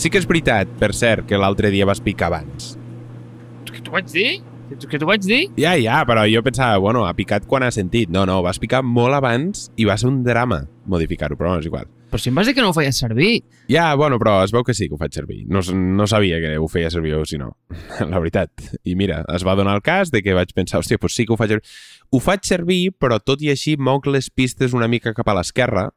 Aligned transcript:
Sí 0.00 0.08
que 0.08 0.16
és 0.16 0.24
veritat, 0.24 0.70
per 0.80 0.94
cert, 0.96 1.26
que 1.28 1.36
l'altre 1.36 1.68
dia 1.68 1.84
vas 1.84 1.98
picar 2.00 2.30
abans. 2.30 2.70
Què 3.68 3.82
t'ho 3.84 3.92
vaig 3.92 4.06
dir? 4.08 4.30
Què 4.70 4.96
t'ho 4.96 5.04
vaig 5.04 5.26
dir? 5.26 5.40
Ja, 5.60 5.74
ja, 5.76 5.98
però 6.08 6.22
jo 6.24 6.40
pensava, 6.46 6.78
bueno, 6.80 7.02
ha 7.04 7.12
picat 7.18 7.44
quan 7.44 7.66
ha 7.66 7.68
sentit. 7.74 8.08
No, 8.08 8.22
no, 8.24 8.38
vas 8.40 8.56
picar 8.62 8.80
molt 8.80 9.18
abans 9.18 9.66
i 9.76 9.84
va 9.84 9.98
ser 10.00 10.08
un 10.08 10.22
drama 10.24 10.62
modificar-ho, 10.88 11.36
però 11.36 11.52
no, 11.52 11.60
és 11.60 11.68
igual. 11.68 11.84
Però 12.08 12.16
si 12.16 12.32
em 12.32 12.40
vas 12.40 12.48
dir 12.48 12.56
que 12.56 12.64
no 12.64 12.72
ho 12.72 12.78
feies 12.78 12.96
servir. 12.96 13.42
Ja, 13.68 13.90
bueno, 13.92 14.16
però 14.18 14.38
es 14.46 14.56
veu 14.56 14.64
que 14.64 14.72
sí 14.72 14.88
que 14.88 14.96
ho 14.96 15.02
faig 15.02 15.12
servir. 15.20 15.42
No, 15.52 15.60
no 15.60 16.08
sabia 16.08 16.40
que 16.40 16.56
ho 16.56 16.72
feia 16.72 16.88
servir 16.88 17.18
o 17.20 17.26
si 17.28 17.36
no, 17.36 17.52
la 18.00 18.24
veritat. 18.24 18.56
I 18.88 18.96
mira, 18.96 19.20
es 19.36 19.44
va 19.44 19.58
donar 19.58 19.76
el 19.76 19.84
cas 19.84 20.08
de 20.16 20.24
que 20.24 20.32
vaig 20.32 20.56
pensar, 20.56 20.80
hòstia, 20.80 20.96
doncs 20.96 21.20
sí 21.20 21.28
que 21.28 21.36
ho 21.36 21.42
faig 21.42 21.58
servir. 21.58 21.78
Ho 22.08 22.24
faig 22.24 22.48
servir, 22.48 22.82
però 22.96 23.20
tot 23.20 23.44
i 23.44 23.52
així 23.52 23.76
moc 23.76 24.08
les 24.08 24.32
pistes 24.32 24.72
una 24.72 24.88
mica 24.88 25.12
cap 25.12 25.28
a 25.28 25.36
l'esquerra 25.36 25.90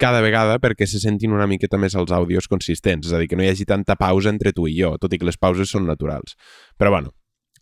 cada 0.00 0.20
vegada 0.24 0.58
perquè 0.62 0.86
se 0.90 1.00
sentin 1.02 1.34
una 1.34 1.48
miqueta 1.50 1.78
més 1.80 1.94
els 1.98 2.12
àudios 2.14 2.48
consistents, 2.50 3.08
és 3.08 3.14
a 3.14 3.20
dir, 3.20 3.28
que 3.30 3.38
no 3.38 3.44
hi 3.44 3.50
hagi 3.52 3.66
tanta 3.68 3.96
pausa 4.00 4.32
entre 4.32 4.52
tu 4.56 4.66
i 4.70 4.76
jo, 4.78 4.94
tot 5.00 5.12
i 5.14 5.20
que 5.20 5.28
les 5.28 5.38
pauses 5.40 5.70
són 5.70 5.86
naturals. 5.90 6.36
Però 6.80 6.92
bueno, 6.94 7.14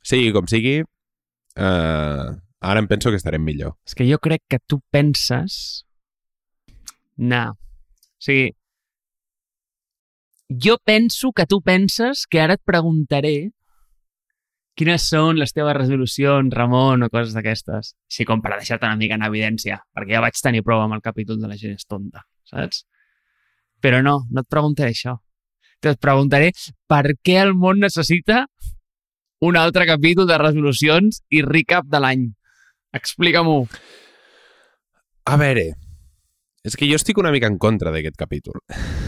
sigui 0.03 0.33
com 0.35 0.49
sigui, 0.51 0.81
eh, 0.81 2.27
ara 2.63 2.83
em 2.83 2.89
penso 2.91 3.11
que 3.11 3.21
estarem 3.21 3.45
millor. 3.45 3.77
És 3.87 3.99
que 3.99 4.09
jo 4.09 4.21
crec 4.23 4.45
que 4.49 4.63
tu 4.67 4.81
penses... 4.91 5.85
No. 7.17 7.53
O 7.53 8.25
sigui, 8.25 8.53
jo 10.49 10.79
penso 10.85 11.33
que 11.33 11.47
tu 11.47 11.61
penses 11.61 12.27
que 12.27 12.41
ara 12.41 12.57
et 12.59 12.63
preguntaré 12.65 13.53
quines 14.79 15.05
són 15.11 15.39
les 15.41 15.53
teves 15.53 15.77
resolucions, 15.77 16.53
Ramon, 16.55 17.05
o 17.05 17.11
coses 17.13 17.35
d'aquestes. 17.37 17.93
Així 18.11 18.27
com 18.29 18.43
per 18.45 18.55
deixar-te 18.57 18.89
una 18.89 18.99
mica 19.01 19.19
en 19.19 19.27
evidència, 19.27 19.81
perquè 19.95 20.17
ja 20.17 20.25
vaig 20.25 20.39
tenir 20.41 20.65
prova 20.67 20.87
amb 20.89 20.97
el 20.97 21.05
capítol 21.05 21.41
de 21.41 21.51
la 21.51 21.59
gent 21.61 21.77
és 21.77 21.89
tonta, 21.89 22.25
saps? 22.49 22.85
Però 23.83 24.01
no, 24.05 24.23
no 24.31 24.45
et 24.45 24.49
preguntaré 24.51 24.95
això. 24.95 25.19
Et 25.83 25.99
preguntaré 25.99 26.53
per 26.87 27.17
què 27.27 27.41
el 27.43 27.57
món 27.59 27.81
necessita 27.83 28.45
un 29.43 29.59
altre 29.59 29.89
capítol 29.89 30.29
de 30.31 30.39
resolucions 30.39 31.19
i 31.35 31.43
recap 31.43 31.89
de 31.91 31.99
l'any. 31.99 32.29
Explica-m'ho. 32.95 33.65
A 35.27 35.39
veure, 35.41 35.73
és 36.63 36.77
que 36.79 36.87
jo 36.87 36.95
estic 36.95 37.19
una 37.19 37.33
mica 37.35 37.49
en 37.51 37.59
contra 37.59 37.91
d'aquest 37.91 38.15
capítol. 38.19 38.61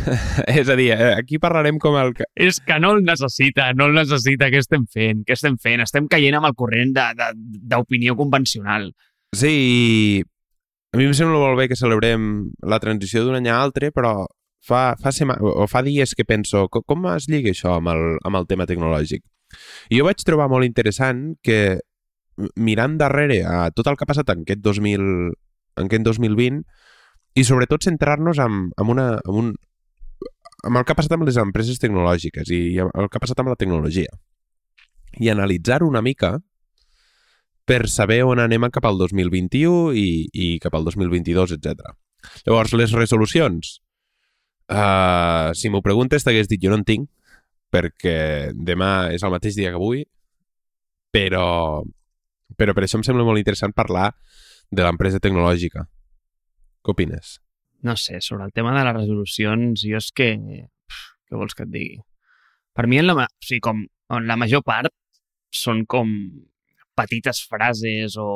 és 0.60 0.68
a 0.68 0.74
dir, 0.78 0.90
eh, 0.90 1.12
aquí 1.14 1.38
parlarem 1.38 1.78
com 1.82 1.96
el... 2.00 2.10
És 2.34 2.58
que 2.58 2.80
no 2.82 2.96
el 2.96 3.04
necessita, 3.06 3.68
no 3.78 3.86
el 3.86 3.94
necessita. 3.94 4.50
Què 4.50 4.58
estem 4.62 4.88
fent? 4.90 5.22
Què 5.26 5.36
estem 5.38 5.58
fent? 5.62 5.84
Estem 5.84 6.08
caient 6.10 6.40
amb 6.40 6.50
el 6.50 6.56
corrent 6.58 6.94
d'opinió 6.94 8.18
convencional. 8.18 8.90
Sí, 9.34 10.24
a 10.90 10.98
mi 10.98 11.06
em 11.06 11.14
sembla 11.14 11.38
molt 11.42 11.58
bé 11.60 11.68
que 11.70 11.78
celebrem 11.78 12.50
la 12.66 12.80
transició 12.82 13.22
d'un 13.22 13.38
any 13.38 13.48
a 13.50 13.60
altre, 13.62 13.92
però 13.94 14.16
fa, 14.66 14.82
fa, 14.98 15.14
sema, 15.14 15.38
o 15.38 15.68
fa 15.70 15.82
dies 15.86 16.14
que 16.18 16.26
penso 16.26 16.66
com, 16.72 16.82
com 16.86 17.10
es 17.14 17.28
lliga 17.30 17.54
això 17.54 17.78
amb 17.78 17.94
el, 17.94 18.04
amb 18.26 18.40
el 18.40 18.50
tema 18.50 18.66
tecnològic? 18.66 19.22
I 19.94 20.00
jo 20.00 20.06
vaig 20.08 20.22
trobar 20.26 20.50
molt 20.50 20.66
interessant 20.66 21.36
que 21.42 21.78
mirant 22.58 22.96
darrere 22.98 23.44
a 23.46 23.68
tot 23.70 23.86
el 23.86 23.94
que 23.98 24.02
ha 24.06 24.10
passat 24.10 24.30
en 24.34 24.42
aquest, 24.42 24.62
2000, 24.64 25.04
en 25.78 25.86
aquest 25.86 26.10
2020 26.10 26.64
i 27.34 27.44
sobretot 27.44 27.82
centrar-nos 27.82 28.38
en, 28.38 28.68
en, 28.70 28.90
una, 28.90 29.06
en, 29.24 29.38
un, 29.40 29.52
amb 30.64 30.78
el 30.78 30.86
que 30.86 30.94
ha 30.94 30.98
passat 30.98 31.16
amb 31.16 31.26
les 31.26 31.38
empreses 31.40 31.80
tecnològiques 31.82 32.50
i 32.54 32.62
el 32.84 33.08
que 33.08 33.18
ha 33.18 33.22
passat 33.22 33.42
amb 33.42 33.50
la 33.52 33.58
tecnologia. 33.60 34.12
I 35.18 35.30
analitzar 35.30 35.82
una 35.86 36.02
mica 36.02 36.36
per 37.64 37.88
saber 37.88 38.22
on 38.28 38.42
anem 38.42 38.68
cap 38.72 38.86
al 38.86 38.98
2021 39.00 39.94
i, 39.96 40.08
i 40.32 40.48
cap 40.62 40.74
al 40.76 40.84
2022, 40.86 41.56
etc. 41.56 41.94
Llavors, 42.46 42.74
les 42.76 42.92
resolucions. 42.92 43.78
Uh, 44.64 45.52
si 45.56 45.68
m'ho 45.68 45.82
preguntes, 45.84 46.24
t'hagués 46.24 46.48
dit 46.48 46.62
jo 46.62 46.72
no 46.72 46.80
en 46.80 46.86
tinc, 46.88 47.08
perquè 47.74 48.52
demà 48.54 49.10
és 49.12 49.24
el 49.24 49.32
mateix 49.34 49.58
dia 49.58 49.72
que 49.72 49.80
avui, 49.80 50.04
però, 51.14 51.82
però 52.58 52.74
per 52.76 52.86
això 52.86 53.00
em 53.00 53.04
sembla 53.06 53.26
molt 53.26 53.40
interessant 53.42 53.74
parlar 53.76 54.12
de 54.70 54.84
l'empresa 54.84 55.20
tecnològica. 55.22 55.86
Què 56.84 56.92
opines? 56.92 57.38
No 57.84 57.96
sé, 58.00 58.20
sobre 58.20 58.44
el 58.44 58.52
tema 58.52 58.74
de 58.76 58.84
les 58.84 58.96
resolucions, 58.96 59.84
jo 59.84 60.00
és 60.00 60.10
que... 60.16 60.34
Què 61.24 61.38
vols 61.40 61.56
que 61.56 61.64
et 61.64 61.72
digui? 61.72 62.02
Per 62.76 62.84
mi, 62.90 62.98
en 63.00 63.08
la, 63.08 63.24
o 63.24 63.46
sigui, 63.46 63.62
com, 63.64 63.80
en 64.12 64.28
la 64.28 64.36
major 64.36 64.60
part 64.66 64.92
són 65.54 65.84
com 65.88 66.10
petites 66.98 67.42
frases 67.48 68.18
o... 68.20 68.28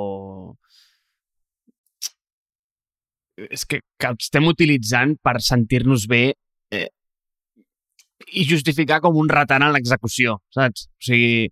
És 3.39 3.65
que, 3.71 3.83
que 4.01 4.15
estem 4.17 4.49
utilitzant 4.51 5.15
per 5.23 5.37
sentir-nos 5.45 6.09
bé 6.11 6.23
eh, 6.75 6.89
i 8.35 8.47
justificar 8.49 8.99
com 9.05 9.21
un 9.21 9.29
retant 9.31 9.63
en 9.63 9.77
l'execució, 9.77 10.41
saps? 10.55 10.89
O 10.99 11.09
sigui, 11.11 11.47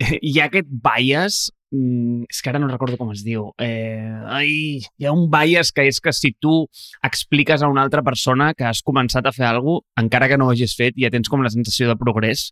hi 0.28 0.34
ha 0.40 0.48
aquest 0.48 0.72
bias 0.88 1.44
mm, 1.72 2.28
és 2.30 2.42
que 2.42 2.50
ara 2.50 2.60
no 2.62 2.68
recordo 2.70 2.98
com 3.00 3.10
es 3.12 3.24
diu. 3.26 3.50
Eh, 3.58 4.12
ai, 4.38 4.52
hi 4.80 5.08
ha 5.08 5.12
un 5.12 5.28
bias 5.32 5.72
que 5.72 5.86
és 5.88 6.00
que 6.00 6.12
si 6.12 6.32
tu 6.38 6.62
expliques 7.04 7.62
a 7.62 7.68
una 7.68 7.82
altra 7.82 8.02
persona 8.02 8.52
que 8.54 8.66
has 8.68 8.82
començat 8.84 9.26
a 9.26 9.34
fer 9.34 9.46
alguna 9.48 9.82
cosa, 9.82 10.04
encara 10.04 10.28
que 10.28 10.38
no 10.38 10.48
ho 10.48 10.54
hagis 10.54 10.76
fet, 10.78 10.96
ja 10.96 11.10
tens 11.10 11.28
com 11.28 11.42
la 11.44 11.52
sensació 11.52 11.88
de 11.88 11.96
progrés. 12.00 12.50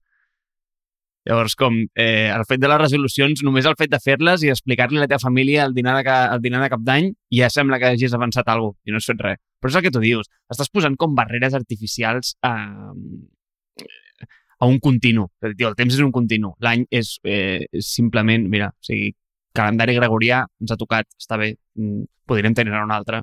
Llavors, 1.27 1.57
com 1.59 1.75
eh, 1.99 2.31
el 2.31 2.45
fet 2.47 2.61
de 2.63 2.69
les 2.71 2.79
resolucions, 2.79 3.43
només 3.43 3.67
el 3.67 3.75
fet 3.79 3.91
de 3.91 3.99
fer-les 3.99 4.45
i 4.47 4.53
explicar-li 4.53 5.01
a 5.01 5.03
la 5.03 5.09
teva 5.11 5.25
família 5.25 5.65
el 5.67 5.75
dinar 5.75 5.97
de, 5.99 6.05
el 6.37 6.43
dinar 6.45 6.61
de 6.63 6.71
cap 6.71 6.85
d'any, 6.87 7.11
ja 7.35 7.51
sembla 7.51 7.81
que 7.83 7.91
hagis 7.91 8.15
avançat 8.15 8.47
alguna 8.47 8.77
cosa 8.77 8.87
i 8.87 8.95
no 8.95 9.03
has 9.03 9.11
fet 9.11 9.25
res. 9.27 9.43
Però 9.59 9.73
és 9.73 9.79
el 9.81 9.83
que 9.83 9.91
tu 9.91 10.03
dius. 10.05 10.31
Estàs 10.53 10.71
posant 10.71 10.95
com 11.01 11.17
barreres 11.19 11.57
artificials 11.59 12.37
a, 12.47 12.55
a 14.59 14.67
un 14.67 14.79
continu. 14.81 15.27
El 15.43 15.75
temps 15.77 15.95
és 15.95 16.03
un 16.05 16.13
continu. 16.13 16.55
L'any 16.65 16.87
és, 16.91 17.17
eh, 17.25 17.67
simplement, 17.81 18.49
mira, 18.49 18.69
o 18.69 18.85
sigui, 18.89 19.13
calendari 19.57 19.97
gregorià 19.97 20.45
ens 20.61 20.73
ha 20.73 20.77
tocat, 20.77 21.07
està 21.21 21.39
bé, 21.39 21.57
mm, 21.77 22.05
podríem 22.27 22.55
tenir 22.55 22.73
un 22.73 22.93
altre. 22.93 23.23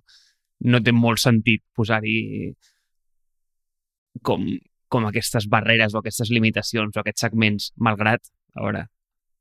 No 0.62 0.82
té 0.82 0.92
molt 0.92 1.20
sentit 1.20 1.64
posar-hi 1.76 2.54
com, 4.22 4.46
com 4.88 5.06
aquestes 5.06 5.48
barreres 5.48 5.94
o 5.94 6.00
aquestes 6.00 6.30
limitacions 6.30 6.96
o 6.96 7.02
aquests 7.02 7.26
segments, 7.26 7.72
malgrat, 7.78 8.22
a 8.56 8.62
veure, 8.62 8.88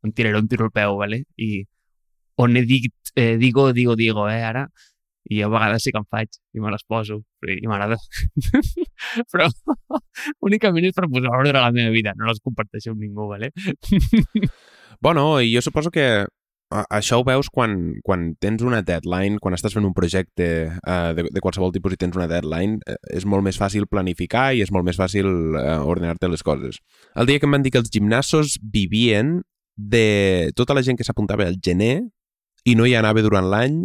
em 0.05 0.13
tiraré 0.13 0.39
un 0.39 0.49
tiro 0.49 0.65
al 0.65 0.73
peu, 0.73 0.97
¿vale? 0.97 1.25
i 1.37 1.65
on 2.37 2.57
he 2.57 2.63
dit, 2.65 2.95
eh, 3.15 3.37
digo, 3.37 3.73
digo, 3.73 3.95
digo, 3.97 4.29
eh, 4.31 4.43
ara, 4.43 4.71
i 5.31 5.41
a 5.43 5.49
vegades 5.53 5.84
sí 5.84 5.93
que 5.94 6.00
em 6.00 6.09
faig 6.10 6.28
i 6.55 6.60
me 6.62 6.72
les 6.72 6.84
poso 6.88 7.21
i 7.47 7.66
m'agrada. 7.71 7.99
Però 9.33 9.49
únicament 10.49 10.88
és 10.88 10.97
per 10.97 11.09
posar 11.10 11.34
ordre 11.38 11.59
a 11.59 11.66
la 11.66 11.72
meva 11.75 11.94
vida, 11.94 12.16
no 12.19 12.28
les 12.28 12.43
comparteixo 12.43 12.93
amb 12.93 13.03
ningú, 13.03 13.28
¿vale? 13.31 13.53
bueno, 15.05 15.41
i 15.41 15.55
jo 15.55 15.62
suposo 15.62 15.91
que 15.94 16.25
això 16.72 17.19
ho 17.21 17.25
veus 17.27 17.50
quan, 17.53 17.99
quan 18.05 18.32
tens 18.41 18.62
una 18.65 18.82
deadline, 18.87 19.38
quan 19.43 19.55
estàs 19.55 19.75
fent 19.77 19.84
un 19.84 19.94
projecte 19.97 20.49
uh, 20.72 21.12
de, 21.16 21.27
de 21.28 21.43
qualsevol 21.44 21.72
tipus 21.75 21.94
i 21.94 22.00
tens 22.00 22.16
una 22.16 22.28
deadline, 22.31 22.78
uh, 22.88 22.97
és 23.12 23.27
molt 23.28 23.44
més 23.44 23.59
fàcil 23.61 23.88
planificar 23.91 24.53
i 24.56 24.62
és 24.65 24.72
molt 24.72 24.87
més 24.88 24.99
fàcil 24.99 25.28
uh, 25.28 25.82
ordenar-te 25.84 26.31
les 26.32 26.44
coses. 26.47 26.81
El 27.15 27.28
dia 27.28 27.43
que 27.43 27.49
em 27.49 27.56
van 27.59 27.65
dir 27.65 27.75
que 27.75 27.82
els 27.82 27.93
gimnasos 27.93 28.56
vivien 28.62 29.41
de 29.77 30.53
tota 30.56 30.77
la 30.77 30.84
gent 30.84 30.99
que 30.99 31.05
s'apuntava 31.05 31.47
al 31.49 31.59
gener 31.65 31.99
i 32.65 32.77
no 32.78 32.87
hi 32.87 32.97
anava 32.97 33.25
durant 33.25 33.49
l'any 33.50 33.82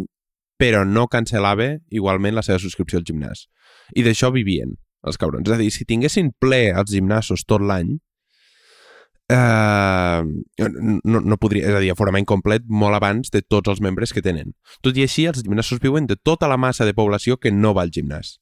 però 0.58 0.82
no 0.84 1.06
cancel·lava 1.10 1.76
igualment 1.94 2.36
la 2.36 2.44
seva 2.44 2.58
subscripció 2.62 3.00
al 3.00 3.06
gimnàs. 3.08 3.46
I 3.96 4.04
d'això 4.04 4.32
vivien, 4.34 4.74
els 5.06 5.18
cabrons. 5.20 5.46
És 5.48 5.54
a 5.54 5.60
dir, 5.60 5.70
si 5.72 5.86
tinguessin 5.88 6.32
ple 6.42 6.68
als 6.74 6.92
gimnasos 6.92 7.44
tot 7.48 7.62
l'any, 7.64 7.94
eh, 9.30 10.22
no, 11.04 11.20
no 11.20 11.38
podria, 11.40 11.68
és 11.68 11.76
a 11.78 11.82
dir, 11.84 11.92
aforament 11.92 12.26
complet 12.28 12.66
molt 12.68 12.98
abans 12.98 13.30
de 13.34 13.42
tots 13.42 13.70
els 13.70 13.82
membres 13.84 14.12
que 14.14 14.24
tenen. 14.24 14.54
Tot 14.84 14.98
i 14.98 15.06
així, 15.06 15.28
els 15.30 15.44
gimnasos 15.44 15.82
viuen 15.84 16.08
de 16.10 16.16
tota 16.16 16.50
la 16.50 16.58
massa 16.58 16.88
de 16.88 16.96
població 16.96 17.38
que 17.38 17.54
no 17.54 17.74
va 17.76 17.86
al 17.86 17.94
gimnàs. 17.94 18.38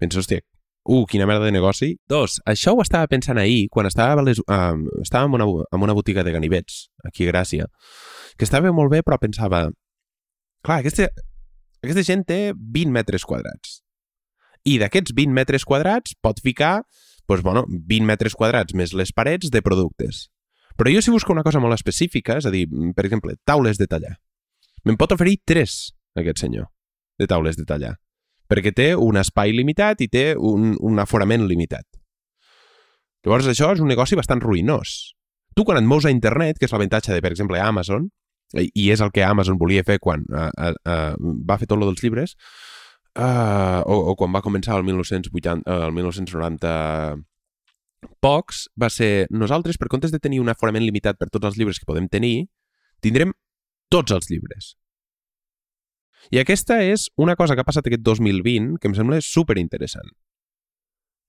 Penso, 0.00 0.22
hòstia, 0.22 0.40
uh, 0.88 1.04
quina 1.10 1.26
merda 1.28 1.50
de 1.50 1.52
negoci. 1.52 1.92
Dos, 2.08 2.38
això 2.48 2.74
ho 2.74 2.84
estava 2.84 3.10
pensant 3.10 3.38
ahir, 3.38 3.66
quan 3.70 3.88
estava, 3.90 4.24
les, 4.24 4.40
uh, 4.46 4.78
estava 5.02 5.28
en, 5.28 5.36
una, 5.36 5.48
en 5.68 5.88
una 5.88 5.96
botiga 5.96 6.24
de 6.24 6.32
ganivets, 6.32 6.86
aquí 7.04 7.28
a 7.28 7.34
Gràcia, 7.34 7.68
que 8.38 8.46
estava 8.48 8.72
molt 8.72 8.92
bé, 8.92 9.02
però 9.04 9.18
pensava, 9.20 9.66
clar, 10.64 10.80
aquesta, 10.80 11.10
aquesta 11.84 12.04
gent 12.06 12.26
té 12.28 12.40
20 12.54 12.92
metres 12.92 13.24
quadrats. 13.24 13.80
I 14.68 14.76
d'aquests 14.82 15.14
20 15.16 15.32
metres 15.32 15.64
quadrats 15.64 16.16
pot 16.20 16.42
ficar 16.44 16.82
doncs, 17.30 17.42
bueno, 17.42 17.64
20 17.68 18.06
metres 18.06 18.34
quadrats 18.34 18.74
més 18.74 18.92
les 18.92 19.12
parets 19.12 19.50
de 19.50 19.62
productes. 19.62 20.28
Però 20.76 20.90
jo 20.90 21.02
si 21.02 21.12
busco 21.12 21.32
una 21.32 21.44
cosa 21.46 21.60
molt 21.60 21.76
específica, 21.76 22.38
és 22.40 22.46
a 22.46 22.50
dir, 22.50 22.66
per 22.96 23.04
exemple, 23.06 23.36
taules 23.46 23.78
de 23.78 23.86
tallar. 23.86 24.16
Me'n 24.84 24.96
pot 24.96 25.12
oferir 25.12 25.38
3, 25.46 25.76
aquest 26.18 26.42
senyor, 26.42 26.70
de 27.20 27.28
taules 27.30 27.58
de 27.58 27.66
tallar. 27.68 27.94
Perquè 28.50 28.72
té 28.74 28.88
un 28.96 29.20
espai 29.20 29.52
limitat 29.54 30.00
i 30.00 30.08
té 30.08 30.34
un, 30.34 30.74
un 30.80 30.98
aforament 30.98 31.44
limitat. 31.46 31.86
Llavors, 33.24 33.50
això 33.52 33.68
és 33.74 33.82
un 33.84 33.90
negoci 33.92 34.16
bastant 34.18 34.40
ruïnós. 34.42 35.12
Tu, 35.54 35.66
quan 35.66 35.78
et 35.78 35.86
mous 35.86 36.06
a 36.06 36.10
internet, 36.10 36.58
que 36.58 36.66
és 36.66 36.72
l'avantatge 36.72 37.12
de, 37.12 37.20
per 37.22 37.30
exemple, 37.34 37.60
Amazon, 37.60 38.08
i 38.54 38.90
és 38.90 39.00
el 39.00 39.12
que 39.14 39.24
Amazon 39.24 39.58
volia 39.58 39.84
fer 39.86 39.98
quan 40.02 40.24
uh, 40.30 40.48
uh, 40.50 40.74
uh, 40.90 41.34
va 41.46 41.58
fer 41.60 41.68
tot 41.70 41.78
lo 41.78 41.86
dels 41.86 42.02
llibres, 42.02 42.34
uh, 43.14 43.80
o, 43.86 43.98
o 44.10 44.16
quan 44.18 44.32
va 44.34 44.42
començar 44.42 44.78
el 44.78 44.86
1980, 44.88 45.62
uh, 45.66 45.86
el 45.86 45.94
1990 45.94 46.72
pocs 48.24 48.64
va 48.80 48.88
ser 48.90 49.28
nosaltres, 49.30 49.78
per 49.78 49.90
comptes 49.92 50.12
de 50.12 50.18
tenir 50.18 50.40
un 50.40 50.50
aforament 50.50 50.84
limitat 50.84 51.18
per 51.20 51.30
tots 51.30 51.46
els 51.50 51.60
llibres 51.60 51.78
que 51.78 51.88
podem 51.88 52.08
tenir, 52.08 52.48
tindrem 53.04 53.32
tots 53.92 54.12
els 54.16 54.30
llibres. 54.30 54.74
I 56.30 56.40
aquesta 56.42 56.80
és 56.84 57.08
una 57.16 57.36
cosa 57.36 57.54
que 57.54 57.64
ha 57.64 57.68
passat 57.68 57.86
aquest 57.88 58.02
2020 58.04 58.76
que 58.80 58.90
em 58.90 58.96
sembla 58.96 59.20
super 59.24 59.56
interessant. 59.58 60.10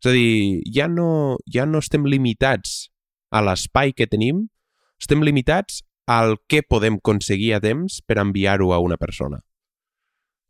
És 0.02 0.10
a 0.10 0.14
dir, 0.16 0.62
ja 0.74 0.88
no, 0.90 1.38
ja 1.54 1.68
no 1.70 1.80
estem 1.80 2.08
limitats 2.10 2.90
a 3.32 3.44
l'espai 3.46 3.94
que 3.96 4.10
tenim, 4.10 4.48
estem 5.00 5.24
limitats 5.24 5.80
al 6.12 6.38
que 6.48 6.62
podem 6.64 7.00
aconseguir 7.00 7.54
a 7.56 7.62
temps 7.64 8.02
per 8.08 8.20
enviar-ho 8.22 8.72
a 8.74 8.80
una 8.84 8.98
persona. 9.02 9.42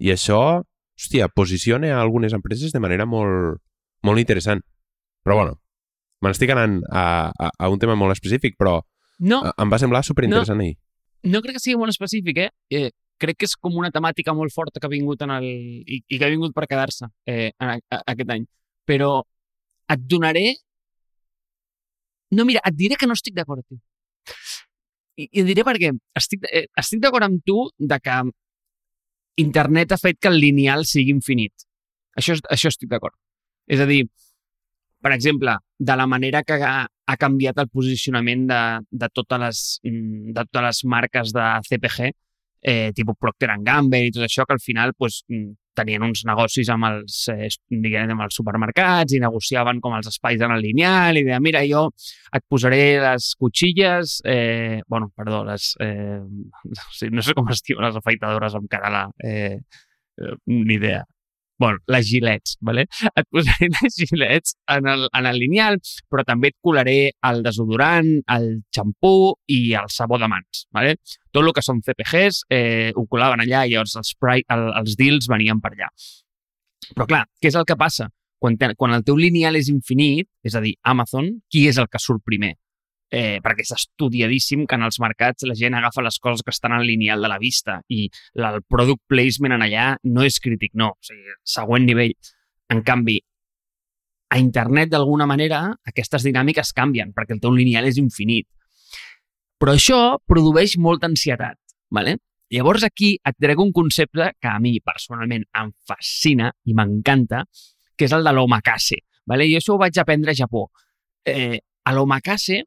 I 0.02 0.14
això, 0.14 0.42
hòstia, 0.98 1.30
posiciona 1.30 1.94
a 1.96 2.02
algunes 2.02 2.34
empreses 2.34 2.74
de 2.74 2.82
manera 2.82 3.06
molt, 3.06 3.62
molt 4.04 4.22
interessant. 4.22 4.64
Però 5.22 5.38
bueno, 5.38 5.60
me 6.22 6.32
n'estic 6.32 6.54
anant 6.54 6.80
a, 6.90 7.04
a, 7.30 7.52
a 7.58 7.70
un 7.70 7.82
tema 7.82 7.98
molt 7.98 8.16
específic, 8.16 8.58
però 8.58 8.80
no, 9.22 9.44
em 9.52 9.74
va 9.74 9.80
semblar 9.82 10.04
superinteressant 10.06 10.58
no. 10.58 10.66
ahir. 10.66 10.78
No 11.30 11.44
crec 11.46 11.58
que 11.58 11.64
sigui 11.64 11.78
molt 11.78 11.94
específic, 11.94 12.42
eh? 12.48 12.50
eh? 12.74 12.90
Crec 13.22 13.38
que 13.38 13.46
és 13.46 13.54
com 13.54 13.76
una 13.78 13.92
temàtica 13.94 14.34
molt 14.34 14.54
forta 14.54 14.82
que 14.82 14.90
ha 14.90 14.94
vingut 14.94 15.22
en 15.22 15.36
el... 15.36 15.46
i, 15.46 16.02
i 16.02 16.18
que 16.18 16.26
ha 16.26 16.32
vingut 16.34 16.56
per 16.58 16.66
quedar-se 16.70 17.12
eh, 17.30 17.52
a, 17.62 17.76
a, 17.78 18.02
aquest 18.16 18.34
any. 18.34 18.48
Però 18.90 19.20
et 19.94 20.10
donaré... 20.10 20.48
No, 22.34 22.48
mira, 22.48 22.64
et 22.66 22.78
diré 22.80 22.98
que 22.98 23.06
no 23.06 23.14
estic 23.18 23.36
d'acord, 23.38 23.62
tio. 23.68 23.78
I, 25.22 25.28
I 25.32 25.44
et 25.44 25.50
diré 25.50 25.66
perquè 25.68 25.92
estic, 26.18 26.46
eh, 26.50 26.66
estic 26.82 27.02
d'acord 27.04 27.28
amb 27.28 27.44
tu 27.48 27.66
de 27.78 28.00
que 28.04 28.22
internet 29.42 29.94
ha 29.94 30.00
fet 30.02 30.20
que 30.22 30.32
el 30.32 30.40
lineal 30.42 30.86
sigui 30.90 31.14
infinit. 31.16 31.68
Això, 32.18 32.36
això 32.52 32.72
estic 32.72 32.90
d'acord. 32.92 33.16
És 33.72 33.80
a 33.80 33.88
dir, 33.90 34.04
per 35.02 35.14
exemple, 35.16 35.56
de 35.80 35.96
la 35.98 36.08
manera 36.08 36.44
que 36.44 36.58
ha, 36.62 36.76
ha 36.86 37.18
canviat 37.18 37.62
el 37.64 37.70
posicionament 37.74 38.46
de, 38.50 38.62
de, 38.92 39.10
totes 39.14 39.42
les, 39.46 39.64
mm, 39.88 40.36
de 40.36 40.44
totes 40.50 40.68
les 40.68 40.84
marques 40.96 41.34
de 41.38 41.48
CPG, 41.70 42.12
eh, 42.62 42.92
tipus 42.96 43.18
Procter 43.20 43.56
Gamble 43.66 44.04
i 44.06 44.14
tot 44.14 44.28
això, 44.28 44.46
que 44.46 44.58
al 44.58 44.64
final 44.64 44.94
pues, 44.98 45.24
mm, 45.30 45.56
tenien 45.78 46.04
uns 46.04 46.24
negocis 46.28 46.70
amb 46.74 46.88
els, 46.90 47.18
eh, 47.32 47.50
diguem, 47.70 48.12
amb 48.16 48.26
els 48.26 48.38
supermercats 48.40 49.16
i 49.16 49.22
negociaven 49.24 49.80
com 49.84 49.96
els 49.98 50.10
espais 50.12 50.42
en 50.42 50.56
el 50.56 50.64
lineal 50.66 51.20
i 51.20 51.24
deien, 51.28 51.44
mira, 51.44 51.64
jo 51.68 51.88
et 52.36 52.44
posaré 52.50 53.00
les 53.04 53.32
cotxilles, 53.40 54.20
eh, 54.26 54.82
bueno, 54.88 55.12
perdó, 55.16 55.44
les, 55.48 55.72
eh, 55.80 56.20
no 57.16 57.26
sé 57.26 57.38
com 57.38 57.50
es 57.52 57.64
diuen 57.68 57.88
les 57.88 57.98
afeitadores 58.02 58.60
en 58.60 58.68
català, 58.72 59.08
eh, 59.24 59.58
eh, 60.18 60.36
ni 60.46 60.76
idea 60.76 61.06
bueno, 61.62 61.78
les 61.88 62.08
gilets, 62.10 62.58
¿vale? 62.60 62.88
et 63.16 63.28
posaré 63.30 63.70
les 63.78 63.96
gilets 63.96 64.56
en 64.68 64.88
el, 64.88 65.08
en 65.14 65.28
el 65.30 65.38
lineal, 65.38 65.78
però 66.10 66.26
també 66.26 66.50
et 66.52 66.58
colaré 66.66 67.12
el 67.30 67.44
desodorant, 67.46 68.10
el 68.36 68.48
xampú 68.74 69.36
i 69.46 69.76
el 69.78 69.92
sabó 69.94 70.18
de 70.22 70.30
mans. 70.32 70.66
¿vale? 70.74 70.96
Tot 71.30 71.46
el 71.46 71.54
que 71.54 71.64
són 71.66 71.84
CPGs 71.86 72.42
eh, 72.50 72.90
ho 72.96 73.06
colaven 73.06 73.46
allà 73.46 73.68
i 73.68 73.76
llavors 73.76 73.94
els, 74.02 74.16
el, 74.42 74.66
els 74.82 74.98
deals 74.98 75.30
venien 75.30 75.62
per 75.62 75.76
allà. 75.76 75.92
Però 76.96 77.08
clar, 77.08 77.22
què 77.40 77.52
és 77.52 77.60
el 77.60 77.68
que 77.70 77.78
passa? 77.78 78.10
Quan, 78.42 78.58
te, 78.58 78.74
quan 78.74 78.96
el 78.98 79.06
teu 79.06 79.20
lineal 79.22 79.60
és 79.60 79.70
infinit, 79.70 80.26
és 80.44 80.58
a 80.58 80.64
dir, 80.64 80.74
Amazon, 80.82 81.30
qui 81.52 81.68
és 81.70 81.78
el 81.78 81.86
que 81.92 82.02
surt 82.02 82.26
primer? 82.26 82.56
Eh, 83.12 83.40
perquè 83.44 83.66
és 83.66 83.74
estudiadíssim 83.76 84.64
que 84.66 84.78
en 84.80 84.88
els 84.88 84.98
mercats 85.04 85.46
la 85.48 85.56
gent 85.60 85.76
agafa 85.76 86.04
les 86.06 86.18
coses 86.24 86.42
que 86.46 86.54
estan 86.56 86.78
en 86.78 86.86
lineal 86.88 87.22
de 87.22 87.30
la 87.30 87.40
vista 87.42 87.82
i 87.92 88.08
el 88.40 88.62
product 88.64 89.04
placement 89.12 89.58
en 89.58 89.66
allà 89.68 89.90
no 90.08 90.24
és 90.24 90.40
crític, 90.40 90.74
no. 90.80 90.94
O 90.96 91.06
sigui, 91.06 91.36
següent 91.44 91.86
nivell. 91.86 92.16
En 92.72 92.82
canvi, 92.88 93.20
a 94.32 94.40
internet, 94.40 94.90
d'alguna 94.94 95.28
manera, 95.28 95.66
aquestes 95.92 96.24
dinàmiques 96.24 96.72
canvien 96.74 97.12
perquè 97.12 97.36
el 97.36 97.44
teu 97.44 97.52
lineal 97.52 97.90
és 97.90 98.00
infinit. 98.00 98.48
Però 99.60 99.76
això 99.76 100.00
produeix 100.26 100.78
molta 100.80 101.12
ansietat. 101.12 101.60
¿vale? 101.92 102.16
Llavors 102.50 102.86
aquí 102.88 103.18
et 103.28 103.36
trec 103.38 103.60
un 103.60 103.74
concepte 103.76 104.32
que 104.40 104.48
a 104.48 104.58
mi 104.60 104.80
personalment 104.80 105.44
em 105.60 105.74
fascina 105.88 106.50
i 106.64 106.74
m'encanta, 106.74 107.44
que 107.96 108.08
és 108.08 108.16
el 108.16 108.24
de 108.24 108.34
l'omakase. 108.34 109.04
¿vale? 109.28 109.46
I 109.52 109.58
això 109.60 109.76
ho 109.76 109.82
vaig 109.84 110.00
aprendre 110.00 110.32
a 110.32 110.40
Japó. 110.40 110.70
Eh, 111.28 111.60
a 111.84 111.94
l'omakase 111.94 112.64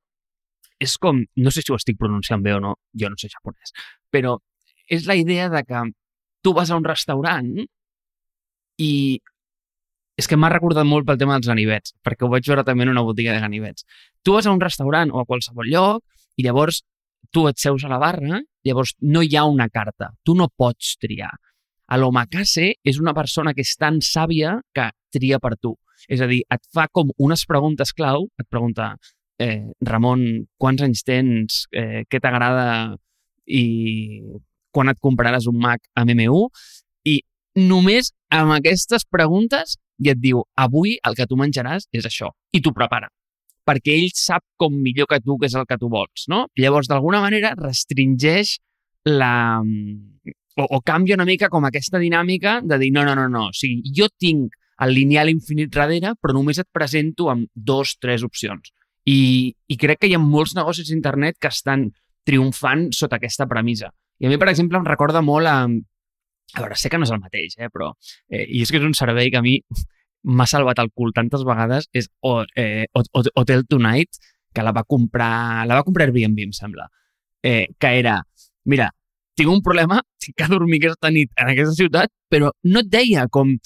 és 0.82 0.96
com, 0.98 1.20
no 1.36 1.52
sé 1.54 1.62
si 1.62 1.72
ho 1.72 1.78
estic 1.78 1.98
pronunciant 2.00 2.42
bé 2.42 2.54
o 2.56 2.62
no, 2.62 2.74
jo 3.00 3.10
no 3.10 3.18
sé 3.20 3.30
japonès, 3.32 3.74
però 4.12 4.38
és 4.90 5.06
la 5.08 5.16
idea 5.16 5.48
de 5.52 5.62
que 5.64 5.84
tu 6.44 6.52
vas 6.52 6.70
a 6.70 6.76
un 6.76 6.84
restaurant 6.84 7.54
i 8.78 9.20
és 10.14 10.28
que 10.30 10.36
m'ha 10.38 10.50
recordat 10.52 10.86
molt 10.86 11.06
pel 11.08 11.18
tema 11.18 11.38
dels 11.38 11.50
ganivets, 11.50 11.94
perquè 12.04 12.26
ho 12.26 12.30
vaig 12.30 12.46
veure 12.46 12.64
també 12.66 12.84
en 12.86 12.92
una 12.92 13.02
botiga 13.02 13.32
de 13.34 13.42
ganivets. 13.42 13.86
Tu 14.22 14.34
vas 14.34 14.46
a 14.46 14.52
un 14.54 14.60
restaurant 14.62 15.10
o 15.10 15.22
a 15.22 15.26
qualsevol 15.26 15.70
lloc 15.72 16.04
i 16.38 16.44
llavors 16.46 16.84
tu 17.34 17.48
et 17.50 17.58
seus 17.58 17.82
a 17.84 17.90
la 17.90 17.98
barra, 17.98 18.38
llavors 18.64 18.94
no 19.02 19.24
hi 19.24 19.34
ha 19.34 19.44
una 19.50 19.66
carta, 19.68 20.12
tu 20.22 20.36
no 20.38 20.46
pots 20.48 20.94
triar. 21.02 21.32
A 21.90 21.98
l'omakase 21.98 22.74
és 22.84 23.00
una 23.00 23.14
persona 23.16 23.52
que 23.54 23.64
és 23.66 23.74
tan 23.76 23.98
sàvia 24.04 24.60
que 24.74 24.88
tria 25.12 25.40
per 25.42 25.56
tu. 25.58 25.74
És 26.08 26.22
a 26.22 26.28
dir, 26.30 26.42
et 26.52 26.62
fa 26.74 26.86
com 26.92 27.10
unes 27.18 27.44
preguntes 27.48 27.92
clau, 27.96 28.28
et 28.38 28.46
pregunta, 28.50 28.94
eh, 29.38 29.62
Ramon, 29.86 30.24
quants 30.60 30.84
anys 30.84 31.04
tens, 31.06 31.64
eh, 31.72 32.04
què 32.10 32.20
t'agrada 32.20 32.96
i 33.46 33.64
quan 34.74 34.90
et 34.90 35.00
compraràs 35.02 35.48
un 35.50 35.58
Mac 35.62 35.82
amb 35.94 36.14
M1 36.14 36.46
i 37.10 37.20
només 37.60 38.12
amb 38.34 38.56
aquestes 38.56 39.04
preguntes 39.10 39.76
i 40.02 40.10
et 40.10 40.18
diu, 40.18 40.42
avui 40.58 40.96
el 41.06 41.14
que 41.14 41.26
tu 41.30 41.38
menjaràs 41.38 41.86
és 41.94 42.06
això, 42.08 42.32
i 42.52 42.60
t'ho 42.60 42.74
prepara 42.74 43.10
perquè 43.64 43.94
ell 43.96 44.10
sap 44.12 44.44
com 44.60 44.74
millor 44.76 45.08
que 45.10 45.20
tu 45.24 45.38
què 45.40 45.48
és 45.48 45.56
el 45.56 45.66
que 45.68 45.78
tu 45.80 45.88
vols, 45.92 46.26
no? 46.28 46.44
Llavors, 46.60 46.88
d'alguna 46.90 47.22
manera, 47.24 47.54
restringeix 47.56 48.58
la... 49.08 49.62
O, 50.54 50.64
o 50.76 50.78
canvia 50.86 51.16
una 51.16 51.26
mica 51.26 51.48
com 51.50 51.64
aquesta 51.66 51.98
dinàmica 51.98 52.60
de 52.62 52.76
dir, 52.78 52.92
no, 52.94 53.02
no, 53.08 53.16
no, 53.18 53.24
no, 53.26 53.48
o 53.50 53.56
sigui, 53.56 53.80
jo 53.96 54.06
tinc 54.22 54.52
el 54.84 54.92
lineal 54.94 55.32
infinit 55.32 55.72
darrere, 55.74 56.12
però 56.20 56.34
només 56.36 56.60
et 56.62 56.68
presento 56.70 57.26
amb 57.32 57.48
dos, 57.54 57.96
tres 57.98 58.22
opcions. 58.26 58.70
I, 59.04 59.52
I 59.68 59.76
crec 59.80 60.00
que 60.00 60.08
hi 60.08 60.16
ha 60.16 60.22
molts 60.22 60.54
negocis 60.56 60.88
d'internet 60.88 61.36
que 61.40 61.50
estan 61.52 61.90
triomfant 62.24 62.88
sota 62.96 63.18
aquesta 63.20 63.46
premissa. 63.50 63.90
I 64.20 64.28
a 64.28 64.32
mi, 64.32 64.38
per 64.40 64.48
exemple, 64.52 64.80
em 64.80 64.88
recorda 64.88 65.22
molt 65.24 65.50
a... 65.50 65.58
A 66.54 66.62
veure, 66.62 66.76
sé 66.78 66.88
que 66.90 67.00
no 67.00 67.06
és 67.06 67.12
el 67.12 67.20
mateix, 67.20 67.56
eh, 67.58 67.68
però... 67.72 67.90
Eh, 68.30 68.44
I 68.46 68.62
és 68.62 68.70
que 68.70 68.78
és 68.78 68.86
un 68.86 68.94
servei 68.96 69.30
que 69.32 69.40
a 69.40 69.44
mi 69.44 69.58
m'ha 70.38 70.46
salvat 70.48 70.80
el 70.80 70.92
cul 70.94 71.12
tantes 71.16 71.44
vegades, 71.44 71.88
és 71.92 72.08
o, 72.24 72.38
eh, 72.56 72.86
Hotel 72.94 73.66
Tonight, 73.68 74.20
que 74.54 74.64
la 74.64 74.72
va 74.72 74.84
comprar... 74.88 75.66
La 75.68 75.80
va 75.80 75.84
comprar 75.86 76.08
Airbnb, 76.08 76.44
em 76.46 76.54
sembla. 76.56 76.88
Eh, 77.44 77.66
que 77.76 77.92
era, 78.00 78.20
mira, 78.70 78.88
tinc 79.36 79.50
un 79.50 79.60
problema, 79.66 80.00
tinc 80.22 80.38
que 80.40 80.48
dormir 80.52 80.80
aquesta 80.80 81.12
nit 81.12 81.32
en 81.36 81.52
aquesta 81.52 81.76
ciutat, 81.76 82.14
però 82.32 82.54
no 82.70 82.84
et 82.84 82.92
deia 82.92 83.28
com, 83.28 83.56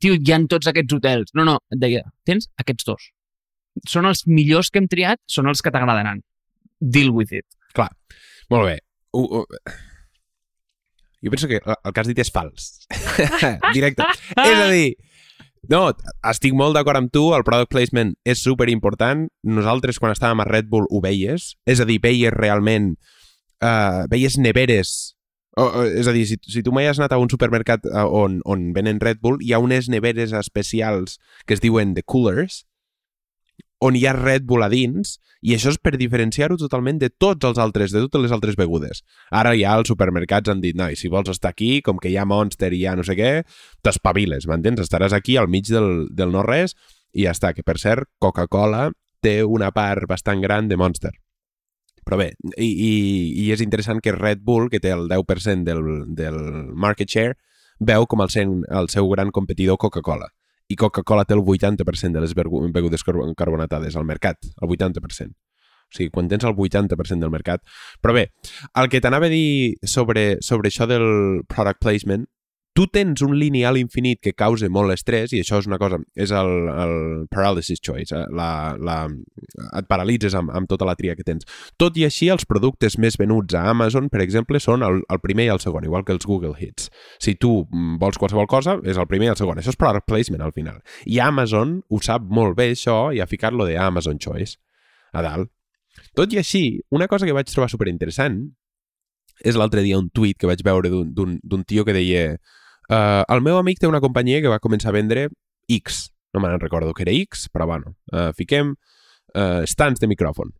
tio, 0.00 0.18
hi 0.18 0.34
ha 0.34 0.42
tots 0.50 0.68
aquests 0.68 0.98
hotels. 0.98 1.36
No, 1.38 1.46
no, 1.48 1.60
et 1.72 1.80
deia, 1.80 2.04
tens 2.28 2.50
aquests 2.60 2.90
dos 2.90 3.13
són 3.88 4.08
els 4.10 4.24
millors 4.30 4.70
que 4.70 4.80
hem 4.82 4.88
triat, 4.90 5.20
són 5.30 5.50
els 5.50 5.62
que 5.64 5.72
t'agradaran. 5.74 6.22
Deal 6.80 7.10
with 7.14 7.32
it. 7.32 7.46
Clar, 7.74 7.90
molt 8.52 8.70
bé. 8.70 8.78
Uh, 9.14 9.42
uh. 9.42 9.74
Jo 11.24 11.32
penso 11.32 11.48
que 11.48 11.60
el 11.64 11.92
que 11.92 12.02
has 12.02 12.10
dit 12.10 12.20
és 12.20 12.30
fals. 12.30 12.86
Directe. 13.76 14.06
és 14.36 14.60
a 14.60 14.68
dir, 14.68 14.94
no, 15.72 15.86
estic 16.28 16.52
molt 16.56 16.76
d'acord 16.76 17.00
amb 17.00 17.12
tu, 17.14 17.30
el 17.36 17.46
product 17.46 17.72
placement 17.72 18.12
és 18.28 18.42
super 18.44 18.68
important. 18.68 19.26
Nosaltres, 19.48 19.98
quan 19.98 20.12
estàvem 20.12 20.44
a 20.44 20.48
Red 20.50 20.68
Bull, 20.68 20.88
ho 20.90 21.00
veies. 21.04 21.54
És 21.66 21.80
a 21.80 21.88
dir, 21.88 22.00
veies 22.04 22.34
realment... 22.36 22.94
Uh, 23.64 24.04
veies 24.10 24.34
neveres 24.36 25.14
o, 25.56 25.62
o, 25.62 25.82
és 25.86 26.08
a 26.10 26.12
dir, 26.12 26.24
si, 26.26 26.36
si 26.50 26.62
tu 26.66 26.72
mai 26.74 26.88
has 26.90 26.98
anat 26.98 27.14
a 27.14 27.20
un 27.22 27.30
supermercat 27.30 27.86
uh, 27.86 28.06
on, 28.10 28.40
on 28.50 28.72
venen 28.74 29.00
Red 29.02 29.20
Bull, 29.22 29.38
hi 29.42 29.54
ha 29.54 29.62
unes 29.62 29.88
neveres 29.90 30.34
especials 30.34 31.20
que 31.46 31.54
es 31.54 31.62
diuen 31.62 31.94
The 31.94 32.02
Coolers, 32.02 32.64
on 33.84 33.96
hi 33.98 34.06
ha 34.08 34.14
Red 34.16 34.46
Bull 34.48 34.64
a 34.64 34.70
dins, 34.72 35.18
i 35.44 35.52
això 35.52 35.68
és 35.74 35.78
per 35.82 35.92
diferenciar-ho 36.00 36.56
totalment 36.56 36.96
de 37.02 37.10
tots 37.10 37.44
els 37.44 37.58
altres, 37.60 37.92
de 37.92 38.00
totes 38.06 38.22
les 38.24 38.32
altres 38.32 38.56
begudes. 38.56 39.02
Ara 39.28 39.52
ja 39.58 39.74
els 39.76 39.90
supermercats 39.92 40.48
han 40.48 40.62
dit, 40.62 40.76
no, 40.78 40.88
i 40.88 40.96
si 40.96 41.10
vols 41.12 41.28
estar 41.28 41.52
aquí, 41.52 41.82
com 41.84 42.00
que 42.00 42.08
hi 42.08 42.16
ha 42.16 42.24
Monster 42.24 42.72
i 42.72 42.80
hi 42.80 42.86
ha 42.88 42.94
no 42.96 43.04
sé 43.04 43.16
què, 43.18 43.32
t'espaviles, 43.84 44.48
m'entens? 44.48 44.80
Estaràs 44.86 45.12
aquí 45.12 45.36
al 45.36 45.50
mig 45.52 45.68
del, 45.68 46.06
del 46.16 46.32
no-res 46.32 46.72
i 47.12 47.26
ja 47.26 47.34
està, 47.36 47.52
que 47.52 47.64
per 47.66 47.76
cert, 47.82 48.08
Coca-Cola 48.24 48.88
té 49.24 49.42
una 49.44 49.68
part 49.76 50.08
bastant 50.08 50.40
gran 50.40 50.70
de 50.70 50.78
Monster. 50.80 51.12
Però 52.04 52.16
bé, 52.20 52.30
i, 52.56 52.68
i, 52.68 52.94
i 53.44 53.50
és 53.52 53.60
interessant 53.64 54.00
que 54.04 54.16
Red 54.16 54.40
Bull, 54.44 54.70
que 54.72 54.80
té 54.80 54.92
el 54.96 55.08
10% 55.12 55.64
del, 55.68 55.84
del 56.16 56.40
market 56.72 57.12
share, 57.12 57.36
veu 57.80 58.08
com 58.08 58.24
el, 58.24 58.32
sen, 58.32 58.62
el 58.72 58.88
seu 58.92 59.08
gran 59.12 59.32
competidor 59.32 59.80
Coca-Cola 59.80 60.30
i 60.68 60.76
Coca-Cola 60.80 61.24
té 61.28 61.36
el 61.36 61.42
80% 61.44 62.12
de 62.12 62.22
les 62.24 62.34
begudes 62.34 63.04
carbonatades 63.04 63.96
al 63.96 64.06
mercat, 64.08 64.40
el 64.60 64.68
80%. 64.68 65.34
O 65.84 65.96
sigui, 65.96 66.10
quan 66.10 66.28
tens 66.30 66.44
el 66.48 66.56
80% 66.56 67.22
del 67.22 67.30
mercat... 67.30 67.62
Però 68.02 68.14
bé, 68.16 68.28
el 68.80 68.88
que 68.90 69.00
t'anava 69.04 69.28
a 69.28 69.32
dir 69.32 69.76
sobre, 69.86 70.40
sobre 70.42 70.72
això 70.72 70.88
del 70.90 71.44
product 71.50 71.82
placement, 71.84 72.24
tu 72.74 72.88
tens 72.90 73.22
un 73.22 73.36
lineal 73.38 73.78
infinit 73.78 74.18
que 74.18 74.32
causa 74.34 74.66
molt 74.72 74.90
estrès, 74.90 75.30
i 75.32 75.40
això 75.44 75.60
és 75.62 75.68
una 75.70 75.78
cosa, 75.78 76.00
és 76.18 76.32
el, 76.34 76.48
el 76.68 76.94
paralysis 77.30 77.78
choice, 77.78 78.10
eh? 78.10 78.24
la, 78.34 78.74
la, 78.74 78.96
et 79.78 79.86
paralitzes 79.86 80.34
amb, 80.34 80.50
amb 80.50 80.66
tota 80.70 80.88
la 80.88 80.96
tria 80.98 81.14
que 81.14 81.22
tens. 81.26 81.46
Tot 81.78 81.94
i 81.96 82.02
així, 82.08 82.26
els 82.34 82.42
productes 82.50 82.98
més 82.98 83.14
venuts 83.20 83.54
a 83.54 83.62
Amazon, 83.70 84.10
per 84.10 84.24
exemple, 84.24 84.58
són 84.58 84.82
el, 84.82 85.04
el 85.06 85.22
primer 85.22 85.46
i 85.46 85.52
el 85.54 85.62
segon, 85.62 85.86
igual 85.86 86.02
que 86.04 86.16
els 86.16 86.26
Google 86.26 86.58
Hits. 86.58 86.90
Si 87.22 87.36
tu 87.38 87.52
mm, 87.62 88.00
vols 88.02 88.18
qualsevol 88.18 88.50
cosa, 88.50 88.80
és 88.82 88.98
el 88.98 89.06
primer 89.10 89.30
i 89.30 89.34
el 89.36 89.38
segon. 89.38 89.62
Això 89.62 89.70
és 89.70 89.78
product 89.78 90.10
placement, 90.10 90.42
al 90.42 90.56
final. 90.56 90.82
I 91.06 91.22
Amazon 91.22 91.78
ho 91.86 92.02
sap 92.02 92.26
molt 92.26 92.58
bé, 92.58 92.72
això, 92.74 92.98
i 93.14 93.22
ha 93.22 93.30
ficat-lo 93.30 93.68
de 93.70 93.78
Amazon 93.78 94.18
Choice 94.18 94.58
a 95.14 95.22
dalt. 95.22 95.52
Tot 96.18 96.34
i 96.34 96.42
així, 96.42 96.64
una 96.90 97.06
cosa 97.06 97.30
que 97.30 97.38
vaig 97.38 97.46
trobar 97.54 97.70
superinteressant 97.70 98.42
és 99.46 99.54
l'altre 99.58 99.86
dia 99.86 99.98
un 99.98 100.10
tuit 100.14 100.34
que 100.38 100.50
vaig 100.50 100.66
veure 100.66 100.90
d'un 100.90 101.64
tio 101.66 101.86
que 101.86 101.94
deia 101.94 102.34
Uh, 102.90 103.24
el 103.32 103.40
meu 103.44 103.56
amic 103.56 103.80
té 103.80 103.88
una 103.88 104.02
companyia 104.04 104.42
que 104.44 104.52
va 104.52 104.60
començar 104.62 104.90
a 104.92 104.96
vendre 104.96 105.28
X. 105.72 106.08
No 106.34 106.42
me'n 106.42 106.60
recordo 106.60 106.92
que 106.92 107.04
era 107.06 107.14
X, 107.14 107.48
però 107.52 107.66
bueno, 107.70 107.94
uh, 108.12 108.30
fiquem 108.36 108.74
uh, 108.74 109.62
stands 109.70 110.02
de 110.02 110.10
micròfon. 110.10 110.52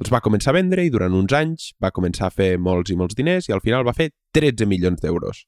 Els 0.00 0.12
va 0.12 0.22
començar 0.22 0.52
a 0.52 0.58
vendre 0.60 0.84
i 0.86 0.90
durant 0.92 1.14
uns 1.16 1.32
anys 1.34 1.72
va 1.82 1.90
començar 1.90 2.28
a 2.28 2.34
fer 2.34 2.52
molts 2.62 2.92
i 2.92 2.96
molts 2.96 3.18
diners 3.18 3.48
i 3.48 3.54
al 3.56 3.62
final 3.64 3.82
va 3.86 3.96
fer 3.96 4.12
13 4.36 4.68
milions 4.70 5.02
d'euros. 5.02 5.44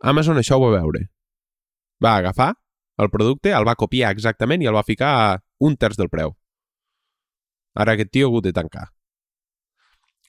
Amazon 0.00 0.40
això 0.40 0.56
ho 0.56 0.64
va 0.64 0.78
veure. 0.78 1.04
Va 2.00 2.16
agafar 2.16 2.54
el 2.98 3.10
producte, 3.10 3.52
el 3.54 3.66
va 3.68 3.76
copiar 3.78 4.10
exactament 4.14 4.62
i 4.62 4.70
el 4.70 4.74
va 4.74 4.86
ficar 4.86 5.10
a 5.18 5.34
un 5.60 5.76
terç 5.76 5.98
del 5.98 6.08
preu. 6.10 6.32
Ara 7.78 7.94
aquest 7.94 8.10
tio 8.14 8.26
ha 8.26 8.30
hagut 8.32 8.48
de 8.48 8.54
tancar. 8.56 8.88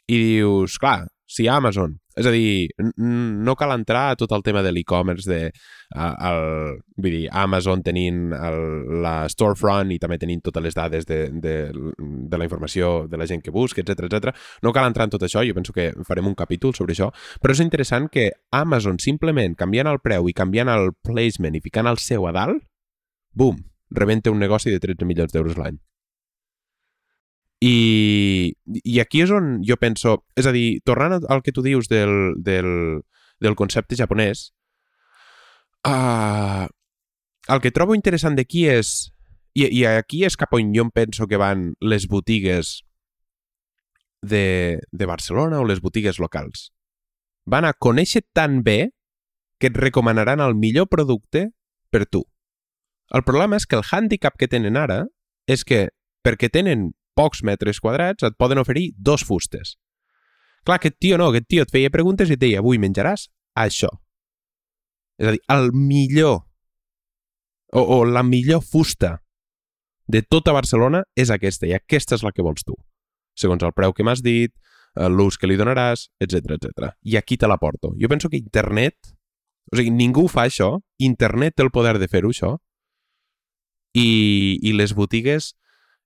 I 0.10 0.18
dius, 0.18 0.78
clar, 0.82 1.08
si 1.29 1.48
Amazon 1.48 2.00
és 2.19 2.27
a 2.27 2.31
dir, 2.33 2.69
no 3.00 3.55
cal 3.55 3.71
entrar 3.71 4.09
a 4.12 4.15
tot 4.19 4.33
el 4.36 4.43
tema 4.43 4.62
de 4.65 4.74
l'e-commerce, 4.75 5.29
de 5.29 5.51
el, 5.95 6.41
vull 7.00 7.15
dir, 7.15 7.29
Amazon 7.31 7.83
tenint 7.86 8.33
el, 8.36 8.59
la 9.03 9.13
storefront 9.31 9.93
i 9.95 10.00
també 10.01 10.19
tenint 10.19 10.43
totes 10.43 10.65
les 10.65 10.75
dades 10.75 11.07
de, 11.07 11.21
de, 11.31 11.55
de 11.71 12.41
la 12.41 12.48
informació 12.48 13.07
de 13.07 13.19
la 13.21 13.27
gent 13.29 13.43
que 13.45 13.55
busca, 13.55 13.81
etc 13.81 14.09
etc. 14.09 14.36
No 14.65 14.74
cal 14.75 14.89
entrar 14.89 15.07
en 15.07 15.15
tot 15.15 15.24
això, 15.24 15.45
jo 15.48 15.55
penso 15.55 15.75
que 15.75 15.91
farem 16.07 16.27
un 16.27 16.36
capítol 16.36 16.75
sobre 16.75 16.98
això, 16.98 17.12
però 17.39 17.55
és 17.55 17.63
interessant 17.63 18.09
que 18.12 18.29
Amazon 18.51 19.00
simplement 19.00 19.55
canviant 19.55 19.88
el 19.88 20.03
preu 20.03 20.27
i 20.27 20.36
canviant 20.36 20.71
el 20.75 20.91
placement 21.05 21.55
i 21.55 21.63
ficant 21.63 21.88
el 21.88 22.03
seu 22.03 22.27
a 22.27 22.36
dalt, 22.36 22.65
bum, 23.31 23.63
rebenta 23.95 24.33
un 24.33 24.43
negoci 24.43 24.74
de 24.74 24.83
13 24.83 25.07
milions 25.07 25.31
d'euros 25.31 25.55
l'any. 25.55 25.79
I, 27.60 28.54
I 28.72 29.00
aquí 29.04 29.24
és 29.25 29.32
on 29.36 29.60
jo 29.68 29.75
penso... 29.80 30.22
És 30.39 30.48
a 30.48 30.54
dir, 30.56 30.80
tornant 30.88 31.20
al 31.28 31.44
que 31.44 31.51
tu 31.51 31.63
dius 31.66 31.89
del, 31.92 32.36
del, 32.39 33.01
del 33.44 33.58
concepte 33.60 33.98
japonès, 34.00 34.50
uh, 35.88 36.68
el 37.50 37.63
que 37.63 37.74
trobo 37.75 37.98
interessant 37.98 38.39
d'aquí 38.39 38.68
és... 38.72 39.10
I, 39.58 39.66
I 39.66 39.84
aquí 39.89 40.24
és 40.24 40.38
cap 40.39 40.54
on 40.56 40.72
jo 40.75 40.86
penso 40.94 41.28
que 41.28 41.39
van 41.42 41.74
les 41.82 42.06
botigues 42.08 42.80
de, 44.22 44.80
de 44.92 45.06
Barcelona 45.10 45.60
o 45.60 45.68
les 45.68 45.82
botigues 45.82 46.20
locals. 46.20 46.70
Van 47.50 47.66
a 47.66 47.74
conèixer 47.74 48.22
tan 48.32 48.62
bé 48.63 48.94
que 49.60 49.68
et 49.68 49.78
recomanaran 49.78 50.39
el 50.39 50.56
millor 50.56 50.88
producte 50.88 51.50
per 51.92 52.06
tu. 52.06 52.24
El 53.10 53.25
problema 53.25 53.58
és 53.58 53.66
que 53.66 53.75
el 53.75 53.84
hàndicap 53.84 54.38
que 54.38 54.48
tenen 54.48 54.78
ara 54.78 55.01
és 55.50 55.66
que 55.66 55.89
perquè 56.24 56.51
tenen 56.54 56.92
pocs 57.19 57.43
metres 57.43 57.81
quadrats 57.83 58.23
et 58.23 58.38
poden 58.39 58.61
oferir 58.63 58.93
dos 58.95 59.25
fustes. 59.27 59.75
Clar, 60.63 60.79
aquest 60.79 60.99
tio 61.03 61.19
no, 61.19 61.29
aquest 61.33 61.49
tio 61.51 61.65
et 61.65 61.73
feia 61.73 61.91
preguntes 61.91 62.29
i 62.31 62.38
et 62.38 62.41
deia 62.41 62.63
avui 62.63 62.79
menjaràs 62.79 63.27
això. 63.59 63.91
És 65.19 65.27
a 65.27 65.35
dir, 65.35 65.41
el 65.51 65.73
millor 65.75 66.45
o, 67.73 67.81
o 67.81 68.05
la 68.05 68.23
millor 68.23 68.63
fusta 68.63 69.19
de 70.09 70.23
tota 70.23 70.55
Barcelona 70.55 71.03
és 71.15 71.29
aquesta 71.29 71.67
i 71.69 71.75
aquesta 71.75 72.17
és 72.17 72.23
la 72.25 72.31
que 72.33 72.45
vols 72.45 72.65
tu. 72.65 72.75
Segons 73.38 73.63
el 73.63 73.75
preu 73.75 73.93
que 73.93 74.03
m'has 74.03 74.23
dit, 74.25 74.53
l'ús 74.95 75.38
que 75.38 75.47
li 75.47 75.57
donaràs, 75.59 76.07
etc 76.19 76.55
etc. 76.57 76.93
I 77.05 77.19
aquí 77.19 77.38
te 77.38 77.47
la 77.47 77.59
porto. 77.61 77.93
Jo 77.99 78.09
penso 78.09 78.29
que 78.29 78.39
internet, 78.39 78.97
o 79.71 79.77
sigui, 79.77 79.93
ningú 79.93 80.27
fa 80.27 80.47
això, 80.49 80.79
internet 80.97 81.55
té 81.57 81.63
el 81.63 81.71
poder 81.71 81.97
de 82.01 82.09
fer-ho, 82.09 82.33
això, 82.33 82.55
i, 83.93 84.57
i 84.61 84.73
les 84.73 84.93
botigues 84.97 85.53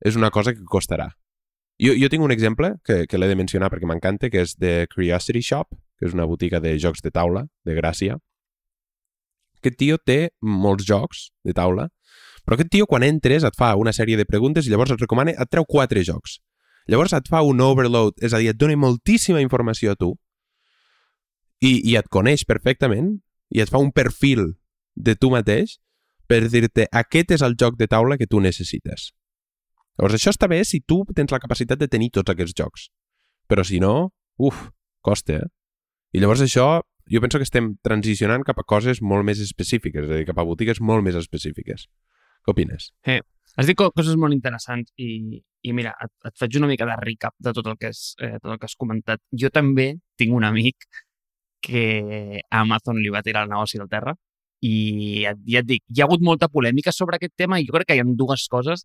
és 0.03 0.17
una 0.19 0.29
cosa 0.31 0.53
que 0.53 0.65
costarà. 0.67 1.07
Jo, 1.81 1.95
jo 1.97 2.09
tinc 2.11 2.23
un 2.23 2.31
exemple 2.31 2.75
que, 2.85 3.07
que 3.09 3.17
l'he 3.17 3.29
de 3.31 3.39
mencionar 3.39 3.71
perquè 3.71 3.87
m'encanta, 3.89 4.29
que 4.29 4.43
és 4.43 4.53
de 4.59 4.85
Curiosity 4.91 5.41
Shop, 5.41 5.73
que 5.97 6.07
és 6.09 6.13
una 6.13 6.27
botiga 6.29 6.61
de 6.61 6.75
jocs 6.79 7.01
de 7.01 7.11
taula 7.11 7.47
de 7.65 7.75
Gràcia. 7.79 8.19
Aquest 9.63 9.79
tio 9.79 9.97
té 9.97 10.33
molts 10.43 10.85
jocs 10.85 11.29
de 11.47 11.55
taula, 11.55 11.87
però 12.43 12.57
aquest 12.57 12.73
tio 12.75 12.87
quan 12.89 13.05
entres 13.07 13.45
et 13.47 13.55
fa 13.57 13.71
una 13.79 13.93
sèrie 13.95 14.19
de 14.19 14.27
preguntes 14.27 14.67
i 14.67 14.73
llavors 14.73 14.91
et 14.91 15.01
recomana, 15.01 15.31
et 15.31 15.49
treu 15.49 15.65
quatre 15.65 16.03
jocs. 16.03 16.41
Llavors 16.91 17.15
et 17.15 17.29
fa 17.31 17.41
un 17.47 17.63
overload, 17.63 18.19
és 18.19 18.35
a 18.35 18.41
dir, 18.43 18.51
et 18.51 18.59
dona 18.59 18.75
moltíssima 18.75 19.41
informació 19.41 19.95
a 19.95 19.99
tu 19.99 20.11
i, 21.63 21.79
i 21.79 21.95
et 21.95 22.09
coneix 22.11 22.43
perfectament 22.43 23.15
i 23.55 23.63
et 23.63 23.71
fa 23.71 23.79
un 23.79 23.93
perfil 23.95 24.51
de 24.95 25.15
tu 25.15 25.31
mateix 25.31 25.77
per 26.27 26.43
dir-te 26.51 26.89
aquest 26.91 27.31
és 27.37 27.43
el 27.45 27.55
joc 27.59 27.79
de 27.79 27.87
taula 27.87 28.19
que 28.19 28.27
tu 28.27 28.43
necessites. 28.43 29.13
Llavors, 29.97 30.15
això 30.17 30.33
està 30.33 30.49
bé 30.49 30.63
si 30.65 30.81
tu 30.81 31.03
tens 31.15 31.31
la 31.31 31.41
capacitat 31.41 31.79
de 31.79 31.89
tenir 31.91 32.09
tots 32.15 32.33
aquests 32.33 32.55
jocs. 32.57 32.87
Però 33.49 33.65
si 33.67 33.79
no, 33.83 34.13
uf, 34.41 34.69
costa, 35.05 35.43
eh? 35.43 35.51
I 36.13 36.21
llavors 36.21 36.41
això, 36.45 36.81
jo 37.09 37.21
penso 37.21 37.39
que 37.41 37.47
estem 37.47 37.73
transicionant 37.85 38.45
cap 38.47 38.59
a 38.61 38.65
coses 38.65 39.01
molt 39.01 39.25
més 39.27 39.41
específiques, 39.43 40.05
és 40.05 40.11
a 40.11 40.19
dir, 40.19 40.27
cap 40.29 40.39
a 40.41 40.47
botigues 40.47 40.81
molt 40.81 41.05
més 41.05 41.17
específiques. 41.19 41.87
Què 42.43 42.53
opines? 42.53 42.91
Eh, 43.05 43.21
has 43.57 43.69
dit 43.69 43.77
coses 43.77 44.17
molt 44.19 44.35
interessants 44.35 44.91
i, 44.97 45.39
i 45.63 45.73
mira, 45.77 45.93
et, 46.01 46.11
et 46.29 46.37
faig 46.39 46.57
una 46.59 46.69
mica 46.69 46.87
de 46.89 46.97
recap 47.01 47.35
de 47.37 47.53
tot 47.55 47.69
el, 47.69 47.77
que 47.81 47.91
és, 47.93 48.03
eh, 48.21 48.37
tot 48.39 48.53
el 48.53 48.61
que 48.61 48.69
has 48.69 48.77
comentat. 48.79 49.21
Jo 49.31 49.51
també 49.53 49.93
tinc 50.19 50.33
un 50.35 50.45
amic 50.47 50.87
que 51.63 51.85
a 52.43 52.61
Amazon 52.61 52.99
li 52.99 53.13
va 53.13 53.23
tirar 53.23 53.45
el 53.45 53.53
negoci 53.53 53.79
del 53.79 53.89
terra 53.91 54.13
i 54.63 55.23
ja, 55.23 55.31
ja 55.47 55.61
et 55.61 55.67
dic, 55.67 55.83
hi 55.87 56.01
ha 56.01 56.07
hagut 56.07 56.23
molta 56.23 56.49
polèmica 56.51 56.91
sobre 56.95 57.17
aquest 57.17 57.35
tema 57.39 57.59
i 57.59 57.67
jo 57.67 57.75
crec 57.75 57.89
que 57.89 57.97
hi 57.97 58.03
ha 58.03 58.07
dues 58.07 58.45
coses 58.51 58.83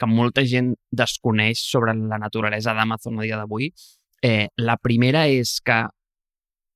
que 0.00 0.08
molta 0.08 0.44
gent 0.48 0.72
desconeix 0.90 1.60
sobre 1.60 1.94
la 1.94 2.18
naturalesa 2.18 2.74
d'Amazon 2.74 3.20
a 3.20 3.26
dia 3.26 3.38
d'avui. 3.38 3.70
Eh, 4.24 4.48
la 4.56 4.76
primera 4.80 5.26
és 5.28 5.58
que 5.64 5.82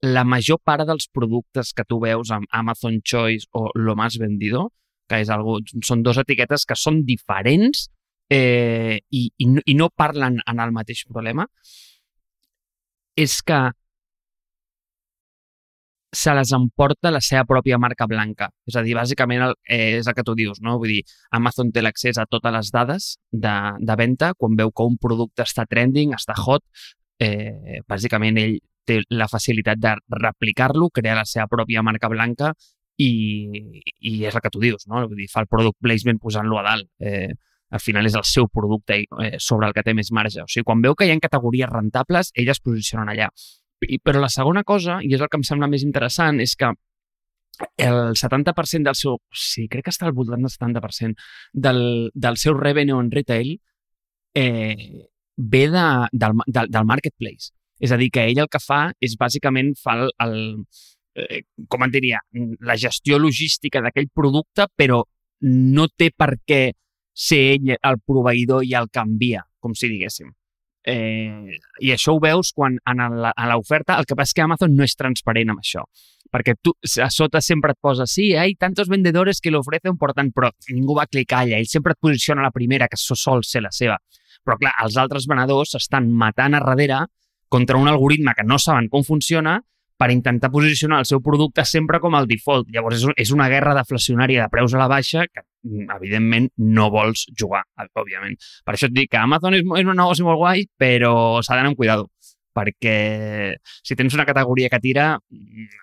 la 0.04 0.24
major 0.28 0.60
part 0.60 0.84
dels 0.84 1.08
productes 1.08 1.72
que 1.72 1.86
tu 1.88 1.98
veus 2.02 2.30
amb 2.34 2.44
Amazon 2.52 3.00
Choice 3.02 3.48
o 3.52 3.70
Lo 3.74 3.96
Más 3.96 4.18
Vendido, 4.20 4.68
que 5.08 5.20
és 5.24 5.30
algo, 5.32 5.58
són 5.84 6.02
dues 6.04 6.20
etiquetes 6.20 6.66
que 6.68 6.76
són 6.76 7.02
diferents 7.08 7.88
eh, 8.28 9.00
i, 9.10 9.30
i, 9.38 9.48
no, 9.48 9.64
i 9.64 9.76
no 9.78 9.88
parlen 9.88 10.40
en 10.44 10.60
el 10.60 10.72
mateix 10.76 11.04
problema, 11.08 11.48
és 13.16 13.40
que 13.46 13.60
se 16.14 16.34
les 16.34 16.52
emporta 16.56 17.10
la 17.10 17.20
seva 17.20 17.44
pròpia 17.48 17.78
marca 17.78 18.06
blanca. 18.10 18.48
És 18.68 18.76
a 18.78 18.82
dir, 18.86 18.94
bàsicament 18.96 19.42
el, 19.48 19.54
eh, 19.68 19.98
és 19.98 20.06
el 20.06 20.14
que 20.14 20.24
tu 20.26 20.34
dius, 20.38 20.60
no? 20.62 20.78
Vull 20.78 20.96
dir, 20.96 21.02
Amazon 21.36 21.72
té 21.72 21.82
l'accés 21.82 22.18
a 22.18 22.26
totes 22.30 22.54
les 22.54 22.70
dades 22.74 23.08
de, 23.30 23.54
de 23.80 23.96
venda, 24.00 24.32
quan 24.38 24.56
veu 24.56 24.72
que 24.72 24.86
un 24.86 24.98
producte 25.00 25.46
està 25.46 25.66
trending, 25.70 26.14
està 26.16 26.36
hot, 26.38 26.64
eh, 27.20 27.80
bàsicament 27.88 28.38
ell 28.40 28.58
té 28.84 29.00
la 29.10 29.28
facilitat 29.28 29.80
de 29.80 29.94
replicar-lo, 30.20 30.90
crear 30.92 31.16
la 31.16 31.24
seva 31.28 31.48
pròpia 31.48 31.82
marca 31.82 32.10
blanca 32.12 32.52
i, 33.00 33.10
i 34.00 34.14
és 34.28 34.34
el 34.34 34.44
que 34.44 34.52
tu 34.52 34.60
dius, 34.62 34.86
no? 34.86 35.06
Vull 35.08 35.24
dir, 35.24 35.28
fa 35.32 35.42
el 35.42 35.50
product 35.50 35.80
placement 35.82 36.20
posant-lo 36.22 36.60
a 36.60 36.64
dalt. 36.68 36.90
Eh, 37.00 37.32
al 37.74 37.80
final 37.80 38.06
és 38.06 38.14
el 38.14 38.26
seu 38.28 38.46
producte 38.52 39.00
eh, 39.02 39.36
sobre 39.42 39.66
el 39.66 39.74
que 39.74 39.82
té 39.82 39.94
més 39.96 40.12
marge. 40.14 40.44
O 40.44 40.50
sigui, 40.50 40.66
quan 40.68 40.84
veu 40.84 40.94
que 40.94 41.08
hi 41.08 41.14
ha 41.14 41.18
categories 41.22 41.72
rentables, 41.72 42.30
elles 42.34 42.60
es 42.60 42.62
posicionen 42.62 43.10
allà. 43.10 43.30
I, 43.88 44.00
però 44.02 44.20
la 44.22 44.32
segona 44.32 44.64
cosa, 44.64 44.98
i 45.02 45.14
és 45.14 45.22
el 45.22 45.30
que 45.30 45.40
em 45.40 45.46
sembla 45.46 45.70
més 45.70 45.84
interessant, 45.86 46.40
és 46.42 46.56
que 46.56 46.72
el 47.78 48.14
70% 48.18 48.88
del 48.88 48.98
seu... 48.98 49.18
Sí, 49.30 49.68
crec 49.70 49.86
que 49.86 49.94
està 49.94 50.08
al 50.08 50.16
voltant 50.16 50.42
del 50.42 50.52
70% 50.52 51.14
del, 51.66 51.82
del 52.14 52.38
seu 52.40 52.56
revenue 52.58 53.00
en 53.00 53.10
retail 53.14 53.52
eh, 54.34 55.06
ve 55.36 55.68
de, 55.70 55.84
del, 56.12 56.40
del, 56.46 56.70
del 56.70 56.88
marketplace. 56.88 57.52
És 57.80 57.92
a 57.92 57.98
dir, 58.00 58.10
que 58.14 58.26
ell 58.30 58.40
el 58.42 58.50
que 58.50 58.62
fa 58.62 58.88
és 59.02 59.16
bàsicament 59.20 59.74
fa 59.78 59.96
el, 59.98 60.12
el 60.24 60.36
eh, 61.14 61.42
com 61.70 61.84
et 61.86 61.94
diria, 61.94 62.20
la 62.60 62.78
gestió 62.80 63.18
logística 63.18 63.82
d'aquell 63.82 64.10
producte, 64.14 64.68
però 64.76 65.02
no 65.44 65.88
té 65.90 66.10
per 66.16 66.34
què 66.46 66.62
ser 67.14 67.42
ell 67.56 67.74
el 67.76 68.00
proveïdor 68.06 68.64
i 68.66 68.74
el 68.78 68.90
canvia, 68.92 69.44
com 69.60 69.74
si 69.78 69.90
diguéssim. 69.90 70.32
Eh, 70.84 71.58
I 71.80 71.92
això 71.94 72.12
ho 72.12 72.20
veus 72.20 72.52
quan 72.52 72.76
en 72.84 73.04
l'oferta, 73.50 73.96
el 73.98 74.04
que 74.04 74.16
passa 74.16 74.32
és 74.32 74.36
que 74.36 74.44
Amazon 74.44 74.74
no 74.76 74.84
és 74.84 74.96
transparent 75.00 75.54
amb 75.54 75.62
això, 75.62 75.84
perquè 76.34 76.56
tu 76.60 76.74
a 77.00 77.08
sota 77.14 77.40
sempre 77.40 77.72
et 77.72 77.80
posa 77.80 78.06
sí, 78.10 78.34
hay 78.36 78.54
tantos 78.54 78.88
vendedores 78.92 79.40
que 79.40 79.50
lo 79.50 79.62
ofrecen, 79.64 79.96
por 79.96 80.12
tant, 80.12 80.32
però 80.34 80.50
ningú 80.68 80.98
va 80.98 81.06
clicar 81.06 81.44
allà, 81.44 81.58
ell 81.58 81.70
sempre 81.70 81.94
et 81.94 82.00
posiciona 82.02 82.44
la 82.44 82.52
primera, 82.52 82.88
que 82.88 83.00
sol 83.00 83.44
ser 83.44 83.64
la 83.64 83.72
seva. 83.72 83.96
Però 84.44 84.58
clar, 84.60 84.74
els 84.84 84.98
altres 85.00 85.28
venedors 85.30 85.74
estan 85.78 86.10
matant 86.12 86.58
a 86.58 86.60
darrere 86.60 87.06
contra 87.48 87.78
un 87.78 87.88
algoritme 87.88 88.34
que 88.36 88.44
no 88.44 88.58
saben 88.58 88.90
com 88.92 89.04
funciona 89.06 89.60
per 89.96 90.10
intentar 90.10 90.50
posicionar 90.50 90.98
el 91.02 91.08
seu 91.08 91.20
producte 91.22 91.64
sempre 91.68 92.00
com 92.02 92.16
el 92.18 92.26
default. 92.30 92.70
Llavors, 92.74 93.02
és, 93.02 93.26
és 93.26 93.34
una 93.34 93.48
guerra 93.52 93.76
deflacionària 93.78 94.44
de 94.44 94.52
preus 94.52 94.74
a 94.74 94.80
la 94.82 94.88
baixa 94.90 95.26
que, 95.28 95.44
mm, 95.66 95.90
evidentment, 95.98 96.50
no 96.58 96.90
vols 96.90 97.26
jugar, 97.38 97.64
òbviament. 97.94 98.36
Per 98.64 98.74
això 98.74 98.90
et 98.90 98.96
dic 98.96 99.12
que 99.12 99.20
Amazon 99.20 99.54
és, 99.54 99.62
és 99.62 99.86
un 99.86 99.96
negoci 99.96 100.26
molt 100.26 100.40
guai, 100.40 100.66
però 100.78 101.14
s'ha 101.42 101.54
d'anar 101.54 101.74
amb 101.74 101.78
cuidado 101.78 102.10
perquè 102.54 102.96
si 103.82 103.96
tens 103.98 104.14
una 104.16 104.26
categoria 104.28 104.70
que 104.70 104.80
tira, 104.82 105.06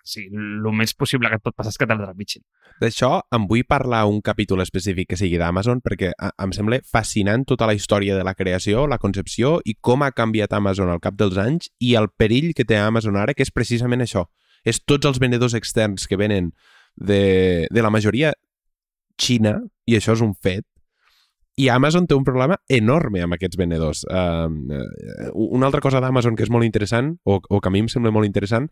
sí, 0.08 0.28
el 0.32 0.68
més 0.78 0.96
possible 0.98 1.30
que 1.30 1.40
et 1.40 1.44
pot 1.44 1.56
passar 1.58 1.74
és 1.74 1.80
que 1.80 1.88
te'l 1.90 2.02
trepitgin. 2.02 2.44
D'això 2.82 3.12
em 3.36 3.48
vull 3.50 3.66
parlar 3.70 4.06
un 4.10 4.22
capítol 4.26 4.64
específic 4.64 5.12
que 5.12 5.20
sigui 5.20 5.40
d'Amazon 5.42 5.84
perquè 5.86 6.14
em 6.16 6.54
sembla 6.56 6.82
fascinant 6.88 7.46
tota 7.48 7.68
la 7.70 7.76
història 7.78 8.18
de 8.18 8.26
la 8.26 8.36
creació, 8.38 8.88
la 8.90 9.02
concepció 9.02 9.60
i 9.66 9.76
com 9.80 10.06
ha 10.06 10.14
canviat 10.16 10.54
Amazon 10.58 10.90
al 10.90 11.04
cap 11.04 11.18
dels 11.20 11.38
anys 11.42 11.70
i 11.80 11.96
el 12.00 12.10
perill 12.18 12.54
que 12.58 12.66
té 12.66 12.80
Amazon 12.80 13.20
ara, 13.20 13.36
que 13.36 13.46
és 13.46 13.54
precisament 13.54 14.02
això. 14.02 14.26
És 14.66 14.82
tots 14.86 15.10
els 15.10 15.20
venedors 15.22 15.56
externs 15.58 16.08
que 16.08 16.18
venen 16.18 16.52
de, 16.96 17.68
de 17.72 17.82
la 17.82 17.90
majoria 17.94 18.34
Xina, 19.22 19.60
i 19.86 19.98
això 19.98 20.16
és 20.16 20.22
un 20.26 20.34
fet, 20.34 20.66
i 21.60 21.68
Amazon 21.70 22.08
té 22.08 22.16
un 22.16 22.24
problema 22.24 22.56
enorme 22.72 23.22
amb 23.26 23.36
aquests 23.36 23.60
venedors. 23.60 24.06
Uh, 24.08 24.48
una 25.34 25.68
altra 25.68 25.82
cosa 25.84 26.00
d'Amazon 26.02 26.38
que 26.38 26.46
és 26.46 26.52
molt 26.54 26.66
interessant, 26.66 27.16
o, 27.24 27.40
o 27.42 27.60
que 27.60 27.70
a 27.70 27.74
mi 27.74 27.84
em 27.84 27.90
sembla 27.92 28.14
molt 28.14 28.28
interessant, 28.28 28.70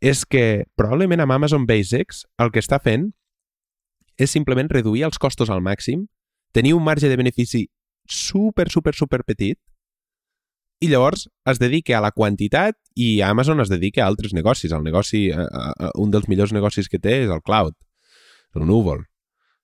és 0.00 0.24
que 0.24 0.64
probablement 0.78 1.24
amb 1.24 1.34
Amazon 1.34 1.66
Basics 1.66 2.24
el 2.42 2.52
que 2.54 2.62
està 2.62 2.78
fent 2.82 3.10
és 4.20 4.30
simplement 4.30 4.70
reduir 4.70 5.06
els 5.08 5.18
costos 5.18 5.50
al 5.50 5.64
màxim, 5.64 6.06
tenir 6.54 6.76
un 6.76 6.84
marge 6.84 7.10
de 7.10 7.18
benefici 7.18 7.66
super, 8.06 8.68
super, 8.70 8.94
super 8.94 9.22
petit, 9.26 9.58
i 10.82 10.88
llavors 10.90 11.28
es 11.46 11.60
dedica 11.62 11.96
a 11.98 12.02
la 12.02 12.10
quantitat 12.10 12.74
i 12.98 13.20
Amazon 13.22 13.62
es 13.62 13.70
dedica 13.70 14.02
a 14.02 14.08
altres 14.10 14.34
negocis. 14.34 14.72
El 14.74 14.82
negoci, 14.82 15.28
uh, 15.30 15.46
uh, 15.46 15.90
un 16.02 16.10
dels 16.10 16.26
millors 16.30 16.54
negocis 16.54 16.90
que 16.90 16.98
té 17.02 17.20
és 17.22 17.30
el 17.30 17.42
cloud, 17.42 17.76
el 18.58 18.66
núvol, 18.66 19.04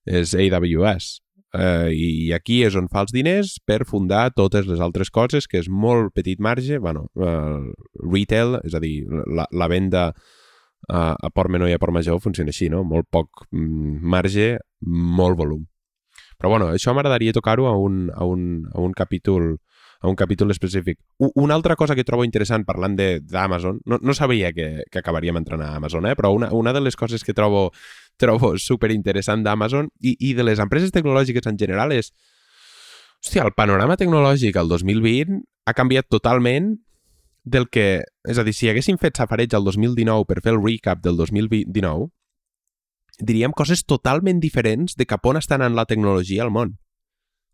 és 0.07 0.35
AWS 0.35 1.19
eh, 1.55 1.89
i 1.93 2.33
aquí 2.37 2.63
és 2.67 2.77
on 2.79 2.89
fa 2.93 3.05
els 3.07 3.15
diners 3.15 3.57
per 3.67 3.85
fundar 3.89 4.29
totes 4.37 4.67
les 4.69 4.83
altres 4.85 5.11
coses, 5.11 5.49
que 5.49 5.61
és 5.63 5.69
molt 5.69 6.13
petit 6.17 6.41
marge, 6.41 6.79
bueno, 6.83 7.07
eh, 7.17 7.73
retail, 8.05 8.59
és 8.65 8.75
a 8.75 8.83
dir, 8.85 9.07
la, 9.09 9.49
la 9.53 9.69
venda 9.69 10.11
eh, 10.13 11.15
a 11.15 11.31
port 11.35 11.51
menor 11.51 11.71
i 11.71 11.77
a 11.77 11.81
port 11.81 11.95
major 11.95 12.21
funciona 12.21 12.53
així, 12.55 12.69
no? 12.73 12.85
Molt 12.85 13.09
poc 13.11 13.47
mm, 13.51 13.99
marge, 14.03 14.57
molt 14.85 15.39
volum. 15.39 15.65
Però 16.39 16.53
bueno, 16.53 16.69
això 16.71 16.95
m'agradaria 16.95 17.35
tocar-ho 17.35 17.67
a, 17.67 17.75
un, 17.77 18.09
a, 18.15 18.25
un, 18.25 18.63
a 18.73 18.81
un 18.81 18.93
capítol 18.95 19.57
a 20.01 20.09
un 20.09 20.15
capítol 20.15 20.51
específic. 20.51 20.99
Una 21.19 21.55
altra 21.55 21.75
cosa 21.77 21.97
que 21.99 22.05
trobo 22.07 22.25
interessant 22.25 22.65
parlant 22.65 22.95
d'Amazon, 22.97 23.81
no, 23.85 23.99
no 24.01 24.15
sabia 24.15 24.53
que, 24.53 24.85
que 24.91 25.01
acabaríem 25.01 25.41
entrant 25.41 25.63
a 25.63 25.75
Amazon, 25.75 26.07
eh? 26.07 26.15
però 26.15 26.31
una, 26.33 26.53
una 26.55 26.73
de 26.73 26.83
les 26.85 26.97
coses 26.97 27.25
que 27.25 27.35
trobo 27.35 27.73
trobo 28.19 28.57
super 28.59 28.91
interessant 28.93 29.45
d'Amazon 29.47 29.89
i, 30.03 30.17
i 30.19 30.35
de 30.35 30.45
les 30.45 30.61
empreses 30.63 30.93
tecnològiques 30.93 31.47
en 31.49 31.57
general 31.59 31.95
és 31.95 32.13
hòstia, 33.23 33.47
el 33.47 33.55
panorama 33.57 33.97
tecnològic 33.99 34.59
al 34.59 34.69
2020 34.71 35.41
ha 35.67 35.75
canviat 35.75 36.11
totalment 36.11 36.77
del 37.49 37.69
que... 37.73 38.05
És 38.29 38.39
a 38.39 38.45
dir, 38.45 38.53
si 38.53 38.69
haguéssim 38.69 38.99
fet 39.01 39.17
safareig 39.19 39.55
al 39.57 39.65
2019 39.65 40.27
per 40.29 40.43
fer 40.45 40.53
el 40.53 40.61
recap 40.61 41.01
del 41.05 41.17
2019, 41.17 42.11
diríem 43.19 43.55
coses 43.57 43.83
totalment 43.87 44.43
diferents 44.43 44.95
de 44.99 45.07
cap 45.09 45.25
on 45.27 45.41
està 45.41 45.57
anant 45.57 45.75
la 45.79 45.87
tecnologia 45.89 46.45
al 46.45 46.53
món. 46.55 46.77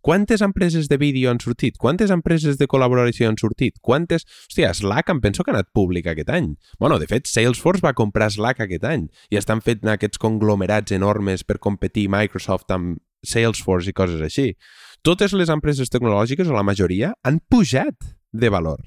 Quantes 0.05 0.43
empreses 0.43 0.91
de 0.91 0.99
vídeo 0.99 1.31
han 1.31 1.39
sortit? 1.41 1.79
Quantes 1.81 2.11
empreses 2.13 2.59
de 2.61 2.67
col·laboració 2.69 3.25
han 3.31 3.39
sortit? 3.41 3.79
Quantes... 3.81 4.27
Hòstia, 4.51 4.75
Slack 4.77 5.09
em 5.09 5.23
penso 5.25 5.41
que 5.41 5.49
ha 5.49 5.55
anat 5.55 5.71
públic 5.73 6.11
aquest 6.13 6.29
any. 6.29 6.51
bueno, 6.79 6.99
de 7.01 7.07
fet, 7.09 7.25
Salesforce 7.25 7.81
va 7.81 7.95
comprar 7.97 8.29
Slack 8.29 8.61
aquest 8.61 8.85
any 8.85 9.07
i 9.33 9.39
estan 9.41 9.63
fent 9.65 9.89
aquests 9.89 10.21
conglomerats 10.21 10.93
enormes 10.93 11.41
per 11.49 11.57
competir 11.57 12.11
Microsoft 12.13 12.69
amb 12.77 12.99
Salesforce 13.25 13.89
i 13.89 13.97
coses 13.97 14.21
així. 14.21 14.51
Totes 15.01 15.33
les 15.33 15.49
empreses 15.49 15.89
tecnològiques, 15.89 16.53
o 16.53 16.53
la 16.53 16.67
majoria, 16.69 17.15
han 17.25 17.41
pujat 17.49 17.97
de 18.29 18.53
valor. 18.53 18.85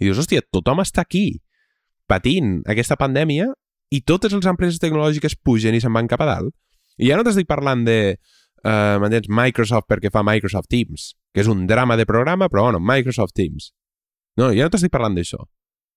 I 0.00 0.08
dius, 0.08 0.24
hòstia, 0.24 0.40
tothom 0.40 0.80
està 0.80 1.04
aquí 1.04 1.42
patint 2.08 2.62
aquesta 2.64 2.96
pandèmia 2.96 3.50
i 3.92 4.00
totes 4.00 4.32
les 4.32 4.48
empreses 4.48 4.80
tecnològiques 4.80 5.36
pugen 5.36 5.76
i 5.76 5.84
se'n 5.84 5.92
van 5.92 6.08
cap 6.08 6.24
a 6.24 6.32
dalt. 6.32 6.56
I 6.96 7.12
ja 7.12 7.20
no 7.20 7.28
t'estic 7.28 7.44
parlant 7.44 7.84
de 7.84 8.16
uh, 8.66 8.98
m'entens? 9.02 9.30
Microsoft 9.30 9.88
perquè 9.90 10.10
fa 10.12 10.24
Microsoft 10.26 10.70
Teams, 10.72 11.12
que 11.34 11.44
és 11.44 11.50
un 11.50 11.66
drama 11.70 11.96
de 11.96 12.06
programa, 12.08 12.50
però 12.50 12.66
bueno, 12.66 12.82
Microsoft 12.82 13.36
Teams. 13.38 13.70
No, 14.36 14.50
jo 14.52 14.66
no 14.66 14.72
t'estic 14.72 14.92
parlant 14.92 15.16
d'això. 15.16 15.40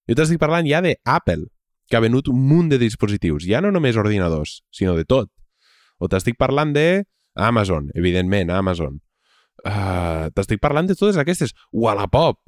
Jo 0.09 0.17
t'estic 0.17 0.39
parlant 0.41 0.67
ja 0.69 0.81
d'Apple, 0.85 1.49
que 1.89 1.97
ha 1.97 2.03
venut 2.05 2.29
un 2.29 2.39
munt 2.47 2.69
de 2.71 2.79
dispositius, 2.81 3.47
ja 3.49 3.61
no 3.61 3.73
només 3.73 3.97
ordinadors, 3.97 4.61
sinó 4.71 4.95
de 4.95 5.05
tot. 5.09 5.31
O 5.99 6.07
t'estic 6.07 6.37
parlant 6.39 6.71
de 6.75 7.03
Amazon, 7.35 7.89
evidentment, 7.95 8.51
Amazon. 8.53 8.99
Uh, 9.65 10.29
t'estic 10.35 10.61
parlant 10.63 10.87
de 10.87 10.95
totes 10.95 11.17
aquestes. 11.19 11.51
Wallapop. 11.73 12.39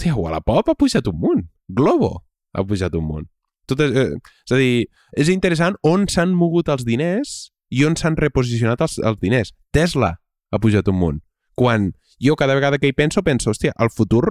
Tia, 0.00 0.16
Wallapop 0.16 0.68
ha 0.68 0.76
pujat 0.76 1.08
un 1.08 1.16
munt. 1.20 1.46
Globo 1.68 2.18
ha 2.52 2.64
pujat 2.66 2.94
un 2.98 3.06
munt. 3.06 3.30
Tot 3.70 3.80
és, 3.84 3.94
eh, 3.94 4.18
és 4.48 4.52
a 4.52 4.58
dir, 4.58 4.86
és 5.16 5.30
interessant 5.30 5.76
on 5.86 6.08
s'han 6.10 6.34
mogut 6.34 6.68
els 6.72 6.84
diners 6.84 7.52
i 7.70 7.84
on 7.86 7.96
s'han 7.96 8.18
reposicionat 8.18 8.82
els, 8.84 8.98
els 8.98 9.20
diners. 9.22 9.54
Tesla 9.74 10.14
ha 10.50 10.60
pujat 10.62 10.88
un 10.90 10.98
munt. 10.98 11.20
Quan 11.54 11.92
jo 12.22 12.36
cada 12.36 12.56
vegada 12.58 12.78
que 12.78 12.90
hi 12.90 12.96
penso, 12.96 13.22
penso, 13.22 13.50
hòstia, 13.50 13.72
el 13.78 13.90
futur 13.94 14.26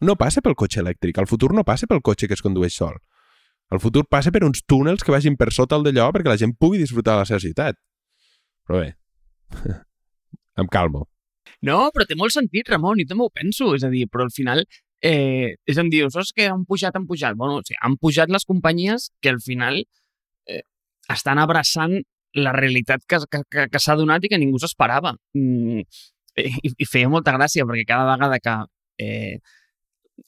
no 0.00 0.16
passa 0.16 0.42
pel 0.42 0.56
cotxe 0.58 0.80
elèctric, 0.82 1.18
el 1.18 1.28
futur 1.30 1.52
no 1.54 1.64
passa 1.66 1.88
pel 1.90 2.02
cotxe 2.02 2.28
que 2.28 2.36
es 2.38 2.44
condueix 2.44 2.74
sol. 2.74 2.96
El 3.70 3.82
futur 3.82 4.06
passa 4.08 4.32
per 4.32 4.44
uns 4.46 4.62
túnels 4.64 5.04
que 5.04 5.12
vagin 5.12 5.36
per 5.36 5.50
sota 5.52 5.76
el 5.76 5.84
d'allò 5.84 6.08
perquè 6.14 6.32
la 6.32 6.40
gent 6.40 6.54
pugui 6.56 6.80
disfrutar 6.80 7.16
de 7.16 7.24
la 7.24 7.28
seva 7.28 7.42
ciutat. 7.44 7.76
Però 8.64 8.80
bé, 8.80 8.94
em 10.62 10.68
calmo. 10.72 11.04
No, 11.64 11.88
però 11.92 12.06
té 12.08 12.16
molt 12.16 12.32
sentit, 12.32 12.68
Ramon, 12.70 13.02
i 13.02 13.06
també 13.08 13.26
ho 13.26 13.32
penso. 13.34 13.74
És 13.76 13.84
a 13.84 13.90
dir, 13.92 14.06
però 14.08 14.24
al 14.24 14.32
final 14.32 14.62
eh, 15.02 15.56
és 15.66 15.78
a 15.78 15.84
dir, 15.84 16.04
dius, 16.06 16.32
que 16.34 16.48
han 16.48 16.64
pujat, 16.68 16.96
han 16.96 17.06
pujat. 17.08 17.36
Bueno, 17.36 17.60
o 17.60 17.66
sigui, 17.66 17.78
han 17.84 17.98
pujat 18.00 18.32
les 18.32 18.46
companyies 18.48 19.10
que 19.20 19.32
al 19.34 19.42
final 19.44 19.82
eh, 19.82 20.62
estan 21.12 21.42
abraçant 21.42 21.98
la 22.40 22.52
realitat 22.56 23.04
que, 23.08 23.20
que, 23.30 23.66
que, 23.70 23.80
s'ha 23.82 23.96
donat 23.98 24.24
i 24.24 24.30
que 24.32 24.40
ningú 24.40 24.60
s'esperava. 24.62 25.14
Mm, 25.36 25.84
i, 26.38 26.72
I 26.74 26.88
feia 26.88 27.10
molta 27.10 27.34
gràcia 27.36 27.66
perquè 27.68 27.86
cada 27.88 28.06
vegada 28.12 28.38
que 28.42 28.56
eh, 29.04 29.38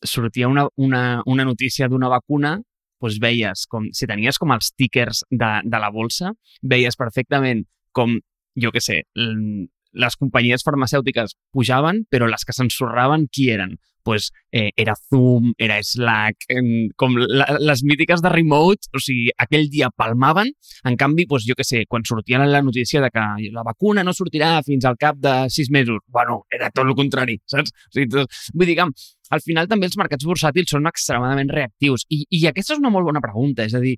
sortia 0.05 0.49
una, 0.49 0.67
una, 0.77 1.23
una 1.27 1.45
notícia 1.45 1.89
d'una 1.89 2.11
vacuna, 2.13 2.57
doncs 3.01 3.19
veies 3.23 3.67
com, 3.71 3.89
si 3.97 4.09
tenies 4.09 4.39
com 4.39 4.53
els 4.55 4.73
tickers 4.77 5.25
de, 5.31 5.53
de 5.65 5.81
la 5.81 5.91
bolsa, 5.95 6.35
veies 6.63 6.99
perfectament 7.01 7.65
com, 7.97 8.19
jo 8.61 8.73
que 8.75 8.83
sé, 8.85 9.03
les 9.15 10.17
companyies 10.21 10.65
farmacèutiques 10.67 11.35
pujaven, 11.55 12.05
però 12.11 12.29
les 12.31 12.45
que 12.47 12.55
s'ensorraven, 12.55 13.27
qui 13.33 13.49
eren? 13.55 13.79
Pues, 14.03 14.31
eh, 14.53 14.71
era 14.77 14.95
Zoom, 14.97 15.53
era 15.59 15.79
Slack, 15.83 16.47
eh, 16.49 16.89
com 16.97 17.17
la, 17.17 17.47
les 17.61 17.83
mítiques 17.85 18.23
de 18.23 18.33
remote, 18.33 18.91
o 18.95 19.03
sigui, 19.03 19.31
aquell 19.39 19.69
dia 19.71 19.91
palmaven, 19.91 20.53
en 20.85 20.97
canvi, 21.01 21.27
pues, 21.31 21.47
jo 21.49 21.57
que 21.59 21.65
sé, 21.65 21.85
quan 21.89 22.05
sortia 22.05 22.39
la 22.45 22.63
notícia 22.63 23.01
de 23.01 23.11
que 23.11 23.51
la 23.53 23.65
vacuna 23.67 24.05
no 24.05 24.15
sortirà 24.17 24.63
fins 24.67 24.85
al 24.85 24.99
cap 24.99 25.17
de 25.17 25.35
sis 25.51 25.71
mesos, 25.71 26.01
bueno, 26.07 26.45
era 26.51 26.71
tot 26.71 26.87
el 26.87 26.95
contrari, 26.95 27.41
saps? 27.53 27.75
O 27.91 27.95
sigui, 27.97 28.09
tot, 28.15 28.41
vull 28.55 28.71
dir 28.71 28.79
que 28.79 28.89
al 29.31 29.45
final 29.45 29.69
també 29.71 29.87
els 29.87 29.99
mercats 30.01 30.27
bursàtils 30.27 30.73
són 30.75 30.89
extremadament 30.91 31.53
reactius 31.53 32.07
i, 32.11 32.25
i 32.31 32.47
aquesta 32.51 32.75
és 32.75 32.83
una 32.83 32.91
molt 32.91 33.07
bona 33.07 33.23
pregunta, 33.23 33.67
és 33.67 33.77
a 33.77 33.83
dir, 33.83 33.97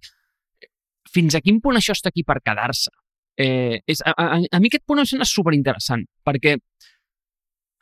fins 1.13 1.35
a 1.37 1.41
quin 1.45 1.61
punt 1.61 1.79
això 1.79 1.97
està 1.97 2.13
aquí 2.13 2.25
per 2.25 2.41
quedar-se? 2.45 2.93
Eh, 3.41 3.81
és, 3.89 4.03
a, 4.05 4.13
a, 4.13 4.41
a 4.45 4.61
mi 4.61 4.69
aquest 4.69 4.85
punt 4.89 5.01
em 5.01 5.09
sembla 5.09 5.27
superinteressant, 5.29 6.05
perquè 6.27 6.59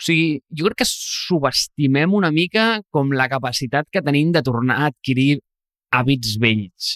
o 0.01 0.05
sigui, 0.07 0.41
jo 0.57 0.71
crec 0.71 0.81
que 0.81 0.89
subestimem 0.89 2.15
una 2.17 2.31
mica 2.33 2.81
com 2.89 3.13
la 3.13 3.29
capacitat 3.29 3.89
que 3.93 4.01
tenim 4.01 4.33
de 4.33 4.43
tornar 4.47 4.79
a 4.81 4.91
adquirir 4.91 5.43
hàbits 5.93 6.39
vells 6.41 6.95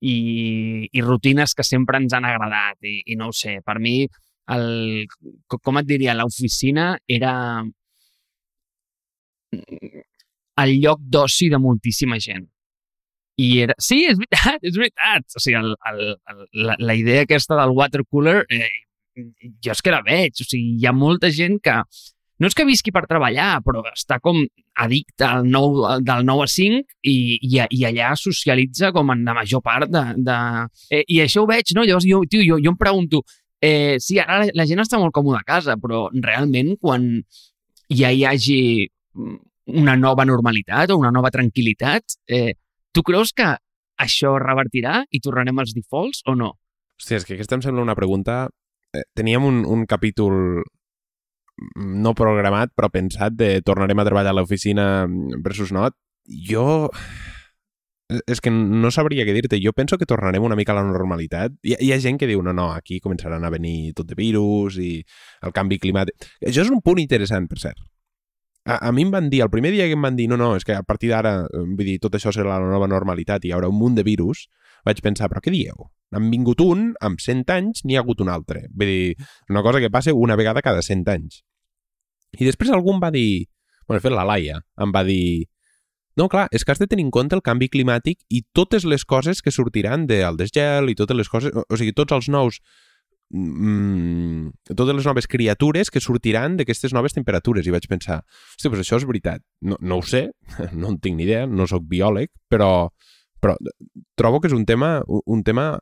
i, 0.00 0.88
i 0.90 1.04
rutines 1.04 1.54
que 1.54 1.66
sempre 1.66 2.00
ens 2.00 2.16
han 2.16 2.26
agradat 2.26 2.80
i, 2.82 2.96
i 3.12 3.18
no 3.20 3.30
ho 3.30 3.36
sé, 3.36 3.60
per 3.62 3.78
mi 3.78 4.02
el, 4.50 5.06
com 5.62 5.78
et 5.78 5.86
diria, 5.86 6.16
l'oficina 6.18 6.96
era 7.06 7.34
el 10.64 10.74
lloc 10.82 11.02
d'oci 11.06 11.48
de 11.52 11.58
moltíssima 11.62 12.18
gent. 12.18 12.48
I 13.40 13.48
era... 13.64 13.76
Sí, 13.80 14.02
és 14.10 14.18
veritat, 14.18 14.58
és 14.66 14.76
veritat. 14.76 15.26
O 15.38 15.40
sigui, 15.42 15.58
el, 15.60 15.74
el, 15.90 16.00
el, 16.32 16.46
la, 16.66 16.76
la 16.90 16.96
idea 16.98 17.24
aquesta 17.24 17.56
del 17.60 17.72
water 17.76 18.02
cooler, 18.10 18.40
eh, 18.52 18.68
jo 19.64 19.72
és 19.72 19.82
que 19.84 19.94
la 19.94 20.02
veig. 20.06 20.42
O 20.42 20.48
sigui, 20.48 20.74
hi 20.80 20.88
ha 20.88 20.96
molta 20.96 21.30
gent 21.32 21.60
que 21.64 21.78
no 22.40 22.48
és 22.48 22.56
que 22.56 22.64
visqui 22.64 22.92
per 22.94 23.04
treballar, 23.08 23.60
però 23.64 23.82
està 23.90 24.16
com 24.24 24.40
addicte 24.80 25.26
al 25.26 25.44
nou, 25.48 25.82
del 26.00 26.24
9 26.24 26.46
a 26.46 26.48
5 26.48 26.96
i, 27.04 27.16
i, 27.36 27.58
i 27.60 27.84
allà 27.88 28.14
socialitza 28.16 28.92
com 28.96 29.12
en 29.12 29.26
la 29.28 29.36
major 29.36 29.60
part 29.64 29.90
de... 29.92 30.04
de... 30.16 30.38
Eh, 30.88 31.04
I 31.04 31.20
això 31.26 31.44
ho 31.44 31.50
veig, 31.50 31.74
no? 31.76 31.84
Llavors 31.84 32.08
jo, 32.08 32.22
tio, 32.30 32.42
jo, 32.46 32.56
jo 32.64 32.72
em 32.72 32.78
pregunto, 32.80 33.22
eh, 33.60 33.98
sí, 34.00 34.18
ara 34.22 34.40
la, 34.40 34.48
la 34.56 34.66
gent 34.68 34.80
està 34.80 34.98
molt 35.00 35.14
còmoda 35.16 35.42
a 35.42 35.46
casa, 35.46 35.76
però 35.80 36.06
realment 36.16 36.74
quan 36.80 37.10
ja 37.92 38.08
hi 38.08 38.24
hagi 38.24 38.60
una 39.70 39.98
nova 39.98 40.24
normalitat 40.24 40.90
o 40.90 40.98
una 40.98 41.12
nova 41.12 41.30
tranquil·litat, 41.34 42.16
eh, 42.32 42.54
tu 42.94 43.04
creus 43.06 43.34
que 43.36 43.52
això 44.00 44.34
revertirà 44.40 45.02
i 45.12 45.20
tornarem 45.20 45.60
als 45.60 45.76
defaults 45.76 46.24
o 46.24 46.34
no? 46.38 46.54
Hòstia, 46.96 47.20
és 47.20 47.28
que 47.28 47.36
aquesta 47.36 47.58
em 47.58 47.68
sembla 47.68 47.84
una 47.84 47.98
pregunta... 47.98 48.46
Eh, 48.90 49.04
teníem 49.14 49.44
un, 49.46 49.60
un 49.70 49.84
capítol 49.86 50.64
no 51.76 52.14
programat, 52.18 52.72
però 52.76 52.90
pensat 52.92 53.36
de 53.36 53.58
tornarem 53.66 53.98
a 54.00 54.06
treballar 54.08 54.32
a 54.34 54.38
l'oficina 54.40 54.86
versus 55.44 55.72
not. 55.72 55.96
Jo 56.26 56.90
és 58.26 58.40
que 58.42 58.50
no 58.50 58.90
sabria 58.90 59.24
què 59.26 59.34
dir-te. 59.34 59.60
Jo 59.62 59.72
penso 59.76 59.98
que 59.98 60.08
tornarem 60.08 60.42
una 60.42 60.56
mica 60.58 60.74
a 60.74 60.80
la 60.80 60.86
normalitat. 60.86 61.54
Hi, 61.62 61.76
hi 61.78 61.92
ha 61.92 62.00
gent 62.02 62.18
que 62.18 62.28
diu, 62.30 62.42
no, 62.42 62.54
no, 62.56 62.70
aquí 62.74 63.00
començaran 63.02 63.44
a 63.44 63.52
venir 63.54 63.92
tot 63.96 64.08
de 64.10 64.18
virus 64.18 64.80
i 64.82 64.98
el 65.46 65.54
canvi 65.56 65.78
climàtic. 65.82 66.30
Això 66.42 66.64
és 66.64 66.72
un 66.72 66.82
punt 66.84 67.00
interessant, 67.02 67.46
per 67.50 67.60
cert. 67.62 67.78
A, 68.66 68.76
a 68.88 68.90
mi 68.92 69.06
em 69.06 69.12
van 69.14 69.30
dir, 69.32 69.40
el 69.44 69.52
primer 69.52 69.72
dia 69.72 69.86
que 69.88 69.96
em 69.96 70.02
van 70.04 70.18
dir, 70.18 70.28
no, 70.28 70.36
no, 70.40 70.52
és 70.58 70.66
que 70.66 70.74
a 70.76 70.82
partir 70.86 71.12
d'ara, 71.12 71.46
vull 71.54 71.86
dir, 71.86 72.00
tot 72.02 72.16
això 72.18 72.32
serà 72.34 72.58
la 72.58 72.72
nova 72.72 72.90
normalitat 72.90 73.44
i 73.44 73.50
hi 73.50 73.54
haurà 73.56 73.70
un 73.70 73.78
munt 73.78 73.96
de 73.96 74.04
virus, 74.06 74.48
vaig 74.86 75.00
pensar, 75.04 75.30
però 75.30 75.42
què 75.44 75.52
dieu? 75.54 75.88
Han 76.16 76.26
vingut 76.32 76.60
un, 76.64 76.90
amb 77.00 77.22
100 77.22 77.54
anys 77.54 77.84
n'hi 77.86 77.96
ha 77.96 78.02
hagut 78.04 78.20
un 78.20 78.32
altre. 78.32 78.66
Vull 78.74 78.90
dir, 78.90 79.30
una 79.48 79.62
cosa 79.62 79.80
que 79.80 79.92
passa 79.92 80.14
una 80.16 80.36
vegada 80.36 80.64
cada 80.66 80.82
100 80.82 81.08
anys. 81.14 81.40
I 82.38 82.46
després 82.46 82.70
algú 82.70 82.94
em 82.94 83.00
va 83.02 83.10
dir, 83.14 83.48
bueno, 83.86 83.98
de 83.98 84.04
fet 84.04 84.14
la 84.14 84.26
Laia, 84.28 84.60
em 84.80 84.92
va 84.94 85.02
dir, 85.06 85.48
no, 86.18 86.28
clar, 86.28 86.48
és 86.52 86.64
que 86.64 86.74
has 86.74 86.80
de 86.82 86.88
tenir 86.90 87.06
en 87.06 87.10
compte 87.14 87.36
el 87.36 87.42
canvi 87.46 87.70
climàtic 87.72 88.20
i 88.28 88.42
totes 88.56 88.84
les 88.84 89.06
coses 89.08 89.40
que 89.40 89.52
sortiran 89.54 90.06
del 90.10 90.36
desgel 90.36 90.90
i 90.90 90.96
totes 90.98 91.16
les 91.16 91.30
coses... 91.32 91.54
O 91.54 91.78
sigui, 91.80 91.94
tots 91.96 92.16
els 92.16 92.28
nous... 92.32 92.60
Mm, 93.30 94.50
totes 94.74 94.96
les 94.98 95.06
noves 95.06 95.28
criatures 95.30 95.92
que 95.94 96.02
sortiran 96.02 96.56
d'aquestes 96.58 96.92
noves 96.96 97.14
temperatures. 97.14 97.66
I 97.66 97.74
vaig 97.74 97.86
pensar, 97.88 98.20
hosti, 98.26 98.68
doncs 98.68 98.82
això 98.82 98.98
és 99.00 99.06
veritat. 99.08 99.44
No, 99.62 99.78
no 99.80 100.00
ho 100.00 100.04
sé, 100.06 100.26
no 100.74 100.90
en 100.92 100.98
tinc 101.00 101.16
ni 101.16 101.28
idea, 101.28 101.46
no 101.46 101.68
sóc 101.70 101.86
biòleg, 101.88 102.32
però, 102.50 102.90
però 103.40 103.56
trobo 104.18 104.42
que 104.42 104.50
és 104.50 104.56
un 104.56 104.66
tema, 104.68 104.98
un 105.06 105.46
tema 105.46 105.72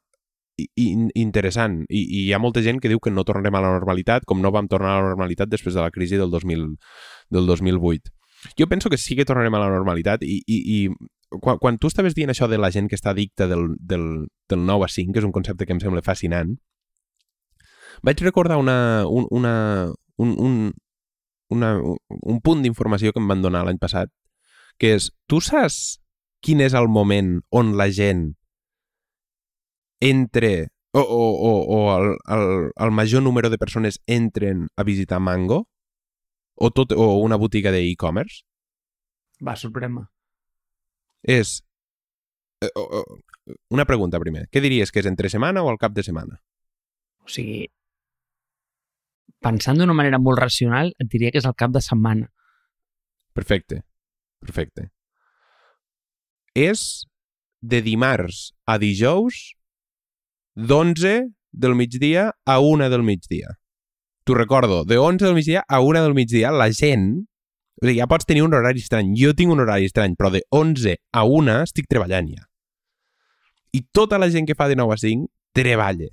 interessant. 0.74 1.84
I, 1.88 2.02
i 2.02 2.22
hi 2.26 2.32
ha 2.34 2.42
molta 2.42 2.62
gent 2.64 2.80
que 2.82 2.90
diu 2.90 3.00
que 3.00 3.12
no 3.14 3.24
tornarem 3.24 3.54
a 3.54 3.62
la 3.64 3.74
normalitat 3.76 4.26
com 4.26 4.42
no 4.42 4.52
vam 4.54 4.68
tornar 4.68 4.96
a 4.96 5.02
la 5.02 5.10
normalitat 5.12 5.50
després 5.52 5.76
de 5.76 5.84
la 5.84 5.92
crisi 5.94 6.18
del, 6.18 6.30
2000, 6.34 6.72
del 7.30 7.46
2008 7.46 8.14
jo 8.58 8.66
penso 8.68 8.90
que 8.90 8.98
sí 8.98 9.16
que 9.16 9.24
tornarem 9.24 9.54
a 9.54 9.62
la 9.64 9.70
normalitat 9.70 10.22
i, 10.22 10.38
i, 10.46 10.58
i 10.76 10.78
quan, 11.28 11.58
quan 11.58 11.78
tu 11.78 11.90
estaves 11.90 12.14
dient 12.14 12.30
això 12.30 12.48
de 12.48 12.58
la 12.58 12.70
gent 12.70 12.88
que 12.88 12.96
està 12.98 13.10
addicta 13.10 13.48
del, 13.50 13.74
del, 13.78 14.28
del 14.48 14.64
9 14.66 14.86
a 14.86 14.88
5, 14.88 15.12
que 15.12 15.20
és 15.22 15.26
un 15.26 15.34
concepte 15.34 15.66
que 15.66 15.74
em 15.74 15.82
sembla 15.82 16.04
fascinant, 16.04 16.54
vaig 18.06 18.22
recordar 18.22 18.58
una, 18.58 19.06
un, 19.06 19.26
una, 19.30 19.54
un, 20.16 20.34
un, 20.38 20.56
una, 21.50 21.74
un 22.08 22.40
punt 22.40 22.62
d'informació 22.62 23.12
que 23.12 23.20
em 23.20 23.28
van 23.28 23.42
donar 23.42 23.64
l'any 23.66 23.80
passat, 23.82 24.12
que 24.78 24.94
és, 24.96 25.10
tu 25.26 25.42
saps 25.44 25.98
quin 26.44 26.62
és 26.62 26.76
el 26.78 26.88
moment 26.88 27.40
on 27.50 27.74
la 27.76 27.90
gent 27.90 28.30
entre 30.00 30.68
o, 30.92 31.00
o, 31.00 31.24
o, 31.48 31.52
o 31.76 31.96
el, 31.98 32.16
el, 32.26 32.70
el 32.74 32.90
major 32.90 33.22
número 33.22 33.50
de 33.50 33.58
persones 33.58 34.00
entren 34.06 34.68
a 34.76 34.82
visitar 34.82 35.20
Mango? 35.20 35.66
o, 36.58 36.70
tot, 36.70 36.92
o 36.92 37.18
una 37.22 37.38
botiga 37.38 37.72
d'e-commerce? 37.72 38.42
Va, 39.44 39.54
sorprèn-me. 39.56 40.04
És... 41.22 41.58
Eh, 42.62 42.70
una 43.72 43.86
pregunta 43.88 44.20
primer. 44.20 44.46
Què 44.52 44.60
diries 44.60 44.90
que 44.92 45.00
és 45.00 45.08
entre 45.08 45.30
setmana 45.32 45.62
o 45.62 45.70
al 45.70 45.78
cap 45.80 45.94
de 45.94 46.04
setmana? 46.04 46.40
O 47.22 47.30
sigui, 47.30 47.62
pensant 49.44 49.78
d'una 49.78 49.96
manera 49.96 50.18
molt 50.20 50.42
racional, 50.42 50.90
et 50.98 51.10
diria 51.12 51.30
que 51.32 51.40
és 51.40 51.46
al 51.48 51.56
cap 51.56 51.72
de 51.74 51.82
setmana. 51.84 52.28
Perfecte. 53.38 53.84
Perfecte. 54.42 54.88
És 56.58 57.06
de 57.62 57.80
dimarts 57.82 58.50
a 58.66 58.78
dijous 58.82 59.54
d'11 60.58 61.30
del 61.52 61.78
migdia 61.78 62.32
a 62.44 62.58
1 62.58 62.90
del 62.90 63.06
migdia 63.06 63.54
t'ho 64.28 64.34
recordo, 64.34 64.84
de 64.84 64.98
11 64.98 65.24
del 65.24 65.34
migdia 65.34 65.64
a 65.66 65.80
1 65.80 66.02
del 66.02 66.14
migdia, 66.14 66.50
la 66.52 66.70
gent... 66.70 67.24
O 67.80 67.86
sigui, 67.86 68.00
ja 68.02 68.08
pots 68.10 68.26
tenir 68.26 68.42
un 68.44 68.52
horari 68.52 68.82
estrany. 68.82 69.14
Jo 69.16 69.30
tinc 69.38 69.54
un 69.54 69.62
horari 69.62 69.86
estrany, 69.88 70.16
però 70.18 70.28
de 70.34 70.42
11 70.52 70.98
a 71.16 71.22
1 71.24 71.54
estic 71.62 71.86
treballant 71.88 72.28
ja. 72.28 72.42
I 73.72 73.80
tota 73.94 74.18
la 74.18 74.28
gent 74.34 74.48
que 74.48 74.56
fa 74.58 74.66
de 74.68 74.76
9 74.76 74.92
a 74.92 74.98
5 75.00 75.30
treballa. 75.56 76.10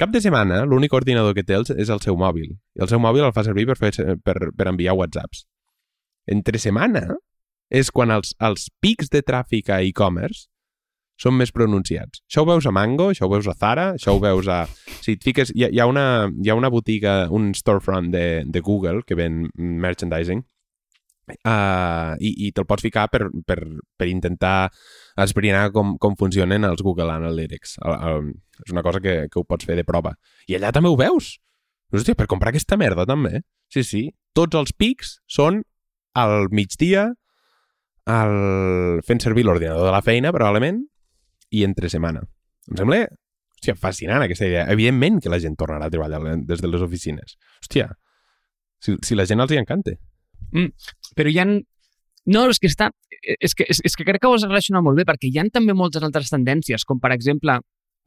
Cap 0.00 0.10
de 0.10 0.22
setmana, 0.24 0.64
l'únic 0.66 0.96
ordinador 0.96 1.36
que 1.36 1.44
té 1.46 1.60
és 1.60 1.92
el 1.92 2.02
seu 2.02 2.16
mòbil. 2.18 2.48
I 2.74 2.82
el 2.82 2.90
seu 2.90 2.98
mòbil 2.98 3.28
el 3.28 3.34
fa 3.36 3.44
servir 3.46 3.68
per, 3.68 3.76
fer, 3.78 3.92
per, 4.24 4.34
per 4.56 4.68
enviar 4.72 4.96
whatsapps. 4.98 5.44
Entre 6.26 6.58
setmana 6.58 7.04
és 7.70 7.92
quan 7.94 8.10
els, 8.10 8.34
els 8.42 8.66
pics 8.82 9.12
de 9.12 9.22
tràfic 9.22 9.70
a 9.70 9.84
e-commerce 9.86 10.48
són 11.20 11.36
més 11.38 11.52
pronunciats. 11.54 12.22
Això 12.28 12.42
ho 12.42 12.48
veus 12.48 12.66
a 12.66 12.72
Mango, 12.74 13.10
això 13.12 13.28
ho 13.28 13.32
veus 13.32 13.46
a 13.50 13.54
Zara, 13.58 13.92
això 13.98 14.16
ho 14.16 14.22
veus 14.22 14.48
a... 14.50 14.64
Si 15.00 15.14
et 15.14 15.22
fiques... 15.22 15.52
Hi 15.54 15.66
ha, 15.66 15.70
hi 15.70 15.80
ha, 15.82 15.86
una, 15.90 16.06
hi 16.42 16.50
ha 16.50 16.58
una 16.58 16.70
botiga, 16.72 17.24
un 17.30 17.52
storefront 17.54 18.10
de, 18.14 18.26
de 18.46 18.62
Google 18.64 19.04
que 19.06 19.18
ven 19.18 19.44
merchandising 19.54 20.42
uh, 21.32 22.14
i, 22.18 22.32
i 22.46 22.50
te'l 22.54 22.66
pots 22.68 22.84
ficar 22.84 23.06
per, 23.12 23.28
per, 23.46 23.58
per 23.98 24.08
intentar 24.10 24.70
esbrinar 25.24 25.68
com, 25.74 25.94
com 26.00 26.16
funcionen 26.20 26.66
els 26.68 26.82
Google 26.84 27.12
Analytics. 27.14 27.78
Uh, 27.84 27.94
uh, 27.94 28.64
és 28.66 28.74
una 28.74 28.84
cosa 28.86 29.02
que, 29.04 29.24
que 29.30 29.40
ho 29.40 29.46
pots 29.48 29.66
fer 29.68 29.78
de 29.78 29.86
prova. 29.86 30.14
I 30.48 30.58
allà 30.58 30.72
també 30.74 30.90
ho 30.90 30.98
veus. 30.98 31.36
Hòstia, 31.94 32.18
per 32.18 32.26
comprar 32.30 32.50
aquesta 32.50 32.78
merda 32.80 33.06
també. 33.06 33.44
Sí, 33.72 33.84
sí. 33.86 34.08
Tots 34.34 34.58
els 34.58 34.74
pics 34.74 35.18
són 35.30 35.62
al 36.18 36.50
migdia, 36.54 37.12
el... 38.10 38.34
fent 39.06 39.22
servir 39.22 39.46
l'ordinador 39.46 39.86
de 39.88 39.94
la 39.94 40.02
feina, 40.04 40.32
probablement, 40.34 40.82
i 41.54 41.62
entre 41.66 41.90
setmana. 41.92 42.24
Em 42.70 42.80
sembla 42.80 43.04
hòstia, 43.64 43.76
fascinant 43.80 44.24
aquesta 44.24 44.48
idea. 44.48 44.66
Evidentment 44.72 45.20
que 45.22 45.32
la 45.32 45.40
gent 45.40 45.56
tornarà 45.56 45.88
a 45.88 45.92
treballar 45.92 46.20
des 46.44 46.60
de 46.60 46.68
les 46.68 46.82
oficines. 46.84 47.36
Hòstia, 47.62 47.88
si, 48.82 48.96
si 49.02 49.16
la 49.16 49.26
gent 49.26 49.40
els 49.40 49.52
hi 49.54 49.60
encanta. 49.60 49.96
Mm, 50.52 50.72
però 51.16 51.30
hi 51.30 51.38
ha... 51.40 51.46
No, 51.46 52.46
és 52.50 52.60
que 52.60 52.68
està... 52.68 52.90
És 53.24 53.54
que, 53.56 53.64
és, 53.68 53.80
és 53.84 53.96
que 53.96 54.04
crec 54.04 54.20
que 54.20 54.28
ho 54.28 54.34
has 54.36 54.44
relacionat 54.44 54.84
molt 54.84 55.00
bé, 55.00 55.06
perquè 55.08 55.30
hi 55.30 55.38
han 55.40 55.50
també 55.52 55.72
moltes 55.76 56.04
altres 56.04 56.28
tendències, 56.32 56.84
com 56.84 57.00
per 57.00 57.12
exemple 57.14 57.56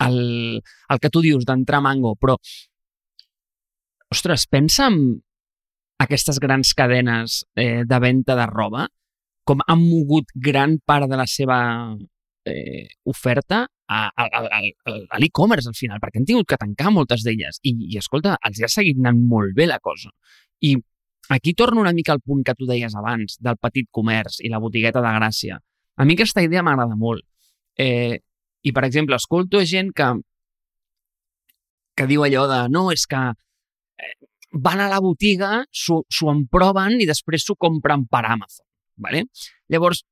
el, 0.05 0.19
el 0.61 0.99
que 1.01 1.09
tu 1.09 1.23
dius 1.25 1.45
d'entrar 1.45 1.81
Mango, 1.81 2.13
però 2.21 2.35
ostres, 4.13 4.45
pensa 4.45 4.91
en 4.91 4.99
aquestes 6.03 6.37
grans 6.39 6.75
cadenes 6.77 7.41
eh, 7.57 7.81
de 7.85 7.99
venda 7.99 8.37
de 8.37 8.45
roba, 8.45 8.85
com 9.47 9.63
han 9.65 9.81
mogut 9.81 10.29
gran 10.35 10.77
part 10.85 11.09
de 11.09 11.17
la 11.17 11.25
seva 11.25 11.57
eh, 12.47 12.87
oferta 13.03 13.65
a, 13.87 13.99
a, 14.09 14.25
a, 14.25 14.59
a 15.09 15.19
l'e-commerce 15.21 15.69
al 15.69 15.77
final, 15.77 15.99
perquè 16.03 16.21
han 16.21 16.27
tingut 16.27 16.47
que 16.49 16.59
tancar 16.59 16.91
moltes 16.95 17.23
d'elles. 17.25 17.59
I, 17.63 17.73
I, 17.87 17.97
escolta, 18.01 18.35
els 18.47 18.61
ha 18.63 18.71
seguit 18.71 18.99
anant 18.99 19.19
molt 19.29 19.55
bé 19.57 19.67
la 19.69 19.79
cosa. 19.83 20.11
I 20.63 20.75
aquí 21.29 21.53
torno 21.53 21.81
una 21.81 21.93
mica 21.93 22.13
al 22.15 22.21
punt 22.21 22.43
que 22.43 22.55
tu 22.55 22.67
deies 22.69 22.95
abans, 22.95 23.37
del 23.43 23.59
petit 23.61 23.89
comerç 23.91 24.39
i 24.43 24.51
la 24.53 24.61
botigueta 24.63 25.03
de 25.03 25.13
Gràcia. 25.19 25.59
A 25.97 26.05
mi 26.05 26.17
aquesta 26.17 26.43
idea 26.45 26.63
m'agrada 26.63 26.95
molt. 26.95 27.25
Eh, 27.77 28.19
I, 28.61 28.71
per 28.73 28.83
exemple, 28.87 29.15
escolto 29.15 29.61
gent 29.65 29.93
que, 29.95 30.07
que 31.95 32.07
diu 32.09 32.25
allò 32.25 32.47
de 32.49 32.63
no, 32.73 32.89
és 32.91 33.05
que 33.09 33.21
eh, 33.31 34.13
van 34.51 34.81
a 34.81 34.89
la 34.91 34.99
botiga, 35.03 35.63
s'ho 35.71 36.31
emproven 36.31 36.99
i 37.01 37.07
després 37.09 37.45
s'ho 37.45 37.55
compren 37.55 38.05
per 38.09 38.25
Amazon. 38.25 38.65
Vale? 38.97 39.27
Llavors, 39.69 40.03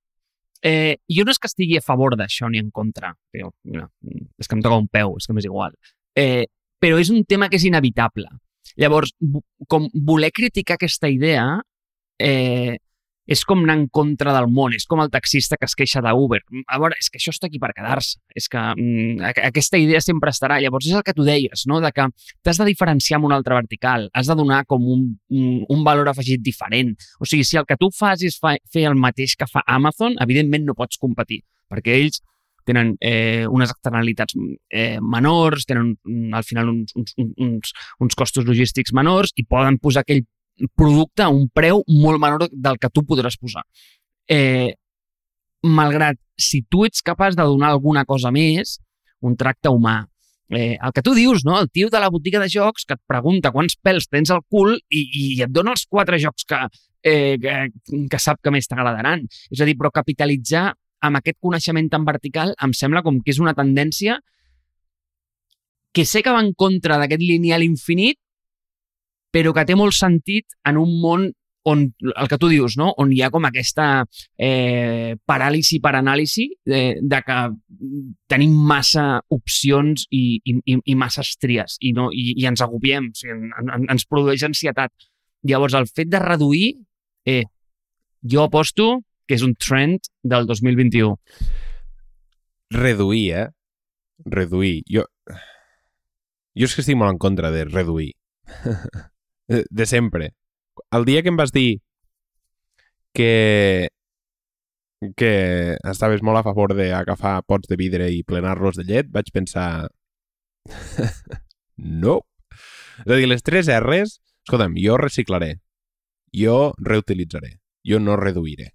Eh, 0.66 0.98
jo 1.12 1.26
no 1.26 1.34
és 1.34 1.38
que 1.38 1.50
estigui 1.52 1.78
a 1.78 1.84
favor 1.86 2.16
d'això 2.18 2.50
ni 2.50 2.58
en 2.62 2.72
contra. 2.74 3.12
Però, 3.34 3.52
mira, 3.70 3.86
és 4.42 4.50
que 4.50 4.58
em 4.58 4.64
toca 4.66 4.80
un 4.82 4.90
peu, 4.90 5.14
és 5.20 5.28
que 5.28 5.36
m'és 5.38 5.46
igual. 5.46 5.76
Eh, 6.18 6.46
però 6.82 6.98
és 7.02 7.12
un 7.14 7.24
tema 7.30 7.50
que 7.50 7.60
és 7.60 7.68
inevitable. 7.70 8.32
Llavors, 8.82 9.14
com 9.72 9.86
voler 9.94 10.32
criticar 10.36 10.80
aquesta 10.80 11.10
idea 11.12 11.46
eh, 12.20 12.78
és 13.26 13.42
com 13.46 13.64
anar 13.64 13.76
en 13.80 13.86
contra 13.90 14.34
del 14.36 14.48
món, 14.54 14.76
és 14.78 14.86
com 14.90 15.02
el 15.02 15.10
taxista 15.14 15.58
que 15.58 15.66
es 15.66 15.76
queixa 15.78 16.02
d'Uber. 16.06 16.42
A 16.68 16.80
veure, 16.82 16.98
és 17.02 17.10
que 17.10 17.20
això 17.20 17.34
està 17.34 17.50
aquí 17.50 17.60
per 17.62 17.72
quedar-se, 17.76 18.20
és 18.38 18.48
que 18.52 18.62
mm, 18.62 19.26
aquesta 19.50 19.82
idea 19.82 20.02
sempre 20.04 20.34
estarà. 20.34 20.60
Llavors 20.62 20.90
és 20.90 20.98
el 20.98 21.04
que 21.06 21.16
tu 21.18 21.26
deies, 21.26 21.66
no? 21.70 21.82
de 21.82 21.92
que 21.96 22.08
t'has 22.46 22.62
de 22.62 22.70
diferenciar 22.70 23.20
amb 23.20 23.30
una 23.30 23.40
altra 23.40 23.58
vertical, 23.58 24.10
has 24.14 24.30
de 24.30 24.38
donar 24.38 24.64
com 24.70 24.86
un, 24.86 25.08
un, 25.34 25.66
un 25.70 25.84
valor 25.88 26.10
afegit 26.12 26.44
diferent. 26.46 26.94
O 27.20 27.26
sigui, 27.26 27.44
si 27.48 27.58
el 27.58 27.66
que 27.66 27.80
tu 27.82 27.90
fas 27.94 28.24
és 28.26 28.38
fa, 28.42 28.56
fer 28.72 28.86
el 28.90 29.00
mateix 29.00 29.36
que 29.40 29.50
fa 29.50 29.66
Amazon, 29.66 30.18
evidentment 30.22 30.70
no 30.70 30.78
pots 30.78 31.02
competir, 31.02 31.42
perquè 31.72 31.98
ells 32.04 32.22
tenen 32.66 32.96
eh, 33.00 33.46
unes 33.48 33.70
externalitats 33.70 34.36
eh, 34.74 34.98
menors, 35.02 35.68
tenen 35.70 35.94
mm, 36.04 36.34
al 36.34 36.44
final 36.44 36.72
uns, 36.74 36.96
uns, 36.98 37.14
uns, 37.18 37.74
uns 38.02 38.18
costos 38.18 38.48
logístics 38.48 38.94
menors 38.98 39.34
i 39.38 39.46
poden 39.46 39.78
posar 39.82 40.02
aquell 40.02 40.26
producte 40.76 41.24
a 41.26 41.30
un 41.30 41.48
preu 41.54 41.84
molt 41.88 42.22
menor 42.22 42.48
del 42.52 42.80
que 42.80 42.92
tu 42.94 43.04
podràs 43.08 43.38
posar. 43.42 43.66
Eh, 44.28 44.74
malgrat 45.66 46.20
si 46.38 46.64
tu 46.70 46.86
ets 46.86 47.02
capaç 47.02 47.36
de 47.36 47.44
donar 47.44 47.72
alguna 47.74 48.06
cosa 48.06 48.32
més, 48.32 48.80
un 49.22 49.36
tracte 49.36 49.72
humà, 49.72 50.04
eh, 50.50 50.78
el 50.82 50.94
que 50.94 51.02
tu 51.02 51.16
dius, 51.16 51.44
no? 51.46 51.60
el 51.60 51.70
tio 51.72 51.90
de 51.90 52.00
la 52.00 52.10
botiga 52.10 52.40
de 52.40 52.50
jocs 52.50 52.86
que 52.86 52.96
et 52.98 53.02
pregunta 53.08 53.52
quants 53.52 53.78
pèls 53.82 54.08
tens 54.12 54.32
al 54.32 54.44
cul 54.50 54.76
i, 54.76 55.02
i 55.02 55.26
et 55.42 55.52
dona 55.52 55.74
els 55.74 55.86
quatre 55.90 56.20
jocs 56.22 56.46
que, 56.46 56.62
eh, 57.04 57.36
que, 57.42 57.56
que 58.12 58.22
sap 58.22 58.42
que 58.44 58.54
més 58.54 58.70
t'agradaran. 58.70 59.26
És 59.52 59.62
a 59.62 59.68
dir, 59.68 59.78
però 59.80 59.92
capitalitzar 59.94 60.72
amb 61.06 61.20
aquest 61.20 61.40
coneixement 61.42 61.90
tan 61.92 62.06
vertical, 62.06 62.54
em 62.62 62.74
sembla 62.74 63.04
com 63.06 63.20
que 63.22 63.34
és 63.34 63.42
una 63.42 63.56
tendència 63.58 64.20
que 65.96 66.04
sé 66.04 66.22
que 66.22 66.34
va 66.34 66.44
en 66.44 66.52
contra 66.54 66.98
d'aquest 67.00 67.24
lineal 67.24 67.64
infinit, 67.64 68.20
però 69.36 69.52
que 69.52 69.66
té 69.68 69.76
molt 69.76 69.96
sentit 69.98 70.56
en 70.70 70.80
un 70.80 70.94
món 71.02 71.26
on, 71.66 71.82
el 72.06 72.28
que 72.30 72.38
tu 72.38 72.48
dius, 72.48 72.76
no? 72.78 72.92
on 73.02 73.12
hi 73.12 73.24
ha 73.26 73.32
com 73.34 73.48
aquesta 73.48 73.88
eh, 74.38 75.16
paràlisi 75.28 75.80
per 75.82 75.96
anàlisi 75.98 76.46
de, 76.70 76.82
de 77.02 77.20
que 77.26 77.38
tenim 78.32 78.54
massa 78.70 79.06
opcions 79.34 80.06
i, 80.14 80.38
i, 80.46 80.78
i 80.78 80.96
massa 80.96 81.26
estries 81.26 81.80
i, 81.82 81.92
no, 81.98 82.12
i, 82.14 82.36
i 82.38 82.46
ens 82.48 82.62
agobiem, 82.64 83.10
o 83.10 83.18
sigui, 83.18 83.34
en, 83.50 83.72
en, 83.80 83.88
ens 83.96 84.06
produeix 84.08 84.46
ansietat. 84.46 84.94
Llavors, 85.46 85.76
el 85.78 85.90
fet 85.90 86.10
de 86.14 86.22
reduir, 86.22 86.70
eh, 87.26 87.44
jo 88.22 88.46
aposto 88.46 89.02
que 89.26 89.36
és 89.38 89.44
un 89.46 89.58
trend 89.58 90.06
del 90.22 90.46
2021. 90.46 91.18
Reduir, 92.78 93.26
eh? 93.42 93.50
Reduir. 94.38 94.78
Jo, 94.90 95.04
jo 96.54 96.70
és 96.70 96.78
que 96.78 96.86
estic 96.86 96.98
molt 96.98 97.18
en 97.18 97.20
contra 97.22 97.52
de 97.54 97.66
reduir. 97.66 98.14
de 99.48 99.86
sempre 99.86 100.32
el 100.92 101.06
dia 101.06 101.22
que 101.22 101.30
em 101.30 101.38
vas 101.38 101.52
dir 101.54 101.82
que 103.14 103.88
que 105.16 105.78
estaves 105.84 106.24
molt 106.24 106.40
a 106.40 106.46
favor 106.46 106.74
d'agafar 106.76 107.44
pots 107.46 107.70
de 107.70 107.78
vidre 107.78 108.08
i 108.12 108.24
plenar-los 108.24 108.80
de 108.80 108.86
llet, 108.88 109.12
vaig 109.12 109.30
pensar... 109.34 109.90
no. 112.02 112.22
És 113.04 113.12
a 113.12 113.20
dir, 113.20 113.28
les 113.30 113.44
tres 113.46 113.70
R's, 113.70 114.18
escolta'm, 114.48 114.78
jo 114.82 114.98
reciclaré, 114.98 115.52
jo 116.34 116.74
reutilitzaré, 116.80 117.58
jo 117.86 118.00
no 118.00 118.16
reduiré. 118.18 118.72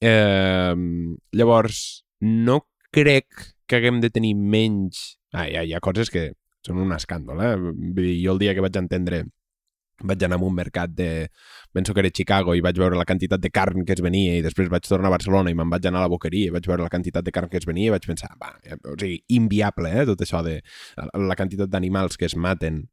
Eh, 0.00 0.74
llavors, 1.34 2.06
no 2.22 2.62
crec 2.94 3.26
que 3.66 3.80
haguem 3.82 4.00
de 4.00 4.12
tenir 4.14 4.36
menys... 4.38 5.18
Ah, 5.34 5.48
hi 5.50 5.58
ha, 5.58 5.66
hi 5.66 5.74
ha 5.74 5.84
coses 5.84 6.08
que 6.08 6.30
són 6.66 6.80
un 6.82 6.94
escàndol, 6.96 7.42
eh? 7.42 7.54
Jo 8.22 8.34
el 8.34 8.40
dia 8.42 8.54
que 8.54 8.64
vaig 8.64 8.76
entendre 8.80 9.24
vaig 10.00 10.22
anar 10.22 10.38
a 10.38 10.44
un 10.44 10.54
mercat 10.54 10.90
de... 10.90 11.30
Penso 11.72 11.94
que 11.94 12.00
era 12.00 12.10
Chicago 12.10 12.54
i 12.54 12.62
vaig 12.62 12.78
veure 12.78 12.96
la 12.96 13.06
quantitat 13.06 13.40
de 13.40 13.50
carn 13.50 13.84
que 13.84 13.94
es 13.96 14.02
venia 14.02 14.36
i 14.38 14.44
després 14.44 14.70
vaig 14.70 14.86
tornar 14.86 15.10
a 15.10 15.16
Barcelona 15.16 15.50
i 15.50 15.56
me'n 15.58 15.70
vaig 15.70 15.88
anar 15.88 16.02
a 16.02 16.06
la 16.06 16.12
boqueria 16.12 16.48
i 16.48 16.54
vaig 16.54 16.68
veure 16.70 16.84
la 16.84 16.92
quantitat 16.92 17.24
de 17.24 17.34
carn 17.34 17.50
que 17.50 17.58
es 17.58 17.66
venia 17.66 17.90
i 17.90 17.94
vaig 17.94 18.06
pensar, 18.06 18.30
va, 18.40 18.54
o 18.78 18.94
sigui, 18.98 19.18
inviable, 19.34 19.90
eh, 19.90 20.06
tot 20.06 20.22
això 20.22 20.42
de 20.46 20.60
la 21.18 21.36
quantitat 21.38 21.70
d'animals 21.72 22.16
que 22.16 22.28
es 22.30 22.36
maten. 22.36 22.86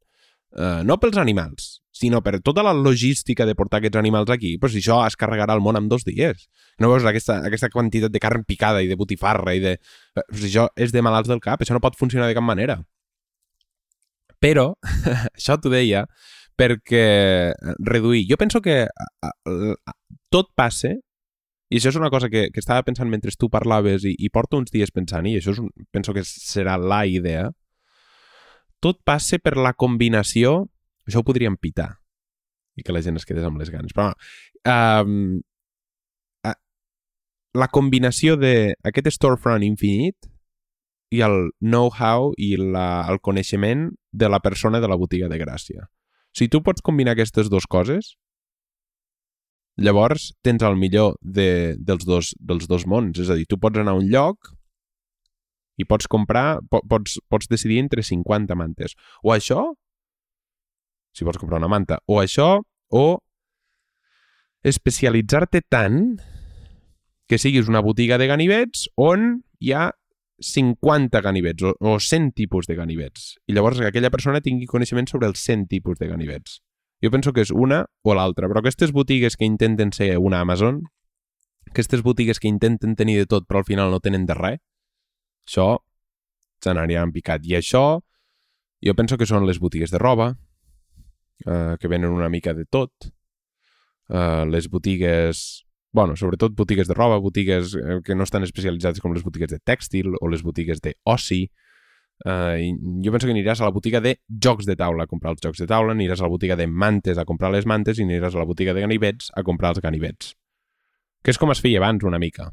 Uh, 0.56 0.80
no 0.86 0.96
pels 0.96 1.18
animals, 1.20 1.82
sinó 1.92 2.22
per 2.24 2.38
tota 2.40 2.62
la 2.64 2.72
logística 2.72 3.44
de 3.44 3.54
portar 3.58 3.80
aquests 3.82 3.98
animals 4.00 4.30
aquí, 4.32 4.54
però 4.62 4.70
si 4.72 4.80
això 4.80 5.02
es 5.04 5.18
carregarà 5.18 5.56
el 5.56 5.60
món 5.60 5.76
en 5.76 5.88
dos 5.90 6.06
dies. 6.06 6.46
No 6.80 6.88
veus 6.92 7.04
aquesta, 7.04 7.42
aquesta 7.44 7.68
quantitat 7.72 8.14
de 8.14 8.22
carn 8.22 8.44
picada 8.48 8.80
i 8.80 8.88
de 8.88 8.96
botifarra 8.96 9.52
i 9.56 9.60
de... 9.60 9.74
Uh, 10.16 10.24
si 10.32 10.48
això 10.48 10.68
és 10.80 10.94
de 10.94 11.02
malalts 11.04 11.28
del 11.28 11.42
cap, 11.44 11.60
això 11.60 11.76
no 11.76 11.82
pot 11.84 11.98
funcionar 11.98 12.30
de 12.30 12.38
cap 12.38 12.46
manera. 12.46 12.80
Però, 14.42 14.70
això 15.36 15.56
t'ho 15.60 15.72
deia, 15.72 16.04
perquè 16.56 17.02
eh, 17.52 17.74
reduir... 17.84 18.24
Jo 18.30 18.38
penso 18.40 18.62
que 18.64 18.84
tot 20.32 20.52
passe, 20.56 20.96
i 21.66 21.80
això 21.80 21.90
és 21.90 21.98
una 21.98 22.12
cosa 22.14 22.30
que, 22.30 22.46
que 22.54 22.62
estava 22.62 22.84
pensant 22.86 23.10
mentre 23.10 23.34
tu 23.38 23.50
parlaves 23.50 24.06
i, 24.06 24.14
i 24.18 24.30
porto 24.30 24.60
uns 24.60 24.72
dies 24.74 24.92
pensant, 24.94 25.26
i 25.26 25.36
això 25.40 25.56
és 25.56 25.62
un, 25.64 25.70
penso 25.90 26.14
que 26.14 26.24
serà 26.26 26.76
la 26.78 27.04
idea, 27.10 27.48
tot 28.80 29.02
passe 29.04 29.40
per 29.42 29.56
la 29.56 29.74
combinació... 29.74 30.64
Això 31.06 31.20
ho 31.22 31.26
podríem 31.26 31.54
pitar 31.54 31.92
i 32.76 32.82
que 32.82 32.90
la 32.90 32.98
gent 32.98 33.14
es 33.16 33.24
quedés 33.24 33.44
amb 33.46 33.60
les 33.60 33.70
ganes. 33.70 33.92
Però, 33.94 34.10
um, 34.66 35.36
la 37.56 37.68
combinació 37.72 38.36
d'aquest 38.40 39.14
storefront 39.16 39.64
infinit 39.64 40.28
i 41.14 41.22
el 41.22 41.50
know-how 41.60 42.32
i 42.38 42.56
la, 42.58 43.06
el 43.10 43.20
coneixement 43.22 43.90
de 44.12 44.30
la 44.32 44.40
persona 44.40 44.80
de 44.80 44.88
la 44.90 44.98
botiga 44.98 45.28
de 45.30 45.38
Gràcia. 45.38 45.86
Si 46.36 46.48
tu 46.52 46.62
pots 46.62 46.82
combinar 46.84 47.14
aquestes 47.14 47.48
dues 47.52 47.66
coses, 47.70 48.16
llavors 49.76 50.32
tens 50.44 50.64
el 50.66 50.76
millor 50.76 51.16
de, 51.20 51.76
dels, 51.78 52.04
dos, 52.04 52.34
dels 52.40 52.66
dos 52.68 52.86
mons. 52.88 53.20
És 53.20 53.30
a 53.30 53.36
dir, 53.38 53.46
tu 53.48 53.60
pots 53.60 53.78
anar 53.78 53.94
a 53.94 54.00
un 54.00 54.10
lloc 54.12 54.52
i 55.76 55.84
pots 55.84 56.08
comprar, 56.08 56.60
pots, 56.68 57.18
pots 57.28 57.48
decidir 57.48 57.78
entre 57.84 58.02
50 58.02 58.56
mantes. 58.56 58.96
O 59.22 59.32
això, 59.34 59.68
si 61.16 61.24
vols 61.24 61.38
comprar 61.40 61.60
una 61.60 61.70
manta, 61.72 62.00
o 62.08 62.20
això, 62.22 62.60
o 62.92 63.04
especialitzar-te 64.66 65.62
tant 65.70 66.16
que 67.28 67.38
siguis 67.38 67.68
una 67.68 67.82
botiga 67.84 68.18
de 68.18 68.28
ganivets 68.30 68.86
on 68.96 69.42
hi 69.60 69.72
ha 69.74 69.90
50 70.42 71.20
ganivets 71.24 71.64
o, 71.64 71.74
o 71.80 71.98
100 72.00 72.32
tipus 72.36 72.66
de 72.66 72.76
ganivets. 72.76 73.36
I 73.46 73.56
llavors 73.56 73.80
que 73.80 73.88
aquella 73.88 74.10
persona 74.10 74.42
tingui 74.44 74.68
coneixement 74.68 75.08
sobre 75.08 75.28
els 75.30 75.40
100 75.40 75.66
tipus 75.72 75.98
de 75.98 76.08
ganivets. 76.08 76.60
Jo 77.04 77.10
penso 77.12 77.32
que 77.32 77.44
és 77.44 77.52
una 77.52 77.84
o 78.04 78.14
l'altra, 78.16 78.48
però 78.48 78.60
aquestes 78.60 78.92
botigues 78.92 79.36
que 79.36 79.48
intenten 79.48 79.92
ser 79.92 80.16
una 80.18 80.40
Amazon, 80.40 80.82
aquestes 81.70 82.02
botigues 82.02 82.40
que 82.40 82.48
intenten 82.48 82.96
tenir 82.96 83.18
de 83.18 83.26
tot 83.26 83.46
però 83.48 83.60
al 83.60 83.68
final 83.68 83.90
no 83.92 84.00
tenen 84.00 84.24
de 84.26 84.36
res, 84.36 84.60
això 85.46 85.76
se 86.62 86.72
n'aniran 86.72 87.12
picat. 87.12 87.44
I 87.44 87.58
això 87.60 88.00
jo 88.84 88.94
penso 88.96 89.16
que 89.16 89.28
són 89.28 89.46
les 89.46 89.60
botigues 89.60 89.92
de 89.92 90.00
roba, 90.00 90.32
eh, 91.44 91.76
que 91.80 91.88
venen 91.88 92.10
una 92.10 92.30
mica 92.32 92.54
de 92.54 92.64
tot, 92.64 92.92
eh, 94.08 94.44
les 94.48 94.68
botigues 94.70 95.65
bueno, 95.96 96.14
sobretot 96.14 96.52
botigues 96.54 96.88
de 96.88 96.94
roba, 96.94 97.16
botigues 97.16 97.74
eh, 97.74 98.02
que 98.04 98.14
no 98.14 98.24
estan 98.26 98.44
especialitzades 98.44 99.00
com 99.00 99.14
les 99.16 99.24
botigues 99.24 99.48
de 99.48 99.56
tèxtil 99.64 100.12
o 100.20 100.28
les 100.28 100.42
botigues 100.44 100.82
d'oci. 100.84 101.46
Uh, 102.20 102.60
jo 103.04 103.12
penso 103.12 103.28
que 103.28 103.32
aniràs 103.32 103.62
a 103.62 103.66
la 103.66 103.72
botiga 103.72 104.02
de 104.04 104.14
jocs 104.28 104.68
de 104.68 104.76
taula 104.76 105.04
a 105.04 105.08
comprar 105.08 105.32
els 105.32 105.40
jocs 105.40 105.62
de 105.64 105.66
taula, 105.68 105.94
aniràs 105.96 106.20
a 106.20 106.26
la 106.28 106.32
botiga 106.32 106.56
de 106.60 106.66
mantes 106.68 107.16
a 107.16 107.24
comprar 107.24 107.48
les 107.54 107.64
mantes 107.64 107.96
i 107.96 108.04
aniràs 108.04 108.36
a 108.36 108.42
la 108.42 108.48
botiga 108.48 108.76
de 108.76 108.84
ganivets 108.84 109.32
a 109.32 109.44
comprar 109.44 109.72
els 109.72 109.80
ganivets. 109.80 110.34
Que 111.24 111.32
és 111.32 111.40
com 111.40 111.52
es 111.56 111.64
feia 111.64 111.80
abans 111.80 112.04
una 112.04 112.20
mica. 112.20 112.50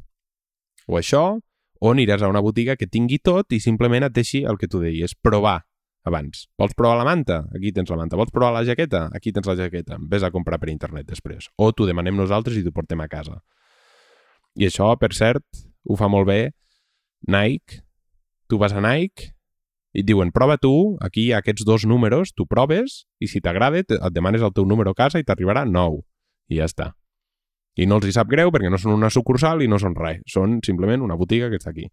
O 0.88 0.96
això, 0.96 1.24
o 1.36 1.92
aniràs 1.92 2.24
a 2.24 2.32
una 2.32 2.40
botiga 2.44 2.78
que 2.80 2.88
tingui 2.88 3.20
tot 3.20 3.52
i 3.52 3.60
simplement 3.60 4.08
et 4.08 4.16
deixi 4.16 4.40
el 4.48 4.56
que 4.56 4.72
tu 4.72 4.80
deies, 4.80 5.12
provar 5.20 5.66
abans. 6.04 6.46
Vols 6.60 6.76
provar 6.76 6.98
la 7.00 7.06
manta? 7.08 7.42
Aquí 7.56 7.72
tens 7.72 7.90
la 7.90 7.98
manta. 7.98 8.16
Vols 8.20 8.32
provar 8.32 8.52
la 8.54 8.64
jaqueta? 8.64 9.08
Aquí 9.16 9.32
tens 9.32 9.48
la 9.48 9.56
jaqueta. 9.58 9.98
Ves 9.98 10.24
a 10.24 10.30
comprar 10.30 10.60
per 10.62 10.70
internet 10.72 11.08
després. 11.08 11.48
O 11.56 11.72
t'ho 11.72 11.88
demanem 11.88 12.16
nosaltres 12.16 12.58
i 12.60 12.64
t'ho 12.64 12.72
portem 12.76 13.00
a 13.00 13.08
casa. 13.08 13.40
I 14.54 14.68
això, 14.68 14.92
per 15.00 15.10
cert, 15.16 15.44
ho 15.88 15.96
fa 15.98 16.08
molt 16.12 16.28
bé 16.28 16.40
Nike. 17.26 17.82
Tu 18.48 18.60
vas 18.60 18.74
a 18.76 18.82
Nike 18.84 19.32
i 19.94 20.02
et 20.02 20.06
diuen, 20.08 20.32
prova 20.34 20.56
tu, 20.58 20.96
aquí 21.06 21.28
hi 21.28 21.32
ha 21.32 21.38
aquests 21.40 21.64
dos 21.64 21.84
números, 21.86 22.32
tu 22.34 22.48
proves 22.50 23.04
i 23.22 23.28
si 23.30 23.40
t'agrada 23.40 23.78
et 23.78 23.94
demanes 24.10 24.42
el 24.42 24.52
teu 24.52 24.66
número 24.66 24.90
a 24.90 24.98
casa 24.98 25.22
i 25.22 25.26
t'arribarà 25.26 25.62
nou. 25.64 26.02
I 26.50 26.58
ja 26.58 26.66
està. 26.68 26.90
I 27.78 27.86
no 27.90 27.98
els 27.98 28.10
hi 28.10 28.14
sap 28.14 28.28
greu 28.30 28.52
perquè 28.54 28.70
no 28.70 28.78
són 28.78 28.94
una 28.94 29.10
sucursal 29.10 29.62
i 29.62 29.70
no 29.70 29.78
són 29.82 29.94
res. 29.98 30.20
Són 30.30 30.58
simplement 30.66 31.02
una 31.02 31.16
botiga 31.18 31.48
que 31.50 31.58
està 31.62 31.72
aquí. 31.72 31.86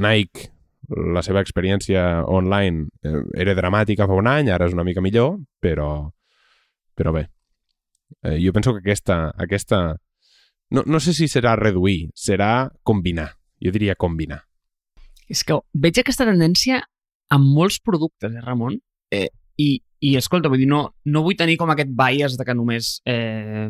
Nike 0.00 0.50
la 0.88 1.22
seva 1.22 1.42
experiència 1.42 2.24
online 2.26 2.88
eh, 3.06 3.22
era 3.44 3.54
dramàtica 3.58 4.08
fa 4.10 4.18
un 4.18 4.30
any, 4.30 4.50
ara 4.50 4.66
és 4.68 4.74
una 4.76 4.84
mica 4.86 5.04
millor, 5.04 5.36
però, 5.62 6.10
però 6.98 7.12
bé. 7.14 7.28
Eh, 8.22 8.38
jo 8.42 8.52
penso 8.52 8.74
que 8.74 8.82
aquesta... 8.84 9.30
aquesta 9.36 9.82
no, 10.72 10.82
no 10.88 11.00
sé 11.04 11.12
si 11.12 11.28
serà 11.28 11.52
reduir, 11.58 12.08
serà 12.16 12.70
combinar. 12.82 13.34
Jo 13.60 13.70
diria 13.74 13.94
combinar. 13.94 14.38
És 15.28 15.44
que 15.44 15.58
veig 15.76 16.00
aquesta 16.00 16.24
tendència 16.24 16.80
amb 17.32 17.50
molts 17.56 17.78
productes, 17.84 18.32
eh, 18.32 18.40
Ramon? 18.40 18.78
Eh, 19.12 19.28
i, 19.60 19.74
I, 20.00 20.14
escolta, 20.16 20.48
vull 20.48 20.62
dir, 20.62 20.68
no, 20.70 20.86
no 21.04 21.22
vull 21.24 21.36
tenir 21.36 21.58
com 21.60 21.70
aquest 21.72 21.92
bias 21.96 22.38
de 22.40 22.46
que 22.48 22.56
només 22.56 22.94
eh, 23.08 23.68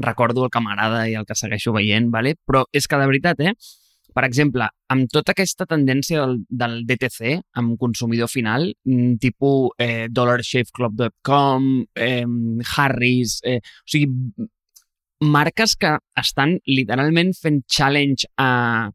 recordo 0.00 0.46
el 0.46 0.50
que 0.52 0.62
m'agrada 0.64 1.04
i 1.08 1.16
el 1.20 1.28
que 1.28 1.36
segueixo 1.36 1.74
veient, 1.76 2.10
vale? 2.12 2.34
però 2.46 2.64
és 2.72 2.88
que 2.88 2.98
de 3.00 3.08
veritat, 3.10 3.44
eh, 3.44 3.54
per 4.14 4.24
exemple, 4.26 4.66
amb 4.92 5.10
tota 5.12 5.34
aquesta 5.34 5.66
tendència 5.70 6.22
del, 6.22 6.38
del 6.48 6.80
DTC, 6.88 7.34
amb 7.60 7.76
consumidor 7.80 8.30
final, 8.30 8.70
mm, 8.86 9.18
tipus 9.22 9.74
eh, 9.78 10.08
dollarshaveclub.com, 10.10 11.68
eh, 11.94 12.24
Harris, 12.76 13.40
eh, 13.44 13.60
o 13.60 13.92
sigui, 13.94 14.08
marques 15.20 15.76
que 15.76 15.96
estan 16.16 16.56
literalment 16.66 17.34
fent 17.36 17.62
challenge 17.68 18.26
a, 18.40 18.90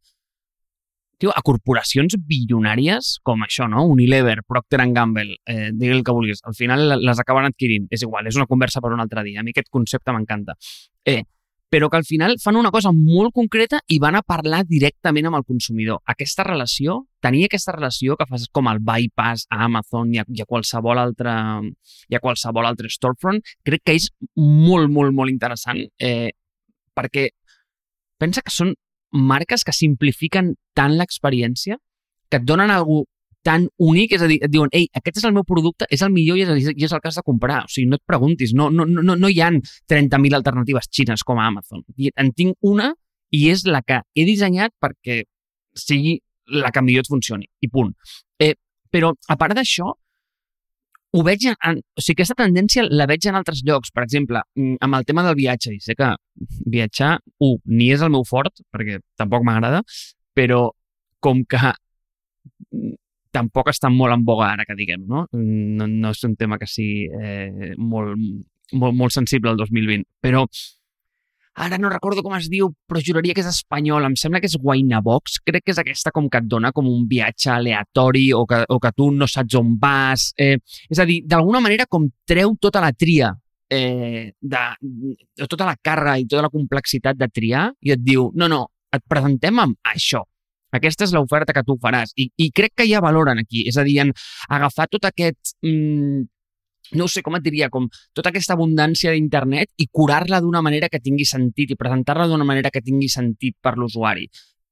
tio, 1.18 1.32
a 1.32 1.42
corporacions 1.46 2.18
bilionàries 2.28 3.20
com 3.26 3.44
això, 3.46 3.70
no? 3.72 3.86
Unilever, 3.92 4.40
Procter 4.48 4.82
Gamble, 4.94 5.38
eh, 5.46 5.70
digui 5.74 5.94
el 5.94 6.04
que 6.04 6.16
vulguis. 6.16 6.42
Al 6.44 6.56
final 6.58 7.00
les 7.02 7.20
acaben 7.20 7.46
adquirint. 7.46 7.88
És 7.92 8.04
igual, 8.04 8.28
és 8.28 8.36
una 8.36 8.48
conversa 8.50 8.82
per 8.82 8.92
un 8.94 9.00
altre 9.00 9.24
dia. 9.24 9.40
A 9.40 9.44
mi 9.44 9.54
aquest 9.56 9.70
concepte 9.72 10.12
m'encanta. 10.12 10.58
Eh, 11.06 11.24
però 11.76 11.90
que 11.90 11.98
al 11.98 12.06
final 12.06 12.38
fan 12.40 12.56
una 12.56 12.72
cosa 12.72 12.94
molt 12.96 13.34
concreta 13.36 13.82
i 13.92 13.98
van 14.00 14.16
a 14.16 14.22
parlar 14.24 14.62
directament 14.64 15.26
amb 15.28 15.36
el 15.42 15.44
consumidor. 15.44 15.98
Aquesta 16.08 16.46
relació, 16.48 17.02
tenir 17.20 17.42
aquesta 17.50 17.74
relació 17.76 18.16
que 18.16 18.28
fas 18.30 18.46
com 18.48 18.70
el 18.72 18.80
bypass 18.80 19.44
a 19.52 19.66
Amazon 19.66 20.14
i 20.16 20.22
a, 20.22 20.24
i 20.32 20.40
a 20.40 20.48
qualsevol 20.48 21.02
altre 21.04 21.34
i 22.08 22.16
a 22.16 22.22
qualsevol 22.24 22.70
altre 22.70 22.88
storefront, 22.94 23.42
crec 23.68 23.84
que 23.84 23.98
és 24.00 24.08
molt, 24.40 24.88
molt, 24.88 25.12
molt 25.18 25.34
interessant 25.34 25.82
eh, 26.00 26.32
perquè 26.96 27.26
pensa 28.24 28.46
que 28.46 28.56
són 28.56 28.72
marques 29.12 29.68
que 29.68 29.76
simplifiquen 29.76 30.54
tant 30.80 30.96
l'experiència 30.96 31.76
que 32.32 32.40
et 32.40 32.48
donen 32.48 32.72
algú 32.72 33.04
tan 33.46 33.68
únic, 33.78 34.16
és 34.18 34.24
a 34.26 34.30
dir, 34.30 34.40
et 34.44 34.52
diuen, 34.52 34.72
ei, 34.74 34.88
aquest 34.98 35.22
és 35.22 35.28
el 35.30 35.34
meu 35.36 35.46
producte, 35.48 35.86
és 35.94 36.02
el 36.06 36.12
millor 36.14 36.40
i 36.40 36.46
és, 36.46 36.52
el, 36.52 36.62
i 36.74 36.88
és 36.88 36.94
el 36.96 37.02
que 37.02 37.12
has 37.12 37.20
de 37.20 37.26
comprar. 37.26 37.62
O 37.68 37.72
sigui, 37.72 37.88
no 37.92 38.00
et 38.00 38.06
preguntis, 38.10 38.56
no, 38.58 38.72
no, 38.74 38.88
no, 38.90 39.16
no 39.16 39.30
hi 39.32 39.42
han 39.46 39.60
30.000 39.92 40.40
alternatives 40.40 40.90
xines 40.90 41.24
com 41.28 41.42
a 41.42 41.50
Amazon. 41.52 41.86
En 42.16 42.32
tinc 42.34 42.58
una 42.66 42.92
i 43.36 43.46
és 43.52 43.66
la 43.70 43.84
que 43.86 44.02
he 44.16 44.26
dissenyat 44.26 44.74
perquè 44.82 45.22
sigui 45.78 46.18
la 46.56 46.72
que 46.74 46.82
millor 46.86 47.06
et 47.06 47.12
funcioni, 47.12 47.48
i 47.62 47.70
punt. 47.70 47.94
Eh, 48.42 48.54
però, 48.92 49.12
a 49.30 49.38
part 49.38 49.58
d'això, 49.58 49.94
ho 51.16 51.24
veig 51.24 51.46
en, 51.54 51.80
o 51.80 52.04
sigui, 52.04 52.18
aquesta 52.18 52.38
tendència 52.42 52.84
la 52.90 53.08
veig 53.10 53.30
en 53.30 53.38
altres 53.40 53.62
llocs. 53.66 53.94
Per 53.96 54.04
exemple, 54.04 54.42
mm, 54.58 54.82
amb 54.86 55.00
el 55.00 55.06
tema 55.08 55.24
del 55.26 55.38
viatge, 55.38 55.74
i 55.74 55.82
sé 55.82 55.96
que 55.96 56.12
viatjar, 56.74 57.16
un, 57.46 57.58
ni 57.66 57.92
és 57.94 58.04
el 58.06 58.14
meu 58.14 58.26
fort, 58.28 58.62
perquè 58.74 59.00
tampoc 59.18 59.46
m'agrada, 59.48 59.82
però 60.36 60.70
com 61.24 61.46
que 61.50 61.74
tampoc 63.36 63.70
està 63.72 63.92
molt 63.92 64.16
en 64.16 64.24
boga 64.26 64.50
ara, 64.54 64.66
que 64.68 64.78
diguem, 64.78 65.06
no? 65.10 65.26
No, 65.36 65.88
no 65.92 66.16
és 66.16 66.24
un 66.28 66.36
tema 66.40 66.60
que 66.62 66.70
sigui 66.70 67.06
eh, 67.12 67.76
molt, 67.78 68.16
molt, 68.74 68.98
molt 68.98 69.16
sensible 69.16 69.52
al 69.52 69.60
2020. 69.62 70.08
Però 70.24 70.46
ara 71.66 71.80
no 71.80 71.92
recordo 71.92 72.24
com 72.24 72.36
es 72.36 72.50
diu, 72.52 72.70
però 72.88 73.00
juraria 73.04 73.36
que 73.36 73.44
és 73.44 73.52
espanyol. 73.52 74.08
Em 74.10 74.18
sembla 74.20 74.42
que 74.44 74.50
és 74.52 74.58
Guainabox. 74.60 75.40
Crec 75.48 75.66
que 75.66 75.76
és 75.76 75.80
aquesta 75.82 76.12
com 76.16 76.28
que 76.32 76.42
et 76.44 76.50
dona 76.52 76.74
com 76.76 76.88
un 76.92 77.08
viatge 77.12 77.52
aleatori 77.54 78.28
o 78.36 78.44
que, 78.50 78.64
o 78.68 78.80
que 78.84 78.94
tu 78.96 79.10
no 79.16 79.28
saps 79.32 79.58
on 79.60 79.76
vas. 79.82 80.30
Eh, 80.38 80.58
és 80.90 81.02
a 81.02 81.08
dir, 81.08 81.22
d'alguna 81.28 81.64
manera 81.64 81.88
com 81.90 82.10
treu 82.28 82.56
tota 82.62 82.84
la 82.84 82.92
tria 82.92 83.34
eh, 83.70 84.32
de, 84.40 84.64
de 84.82 85.50
tota 85.50 85.68
la 85.72 85.76
càrrega 85.80 86.20
i 86.20 86.30
tota 86.30 86.48
la 86.48 86.54
complexitat 86.54 87.20
de 87.20 87.32
triar 87.32 87.70
i 87.82 87.96
et 87.96 88.04
diu, 88.04 88.30
no, 88.36 88.52
no, 88.52 88.66
et 88.94 89.04
presentem 89.10 89.64
amb 89.64 89.94
això 89.96 90.24
aquesta 90.78 91.08
és 91.08 91.14
l'oferta 91.16 91.56
que 91.56 91.66
tu 91.66 91.78
faràs. 91.82 92.14
I, 92.18 92.30
I 92.38 92.52
crec 92.56 92.76
que 92.78 92.88
hi 92.88 92.96
ha 92.96 93.04
valor 93.04 93.32
en 93.34 93.44
aquí. 93.44 93.66
És 93.70 93.78
a 93.78 93.86
dir, 93.88 94.00
en 94.06 94.16
agafar 94.50 94.90
tot 94.92 95.12
aquest... 95.12 95.58
Mm, 95.66 96.26
no 96.94 97.08
sé 97.10 97.24
com 97.26 97.34
et 97.34 97.42
diria, 97.42 97.72
com 97.74 97.88
tota 98.14 98.30
aquesta 98.30 98.54
abundància 98.54 99.10
d'internet 99.16 99.72
i 99.82 99.88
curar-la 99.90 100.38
d'una 100.44 100.62
manera 100.62 100.86
que 100.94 101.02
tingui 101.02 101.26
sentit 101.26 101.72
i 101.74 101.78
presentar-la 101.80 102.28
d'una 102.30 102.46
manera 102.46 102.70
que 102.70 102.84
tingui 102.86 103.10
sentit 103.10 103.56
per 103.58 103.74
l'usuari. 103.80 104.28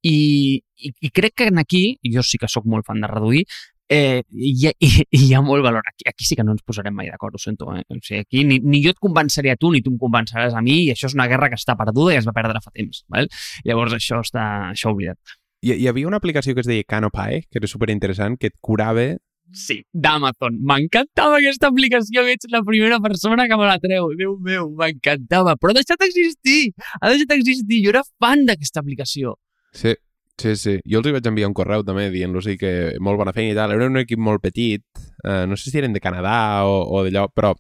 I, 0.05 0.59
i, 0.59 0.91
I 1.07 1.09
crec 1.09 1.33
que 1.39 1.47
en 1.49 1.57
aquí, 1.57 1.83
jo 2.13 2.21
sí 2.21 2.37
que 2.37 2.51
sóc 2.51 2.67
molt 2.69 2.85
fan 2.85 3.01
de 3.01 3.09
reduir, 3.09 3.45
eh, 3.89 4.23
hi, 4.29 4.67
ha, 4.67 4.71
hi, 4.79 4.89
hi 5.19 5.33
ha 5.33 5.41
molt 5.41 5.63
valor. 5.63 5.83
Aquí, 5.87 6.07
aquí 6.09 6.25
sí 6.25 6.35
que 6.35 6.43
no 6.43 6.55
ens 6.55 6.63
posarem 6.65 6.95
mai 6.95 7.11
d'acord, 7.11 7.35
ho 7.35 7.41
sento. 7.41 7.69
Eh? 7.75 7.83
O 7.89 7.99
sigui, 8.01 8.23
aquí 8.23 8.43
ni, 8.47 8.59
ni 8.63 8.81
jo 8.83 8.93
et 8.93 8.99
convenceré 9.03 9.53
a 9.53 9.59
tu 9.59 9.71
ni 9.73 9.83
tu 9.85 9.93
em 9.93 9.99
convenceràs 10.01 10.57
a 10.57 10.63
mi 10.65 10.79
i 10.87 10.91
això 10.93 11.09
és 11.11 11.17
una 11.17 11.27
guerra 11.31 11.51
que 11.51 11.59
està 11.59 11.77
perduda 11.79 12.15
i 12.15 12.19
es 12.21 12.27
va 12.29 12.35
perdre 12.35 12.61
fa 12.63 12.73
temps. 12.73 13.03
Val? 13.13 13.29
Llavors 13.67 13.95
això 13.99 14.21
està 14.25 14.45
això 14.71 14.93
oblidat. 14.95 15.37
Hi, 15.63 15.77
hi 15.79 15.85
havia 15.87 16.09
una 16.09 16.19
aplicació 16.19 16.51
que 16.55 16.59
es 16.59 16.67
deia 16.67 16.83
Canopy, 16.83 17.45
que 17.47 17.61
era 17.61 17.69
superinteressant, 17.71 18.35
que 18.39 18.51
et 18.51 18.59
curava 18.59 19.13
Sí, 19.53 19.75
d'Amazon. 19.93 20.55
M'encantava 20.65 21.37
aquesta 21.37 21.69
aplicació, 21.69 22.23
ets 22.31 22.47
la 22.49 22.63
primera 22.65 22.97
persona 23.03 23.45
que 23.47 23.57
me 23.59 23.67
la 23.69 23.75
treu. 23.79 24.07
Déu 24.17 24.33
meu, 24.41 24.71
m'encantava. 24.79 25.53
Però 25.61 25.69
ha 25.69 25.77
deixat 25.77 26.01
d'existir. 26.01 26.71
Ha 26.99 27.11
deixat 27.11 27.29
d'existir. 27.29 27.83
Jo 27.83 27.91
era 27.91 28.01
fan 28.23 28.47
d'aquesta 28.47 28.81
aplicació. 28.81 29.35
Sí, 29.77 29.93
sí, 30.41 30.55
sí. 30.57 30.73
Jo 30.89 31.03
els 31.03 31.11
hi 31.11 31.13
vaig 31.13 31.29
enviar 31.29 31.51
un 31.51 31.55
correu 31.59 31.85
també 31.85 32.07
dient-los 32.15 32.49
que 32.57 32.73
molt 33.03 33.21
bona 33.21 33.35
feina 33.35 33.53
i 33.53 33.59
tal. 33.59 33.75
Era 33.75 33.91
un 33.91 34.01
equip 34.01 34.19
molt 34.19 34.41
petit. 34.41 34.83
Uh, 35.21 35.43
no 35.45 35.59
sé 35.59 35.69
si 35.69 35.77
eren 35.83 35.93
de 35.93 36.01
Canadà 36.01 36.65
o, 36.65 36.81
o 36.89 37.05
d'allò, 37.05 37.27
però 37.29 37.53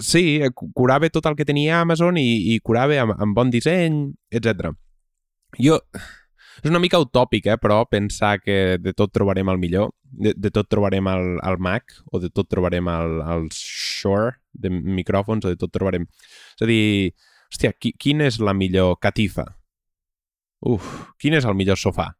sí, 0.00 0.40
curava 0.72 1.12
tot 1.12 1.28
el 1.28 1.36
que 1.36 1.48
tenia 1.48 1.82
Amazon 1.82 2.16
i, 2.16 2.54
i 2.54 2.58
curava 2.64 2.96
amb, 3.04 3.18
amb 3.18 3.36
bon 3.36 3.52
disseny, 3.52 4.06
etc. 4.32 4.72
Jo 5.60 5.82
és 6.60 6.70
una 6.70 6.80
mica 6.82 7.00
utòpic, 7.00 7.48
eh, 7.48 7.58
però 7.60 7.82
pensar 7.88 8.36
que 8.42 8.76
de 8.82 8.92
tot 8.96 9.12
trobarem 9.14 9.48
el 9.48 9.60
millor, 9.62 9.92
de, 10.04 10.34
de 10.36 10.52
tot 10.52 10.68
trobarem 10.70 11.08
el, 11.08 11.28
el 11.40 11.58
Mac, 11.62 11.96
o 12.12 12.20
de 12.20 12.30
tot 12.30 12.50
trobarem 12.52 12.88
el, 12.92 13.20
el 13.34 13.48
Shure 13.56 14.36
de 14.52 14.70
micròfons, 14.70 15.46
o 15.46 15.52
de 15.52 15.60
tot 15.60 15.72
trobarem... 15.72 16.06
És 16.58 16.66
a 16.66 16.68
dir, 16.68 16.82
hòstia, 17.52 17.72
qui, 17.80 17.94
quina 17.96 18.28
és 18.28 18.40
la 18.42 18.54
millor 18.56 18.98
catifa? 19.00 19.46
Uf, 20.68 20.90
quin 21.18 21.38
és 21.38 21.48
el 21.48 21.56
millor 21.58 21.80
sofà? 21.80 22.12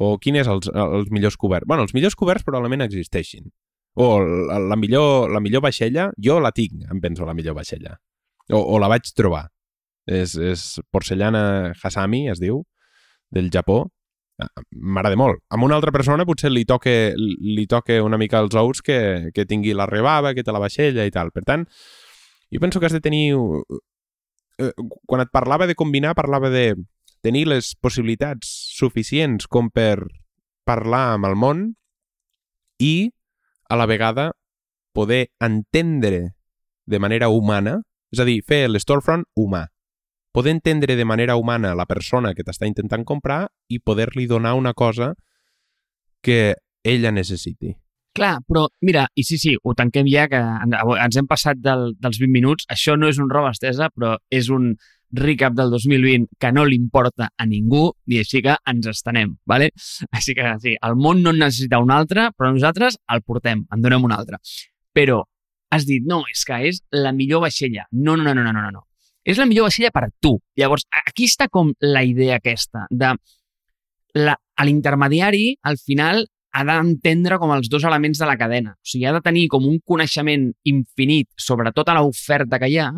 O 0.00 0.14
quin 0.22 0.38
és 0.38 0.48
els, 0.48 0.70
els 0.70 1.10
millors 1.10 1.36
coberts? 1.36 1.66
bueno, 1.66 1.82
els 1.82 1.94
millors 1.96 2.14
coberts 2.16 2.46
probablement 2.46 2.84
existeixin. 2.86 3.50
O 3.98 4.20
la, 4.22 4.60
la, 4.62 4.76
millor, 4.78 5.30
la 5.34 5.40
millor 5.42 5.64
vaixella, 5.64 6.10
jo 6.16 6.38
la 6.40 6.52
tinc, 6.54 6.84
em 6.92 7.00
penso, 7.02 7.26
la 7.26 7.34
millor 7.34 7.56
vaixella. 7.58 7.96
O, 8.50 8.60
o 8.60 8.78
la 8.78 8.88
vaig 8.90 9.10
trobar. 9.16 9.48
És, 10.06 10.36
és 10.38 10.62
porcellana 10.94 11.72
Hasami, 11.74 12.28
es 12.30 12.40
diu, 12.42 12.62
del 13.30 13.50
Japó, 13.50 13.84
ah, 14.38 14.50
m'agrada 14.70 15.18
molt. 15.18 15.42
Amb 15.50 15.66
una 15.66 15.76
altra 15.78 15.92
persona 15.94 16.26
potser 16.28 16.50
li 16.52 16.64
toque, 16.68 17.14
li 17.16 17.66
toque 17.70 18.00
una 18.02 18.18
mica 18.18 18.42
els 18.42 18.56
ous 18.58 18.82
que, 18.82 19.30
que 19.34 19.46
tingui 19.46 19.74
la 19.74 19.88
rebava, 19.90 20.34
que 20.34 20.44
té 20.44 20.54
la 20.54 20.62
vaixella 20.62 21.06
i 21.06 21.14
tal. 21.14 21.32
Per 21.34 21.44
tant, 21.46 21.66
jo 22.50 22.62
penso 22.62 22.80
que 22.80 22.90
has 22.90 22.96
de 22.96 23.04
tenir... 23.04 23.32
Eh, 24.60 24.72
quan 25.08 25.22
et 25.22 25.30
parlava 25.32 25.66
de 25.66 25.76
combinar, 25.78 26.16
parlava 26.18 26.50
de 26.52 26.74
tenir 27.24 27.46
les 27.48 27.74
possibilitats 27.80 28.48
suficients 28.76 29.46
com 29.48 29.70
per 29.72 30.02
parlar 30.68 31.14
amb 31.14 31.28
el 31.30 31.36
món 31.36 31.64
i, 32.80 33.10
a 33.68 33.76
la 33.76 33.86
vegada, 33.88 34.30
poder 34.92 35.28
entendre 35.40 36.32
de 36.90 36.98
manera 36.98 37.28
humana, 37.30 37.78
és 38.10 38.20
a 38.20 38.26
dir, 38.26 38.40
fer 38.42 38.66
l'estorefront 38.68 39.22
humà 39.38 39.68
poder 40.32 40.52
entendre 40.52 40.96
de 40.96 41.04
manera 41.04 41.36
humana 41.36 41.74
la 41.74 41.86
persona 41.86 42.34
que 42.34 42.44
t'està 42.46 42.68
intentant 42.68 43.04
comprar 43.04 43.46
i 43.68 43.80
poder-li 43.80 44.26
donar 44.30 44.54
una 44.54 44.74
cosa 44.74 45.14
que 46.22 46.56
ella 46.84 47.10
necessiti. 47.10 47.74
Clar, 48.14 48.40
però 48.42 48.64
mira, 48.82 49.04
i 49.14 49.22
sí, 49.22 49.38
sí, 49.38 49.54
ho 49.62 49.74
tanquem 49.78 50.08
ja, 50.10 50.26
que 50.30 50.38
ens 50.40 51.18
hem 51.18 51.28
passat 51.30 51.60
del, 51.62 51.92
dels 52.02 52.18
20 52.18 52.32
minuts. 52.34 52.66
Això 52.70 52.96
no 52.98 53.08
és 53.10 53.20
un 53.22 53.30
roba 53.30 53.52
estesa, 53.54 53.88
però 53.94 54.16
és 54.34 54.50
un 54.50 54.72
recap 55.12 55.54
del 55.58 55.70
2020 55.70 56.26
que 56.38 56.50
no 56.54 56.64
li 56.66 56.76
importa 56.78 57.30
a 57.36 57.46
ningú 57.46 57.88
i 58.06 58.20
així 58.20 58.42
que 58.46 58.54
ens 58.72 58.86
estenem, 58.90 59.36
¿vale? 59.46 59.70
Així 60.10 60.34
que 60.38 60.54
sí, 60.62 60.76
el 60.86 60.98
món 60.98 61.22
no 61.22 61.32
necessita 61.34 61.80
un 61.82 61.90
altre, 61.94 62.28
però 62.36 62.52
nosaltres 62.54 62.98
el 63.14 63.22
portem, 63.22 63.64
en 63.70 63.82
donem 63.82 64.06
un 64.06 64.14
altre. 64.14 64.38
Però 64.94 65.22
has 65.70 65.86
dit, 65.86 66.06
no, 66.06 66.24
és 66.30 66.44
que 66.46 66.62
és 66.70 66.82
la 66.90 67.14
millor 67.14 67.44
vaixella. 67.46 67.86
No, 67.92 68.16
no, 68.16 68.26
no, 68.26 68.34
no, 68.42 68.52
no, 68.52 68.70
no. 68.70 68.86
És 69.24 69.38
la 69.38 69.46
millor 69.46 69.68
vaixella 69.68 69.92
per 69.94 70.08
tu. 70.22 70.36
Llavors, 70.58 70.86
aquí 71.06 71.28
està 71.28 71.48
com 71.52 71.72
la 71.84 72.04
idea 72.06 72.40
aquesta, 72.40 72.86
de 72.90 73.14
l'intermediari, 74.60 75.56
al 75.62 75.78
final, 75.78 76.24
ha 76.52 76.64
d'entendre 76.66 77.38
com 77.38 77.52
els 77.54 77.68
dos 77.70 77.84
elements 77.86 78.18
de 78.18 78.26
la 78.26 78.36
cadena. 78.38 78.74
O 78.74 78.90
sigui, 78.90 79.06
ha 79.06 79.14
de 79.14 79.22
tenir 79.22 79.46
com 79.52 79.66
un 79.68 79.78
coneixement 79.86 80.50
infinit 80.66 81.28
sobre 81.38 81.72
tota 81.72 81.94
l'oferta 81.94 82.58
que 82.58 82.70
hi 82.70 82.78
ha 82.82 82.90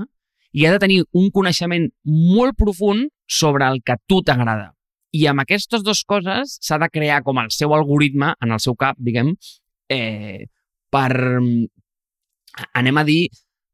i 0.52 0.66
ha 0.66 0.72
de 0.72 0.80
tenir 0.80 1.02
un 1.16 1.30
coneixement 1.32 1.88
molt 2.04 2.56
profund 2.56 3.10
sobre 3.26 3.68
el 3.68 3.82
que 3.84 3.96
a 3.96 4.00
tu 4.08 4.22
t'agrada. 4.24 4.72
I 5.12 5.26
amb 5.28 5.44
aquestes 5.44 5.84
dues 5.84 6.02
coses 6.08 6.56
s'ha 6.64 6.78
de 6.80 6.88
crear 6.92 7.20
com 7.24 7.40
el 7.40 7.50
seu 7.52 7.74
algoritme 7.76 8.32
en 8.40 8.52
el 8.52 8.60
seu 8.64 8.76
cap, 8.76 8.96
diguem, 8.96 9.34
eh, 9.92 10.48
per, 10.92 11.12
anem 12.72 13.00
a 13.00 13.04
dir, 13.04 13.26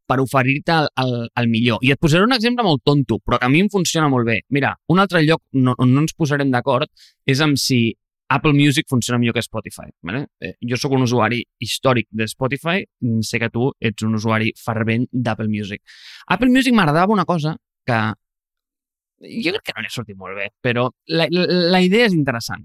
per 0.09 0.19
oferir-te 0.23 0.75
el, 0.75 0.91
el, 1.03 1.15
el 1.43 1.49
millor. 1.53 1.83
I 1.85 1.93
et 1.95 2.01
posaré 2.01 2.25
un 2.25 2.35
exemple 2.37 2.65
molt 2.65 2.83
tonto, 2.87 3.21
però 3.25 3.39
que 3.39 3.49
a 3.49 3.53
mi 3.53 3.63
em 3.65 3.71
funciona 3.73 4.09
molt 4.09 4.27
bé. 4.29 4.41
Mira, 4.55 4.75
un 4.89 5.01
altre 5.03 5.23
lloc 5.27 5.45
no, 5.53 5.75
on 5.79 5.95
no 5.95 6.05
ens 6.05 6.17
posarem 6.17 6.53
d'acord 6.55 6.89
és 7.29 7.43
amb 7.45 7.61
si 7.61 7.83
Apple 8.29 8.53
Music 8.53 8.89
funciona 8.89 9.19
millor 9.19 9.37
que 9.37 9.45
Spotify. 9.45 9.89
Vale? 10.05 10.27
Eh, 10.41 10.55
jo 10.71 10.77
sóc 10.81 10.93
un 10.97 11.05
usuari 11.05 11.41
històric 11.65 12.09
de 12.11 12.29
Spotify, 12.29 12.85
mm, 13.01 13.25
sé 13.25 13.41
que 13.41 13.51
tu 13.53 13.71
ets 13.81 14.05
un 14.05 14.15
usuari 14.17 14.53
fervent 14.57 15.07
d'Apple 15.13 15.49
Music. 15.49 15.83
Apple 16.27 16.51
Music 16.53 16.75
m'agradava 16.75 17.13
una 17.13 17.25
cosa 17.25 17.57
que 17.87 18.01
jo 19.43 19.53
crec 19.53 19.65
que 19.65 19.75
no 19.77 19.83
li 19.83 19.91
ha 19.91 19.95
sortit 19.95 20.17
molt 20.17 20.37
bé, 20.37 20.51
però 20.63 20.89
la, 21.09 21.27
la, 21.31 21.47
la 21.75 21.81
idea 21.83 22.07
és 22.07 22.15
interessant. 22.15 22.65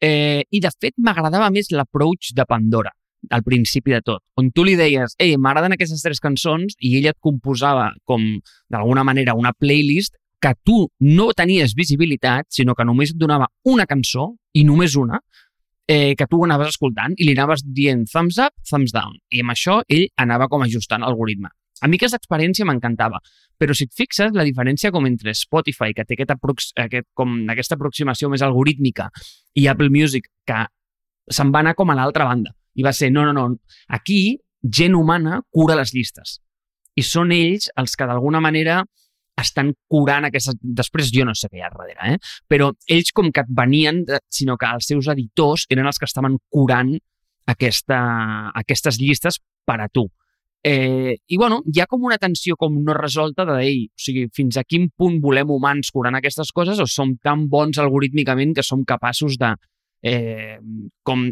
Eh, 0.00 0.44
I, 0.48 0.60
de 0.60 0.70
fet, 0.78 0.94
m'agradava 1.02 1.48
més 1.50 1.72
l'approach 1.74 2.30
de 2.36 2.44
Pandora 2.46 2.92
al 3.30 3.42
principi 3.42 3.94
de 3.94 4.00
tot, 4.04 4.22
on 4.38 4.52
tu 4.54 4.64
li 4.66 4.76
deies, 4.78 5.16
ei, 5.18 5.36
m'agraden 5.36 5.74
aquestes 5.74 6.04
tres 6.04 6.22
cançons, 6.22 6.76
i 6.78 6.96
ella 7.00 7.14
et 7.14 7.20
composava 7.20 7.90
com, 8.08 8.24
d'alguna 8.70 9.04
manera, 9.04 9.34
una 9.34 9.52
playlist 9.52 10.14
que 10.40 10.52
tu 10.62 10.84
no 11.02 11.32
tenies 11.34 11.74
visibilitat, 11.74 12.46
sinó 12.54 12.76
que 12.78 12.86
només 12.86 13.10
et 13.10 13.18
donava 13.18 13.48
una 13.66 13.88
cançó, 13.90 14.30
i 14.54 14.64
només 14.64 14.94
una, 14.96 15.18
eh, 15.88 16.14
que 16.16 16.26
tu 16.26 16.42
anaves 16.44 16.74
escoltant 16.74 17.14
i 17.16 17.26
li 17.26 17.34
anaves 17.34 17.64
dient 17.64 18.06
thumbs 18.12 18.38
up, 18.42 18.54
thumbs 18.68 18.92
down. 18.94 19.16
I 19.32 19.42
amb 19.42 19.54
això 19.54 19.80
ell 19.88 20.06
anava 20.16 20.48
com 20.52 20.62
ajustant 20.62 21.02
l'algoritme. 21.02 21.50
A 21.80 21.88
mi 21.88 21.98
aquesta 21.98 22.18
experiència 22.18 22.66
m'encantava, 22.66 23.20
però 23.58 23.74
si 23.74 23.86
et 23.86 23.94
fixes, 23.94 24.32
la 24.34 24.44
diferència 24.46 24.90
com 24.94 25.06
entre 25.06 25.34
Spotify, 25.34 25.94
que 25.94 26.04
té 26.04 26.16
aquest 26.16 26.34
aquest, 26.34 27.06
com 27.14 27.36
aquesta 27.54 27.78
aproximació 27.78 28.28
més 28.28 28.42
algorítmica, 28.42 29.08
i 29.54 29.68
Apple 29.70 29.90
Music, 29.90 30.26
que 30.44 30.64
se'n 31.30 31.52
va 31.54 31.62
anar 31.62 31.76
com 31.78 31.90
a 31.90 31.94
l'altra 31.94 32.26
banda. 32.26 32.50
I 32.74 32.84
va 32.86 32.92
ser, 32.92 33.10
no, 33.14 33.24
no, 33.26 33.32
no, 33.32 33.56
aquí 33.88 34.38
gent 34.62 34.94
humana 34.98 35.42
cura 35.50 35.76
les 35.78 35.94
llistes. 35.94 36.38
I 36.98 37.04
són 37.06 37.32
ells 37.32 37.70
els 37.78 37.94
que 37.96 38.06
d'alguna 38.08 38.42
manera 38.42 38.82
estan 39.38 39.72
curant 39.90 40.26
aquestes... 40.26 40.56
Després 40.60 41.12
jo 41.14 41.26
no 41.26 41.34
sé 41.38 41.50
què 41.50 41.60
hi 41.60 41.64
ha 41.64 41.70
darrere, 41.70 42.14
eh? 42.14 42.18
però 42.50 42.72
ells 42.90 43.12
com 43.14 43.30
que 43.34 43.44
venien, 43.48 44.02
sinó 44.34 44.58
que 44.58 44.70
els 44.74 44.88
seus 44.90 45.10
editors 45.14 45.68
eren 45.70 45.86
els 45.86 46.00
que 46.00 46.08
estaven 46.08 46.38
curant 46.50 46.96
aquesta, 47.48 47.98
aquestes 48.58 48.98
llistes 49.00 49.38
per 49.68 49.78
a 49.84 49.88
tu. 49.92 50.08
Eh, 50.66 51.14
I, 51.14 51.36
bueno, 51.38 51.60
hi 51.70 51.80
ha 51.80 51.86
com 51.86 52.02
una 52.04 52.18
tensió 52.18 52.56
com 52.58 52.80
no 52.82 52.94
resolta 52.96 53.44
de, 53.46 53.60
ei, 53.62 53.84
o 53.86 54.02
sigui, 54.02 54.26
fins 54.34 54.58
a 54.58 54.64
quin 54.66 54.88
punt 54.90 55.20
volem 55.22 55.52
humans 55.54 55.92
curant 55.94 56.18
aquestes 56.18 56.50
coses 56.52 56.82
o 56.82 56.86
som 56.90 57.14
tan 57.22 57.46
bons 57.52 57.78
algorítmicament 57.78 58.56
que 58.56 58.66
som 58.66 58.82
capaços 58.84 59.38
de 59.38 59.52
eh, 60.02 60.58
com 61.06 61.28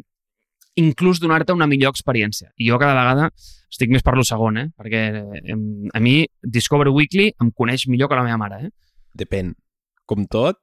inclús 0.77 1.20
donar-te 1.20 1.55
una 1.57 1.68
millor 1.68 1.95
experiència. 1.95 2.53
I 2.57 2.70
jo 2.70 2.79
cada 2.81 2.97
vegada 2.97 3.31
estic 3.72 3.91
més 3.93 4.05
per 4.07 4.14
lo 4.16 4.24
segon, 4.24 4.61
eh? 4.61 4.66
perquè 4.79 5.03
a 5.16 6.01
mi 6.01 6.16
Discover 6.43 6.93
Weekly 6.95 7.33
em 7.43 7.51
coneix 7.51 7.87
millor 7.91 8.11
que 8.11 8.18
la 8.18 8.24
meva 8.27 8.39
mare. 8.41 8.68
Eh? 8.68 8.70
Depèn. 9.16 9.53
Com 10.07 10.27
tot, 10.31 10.61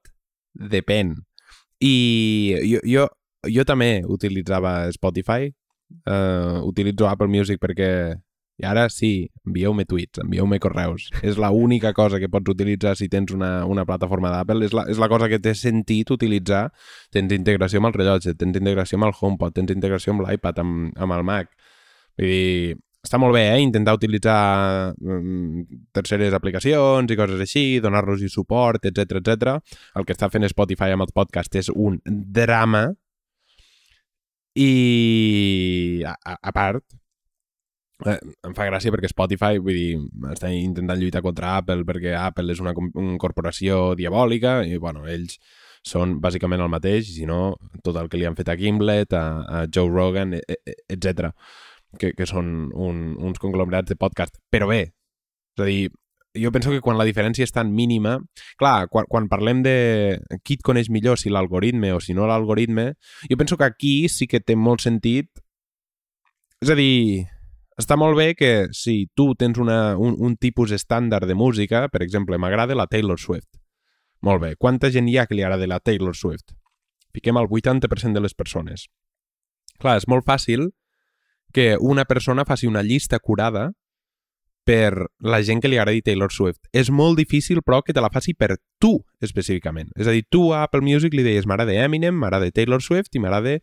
depèn. 0.54 1.12
I 1.84 1.94
jo, 2.64 2.80
jo, 2.88 3.08
jo 3.50 3.66
també 3.68 3.90
utilitzava 4.08 4.76
Spotify, 4.94 5.50
uh, 6.08 6.62
utilitzo 6.64 7.10
Apple 7.10 7.28
Music 7.28 7.60
perquè 7.60 7.90
i 8.54 8.66
ara 8.70 8.84
sí, 8.92 9.26
envieu-me 9.48 9.82
tuits, 9.90 10.20
envieu-me 10.22 10.60
correus. 10.62 11.08
És 11.26 11.38
la 11.42 11.50
única 11.50 11.90
cosa 11.92 12.20
que 12.22 12.28
pots 12.30 12.52
utilitzar 12.52 12.94
si 12.94 13.08
tens 13.10 13.32
una, 13.34 13.64
una 13.66 13.82
plataforma 13.88 14.30
d'Apple. 14.30 14.68
És, 14.68 14.76
la, 14.76 14.84
és 14.92 15.00
la 15.02 15.08
cosa 15.10 15.28
que 15.32 15.40
té 15.42 15.56
sentit 15.58 16.12
utilitzar. 16.14 16.68
Tens 17.14 17.34
integració 17.34 17.82
amb 17.82 17.90
el 17.90 17.98
rellotge, 17.98 18.36
tens 18.38 18.60
integració 18.60 19.00
amb 19.00 19.08
el 19.10 19.16
HomePod, 19.18 19.58
tens 19.58 19.74
integració 19.74 20.14
amb 20.14 20.26
l'iPad, 20.28 20.62
amb, 20.62 20.94
amb 20.94 21.18
el 21.18 21.26
Mac. 21.26 21.50
Vull 22.14 22.30
dir, 22.30 22.78
està 23.04 23.18
molt 23.18 23.34
bé, 23.34 23.42
eh? 23.56 23.60
Intentar 23.66 23.98
utilitzar 23.98 24.38
um, 25.02 25.64
terceres 25.92 26.38
aplicacions 26.38 27.10
i 27.10 27.18
coses 27.18 27.42
així, 27.42 27.66
donar-los-hi 27.82 28.30
suport, 28.30 28.86
etc 28.86 29.18
etc. 29.18 29.56
El 29.98 30.06
que 30.06 30.14
està 30.14 30.30
fent 30.30 30.46
Spotify 30.48 30.94
amb 30.94 31.08
els 31.08 31.16
podcasts 31.16 31.64
és 31.64 31.74
un 31.74 31.98
drama 32.06 32.86
i 34.54 36.04
a, 36.06 36.14
a, 36.14 36.38
a 36.38 36.52
part 36.54 36.86
eh, 38.06 38.18
em 38.46 38.54
fa 38.56 38.68
gràcia 38.70 38.92
perquè 38.94 39.10
Spotify, 39.10 39.60
vull 39.62 39.78
dir, 39.78 39.98
està 40.32 40.50
intentant 40.52 41.00
lluitar 41.00 41.22
contra 41.24 41.56
Apple 41.58 41.86
perquè 41.88 42.16
Apple 42.18 42.54
és 42.54 42.62
una, 42.64 42.74
una 42.76 43.18
corporació 43.22 43.92
diabòlica 43.98 44.62
i, 44.66 44.80
bueno, 44.82 45.06
ells 45.10 45.38
són 45.84 46.16
bàsicament 46.20 46.62
el 46.64 46.72
mateix, 46.72 47.10
si 47.12 47.26
no, 47.28 47.54
tot 47.84 47.98
el 48.00 48.08
que 48.08 48.16
li 48.16 48.24
han 48.24 48.36
fet 48.38 48.48
a 48.48 48.56
Gimlet, 48.56 49.12
a, 49.12 49.24
a 49.44 49.66
Joe 49.68 49.92
Rogan, 49.92 50.32
etc 50.88 51.34
que, 51.98 52.12
que 52.16 52.26
són 52.28 52.70
un, 52.72 53.04
uns 53.22 53.40
conglomerats 53.42 53.92
de 53.92 53.98
podcast. 53.98 54.38
Però 54.52 54.68
bé, 54.70 54.80
és 55.54 55.62
a 55.62 55.68
dir, 55.68 55.90
jo 56.34 56.50
penso 56.54 56.72
que 56.72 56.82
quan 56.84 56.98
la 56.98 57.06
diferència 57.08 57.46
és 57.46 57.54
tan 57.54 57.72
mínima... 57.74 58.18
Clar, 58.60 58.88
quan, 58.92 59.08
quan 59.10 59.30
parlem 59.30 59.62
de 59.66 59.76
qui 60.42 60.58
et 60.58 60.66
coneix 60.66 60.90
millor, 60.92 61.20
si 61.20 61.32
l'algoritme 61.32 61.94
o 61.94 62.00
si 62.02 62.16
no 62.16 62.28
l'algoritme, 62.30 62.92
jo 63.30 63.38
penso 63.40 63.58
que 63.60 63.68
aquí 63.68 63.96
sí 64.08 64.30
que 64.30 64.42
té 64.42 64.58
molt 64.58 64.84
sentit... 64.84 65.30
És 66.62 66.70
a 66.72 66.76
dir, 66.78 67.26
està 67.80 67.96
molt 67.98 68.16
bé 68.18 68.34
que 68.38 68.68
si 68.72 69.08
tu 69.14 69.32
tens 69.34 69.58
una, 69.58 69.96
un, 69.98 70.14
un 70.18 70.36
tipus 70.36 70.72
estàndard 70.74 71.26
de 71.26 71.34
música, 71.34 71.88
per 71.90 72.02
exemple, 72.06 72.38
m'agrada 72.38 72.76
la 72.78 72.86
Taylor 72.86 73.18
Swift. 73.18 73.58
Molt 74.24 74.40
bé, 74.40 74.54
quanta 74.56 74.90
gent 74.94 75.08
hi 75.10 75.18
ha 75.18 75.26
que 75.26 75.36
li 75.36 75.42
agrada 75.42 75.66
la 75.68 75.80
Taylor 75.80 76.16
Swift? 76.16 76.54
Fiquem 77.14 77.36
el 77.38 77.50
80% 77.50 78.14
de 78.14 78.22
les 78.22 78.34
persones. 78.34 78.86
Clar, 79.82 79.98
és 79.98 80.06
molt 80.08 80.26
fàcil 80.26 80.70
que 81.54 81.74
una 81.78 82.04
persona 82.04 82.46
faci 82.46 82.66
una 82.66 82.82
llista 82.82 83.18
curada 83.18 83.72
per 84.64 85.10
la 85.20 85.42
gent 85.44 85.60
que 85.60 85.68
li 85.68 85.76
agradi 85.78 86.02
Taylor 86.02 86.32
Swift. 86.32 86.70
És 86.72 86.90
molt 86.90 87.18
difícil, 87.20 87.60
però, 87.62 87.82
que 87.84 87.92
te 87.92 88.02
la 88.02 88.10
faci 88.10 88.34
per 88.34 88.56
tu, 88.80 88.96
específicament. 89.20 89.92
És 89.98 90.08
a 90.08 90.14
dir, 90.14 90.24
tu 90.30 90.48
a 90.54 90.64
Apple 90.64 90.82
Music 90.82 91.14
li 91.14 91.26
deies 91.26 91.46
m'agrada 91.46 91.76
Eminem, 91.84 92.16
m'agrada 92.16 92.50
Taylor 92.50 92.82
Swift 92.82 93.14
i 93.14 93.22
m'agrada, 93.22 93.58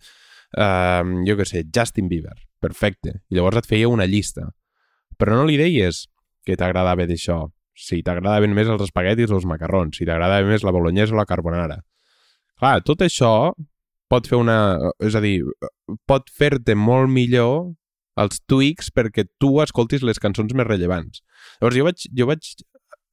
uh, 0.62 1.02
jo 1.28 1.40
què 1.40 1.48
sé, 1.48 1.66
Justin 1.74 2.12
Bieber. 2.12 2.38
Perfecte. 2.62 3.22
I 3.30 3.40
llavors 3.40 3.62
et 3.62 3.70
feia 3.70 3.90
una 3.90 4.08
llista. 4.10 4.52
Però 5.18 5.36
no 5.36 5.48
li 5.50 5.58
deies 5.60 6.06
que 6.46 6.58
t'agradava 6.58 7.08
d'això. 7.10 7.44
Si 7.78 8.02
t'agradaven 8.06 8.54
més 8.54 8.70
els 8.70 8.84
espaguetis 8.86 9.32
o 9.32 9.40
els 9.40 9.48
macarrons, 9.50 9.98
si 9.98 10.06
t'agradava 10.06 10.48
més 10.48 10.66
la 10.66 10.74
bolognesa 10.76 11.16
o 11.16 11.20
la 11.20 11.28
carbonara. 11.30 11.80
Clar, 12.62 12.80
tot 12.86 13.02
això 13.06 13.52
pot 14.12 14.28
fer 14.28 14.38
una... 14.38 14.58
És 15.02 15.16
a 15.18 15.22
dir, 15.24 15.40
pot 16.10 16.30
fer-te 16.38 16.76
molt 16.78 17.10
millor 17.10 17.72
els 18.22 18.42
tweaks 18.50 18.92
perquè 18.94 19.26
tu 19.40 19.56
escoltis 19.64 20.04
les 20.06 20.20
cançons 20.22 20.52
més 20.54 20.68
rellevants. 20.68 21.24
Llavors 21.62 21.80
jo 21.80 21.88
vaig, 21.88 22.06
jo 22.20 22.28
vaig 22.30 22.52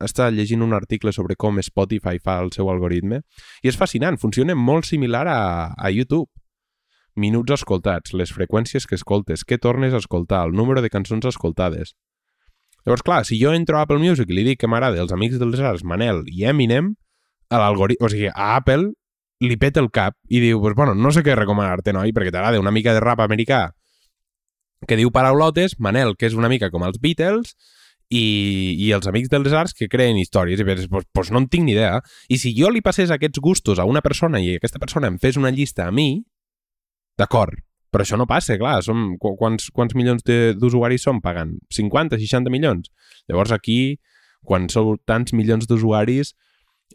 estar 0.05 0.29
llegint 0.35 0.63
un 0.63 0.75
article 0.77 1.13
sobre 1.15 1.37
com 1.37 1.59
Spotify 1.63 2.21
fa 2.23 2.39
el 2.43 2.53
seu 2.55 2.69
algoritme 2.71 3.23
i 3.63 3.71
és 3.71 3.79
fascinant, 3.79 4.19
funciona 4.19 4.55
molt 4.55 4.87
similar 4.87 5.25
a, 5.31 5.41
a 5.75 5.91
YouTube. 5.95 6.29
Minuts 7.19 7.57
escoltats, 7.59 8.15
les 8.15 8.31
freqüències 8.35 8.87
que 8.87 8.97
escoltes, 8.99 9.45
què 9.45 9.59
tornes 9.59 9.95
a 9.95 10.01
escoltar, 10.03 10.45
el 10.47 10.55
número 10.57 10.83
de 10.85 10.91
cançons 10.93 11.27
escoltades. 11.29 11.95
Llavors, 12.87 13.03
clar, 13.05 13.25
si 13.27 13.41
jo 13.41 13.53
entro 13.53 13.79
a 13.79 13.83
Apple 13.85 13.99
Music 14.01 14.31
i 14.31 14.39
li 14.39 14.47
dic 14.47 14.63
que 14.63 14.71
m'agrada 14.71 15.03
els 15.03 15.13
Amics 15.13 15.41
dels 15.41 15.61
Arts, 15.61 15.85
Manel 15.85 16.23
i 16.31 16.47
Eminem, 16.49 16.95
a 17.51 17.61
l'algoritme, 17.61 18.07
o 18.07 18.13
sigui, 18.13 18.31
a 18.31 18.55
Apple 18.57 18.93
li 19.45 19.57
peta 19.59 19.83
el 19.83 19.91
cap 19.95 20.17
i 20.29 20.41
diu, 20.43 20.61
pues, 20.63 20.77
bueno, 20.79 20.95
no 20.95 21.11
sé 21.15 21.25
què 21.27 21.35
recomanar-te, 21.37 21.93
noi, 21.97 22.15
perquè 22.15 22.33
t'agrada 22.33 22.63
una 22.63 22.75
mica 22.75 22.95
de 22.95 23.03
rap 23.05 23.21
americà 23.25 23.69
que 24.87 24.97
diu 24.97 25.11
paraulotes, 25.11 25.77
Manel, 25.83 26.15
que 26.17 26.31
és 26.31 26.39
una 26.39 26.49
mica 26.49 26.71
com 26.71 26.87
els 26.87 27.01
Beatles, 27.03 27.57
i, 28.09 28.77
i 28.81 28.91
els 28.97 29.07
amics 29.11 29.29
dels 29.33 29.53
arts 29.53 29.75
que 29.77 29.89
creen 29.91 30.19
històries. 30.21 30.61
I 30.61 30.67
penses, 30.67 30.89
pues, 30.89 31.05
pues 31.13 31.31
no 31.35 31.43
en 31.43 31.49
tinc 31.53 31.67
ni 31.67 31.75
idea. 31.75 32.01
I 32.29 32.39
si 32.41 32.55
jo 32.57 32.71
li 32.73 32.83
passés 32.85 33.13
aquests 33.13 33.41
gustos 33.45 33.79
a 33.79 33.87
una 33.89 34.03
persona 34.05 34.41
i 34.41 34.55
aquesta 34.57 34.81
persona 34.81 35.11
em 35.11 35.19
fes 35.21 35.37
una 35.37 35.53
llista 35.55 35.87
a 35.87 35.93
mi, 35.93 36.23
d'acord, 37.19 37.57
però 37.93 38.05
això 38.05 38.19
no 38.21 38.29
passa, 38.29 38.59
clar. 38.61 38.79
Som, 38.85 39.17
quants, 39.21 39.71
quants 39.75 39.97
milions 39.99 40.25
d'usuaris 40.25 41.05
som 41.09 41.23
pagant? 41.25 41.57
50, 41.75 42.19
60 42.21 42.53
milions? 42.53 42.91
Llavors 43.29 43.55
aquí, 43.55 43.99
quan 44.45 44.69
sou 44.73 44.97
tants 45.09 45.35
milions 45.37 45.67
d'usuaris, 45.69 46.35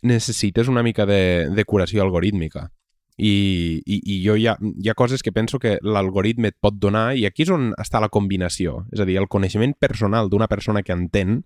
necessites 0.02 0.70
una 0.70 0.84
mica 0.84 1.06
de, 1.10 1.50
de 1.54 1.66
curació 1.66 2.04
algorítmica. 2.04 2.70
I, 3.18 3.82
i, 3.86 4.00
i 4.10 4.16
jo 4.24 4.34
hi 4.40 4.48
ha, 4.50 4.56
hi 4.58 4.90
ha 4.90 4.96
coses 4.98 5.22
que 5.22 5.32
penso 5.32 5.60
que 5.62 5.76
l'algoritme 5.86 6.50
et 6.50 6.58
pot 6.58 6.80
donar 6.82 7.12
i 7.14 7.28
aquí 7.30 7.46
és 7.46 7.52
on 7.54 7.72
està 7.82 8.02
la 8.02 8.10
combinació. 8.14 8.84
És 8.94 9.04
a 9.04 9.08
dir, 9.10 9.20
el 9.22 9.30
coneixement 9.30 9.76
personal 9.80 10.32
d'una 10.34 10.50
persona 10.50 10.82
que 10.82 10.96
entén 10.98 11.44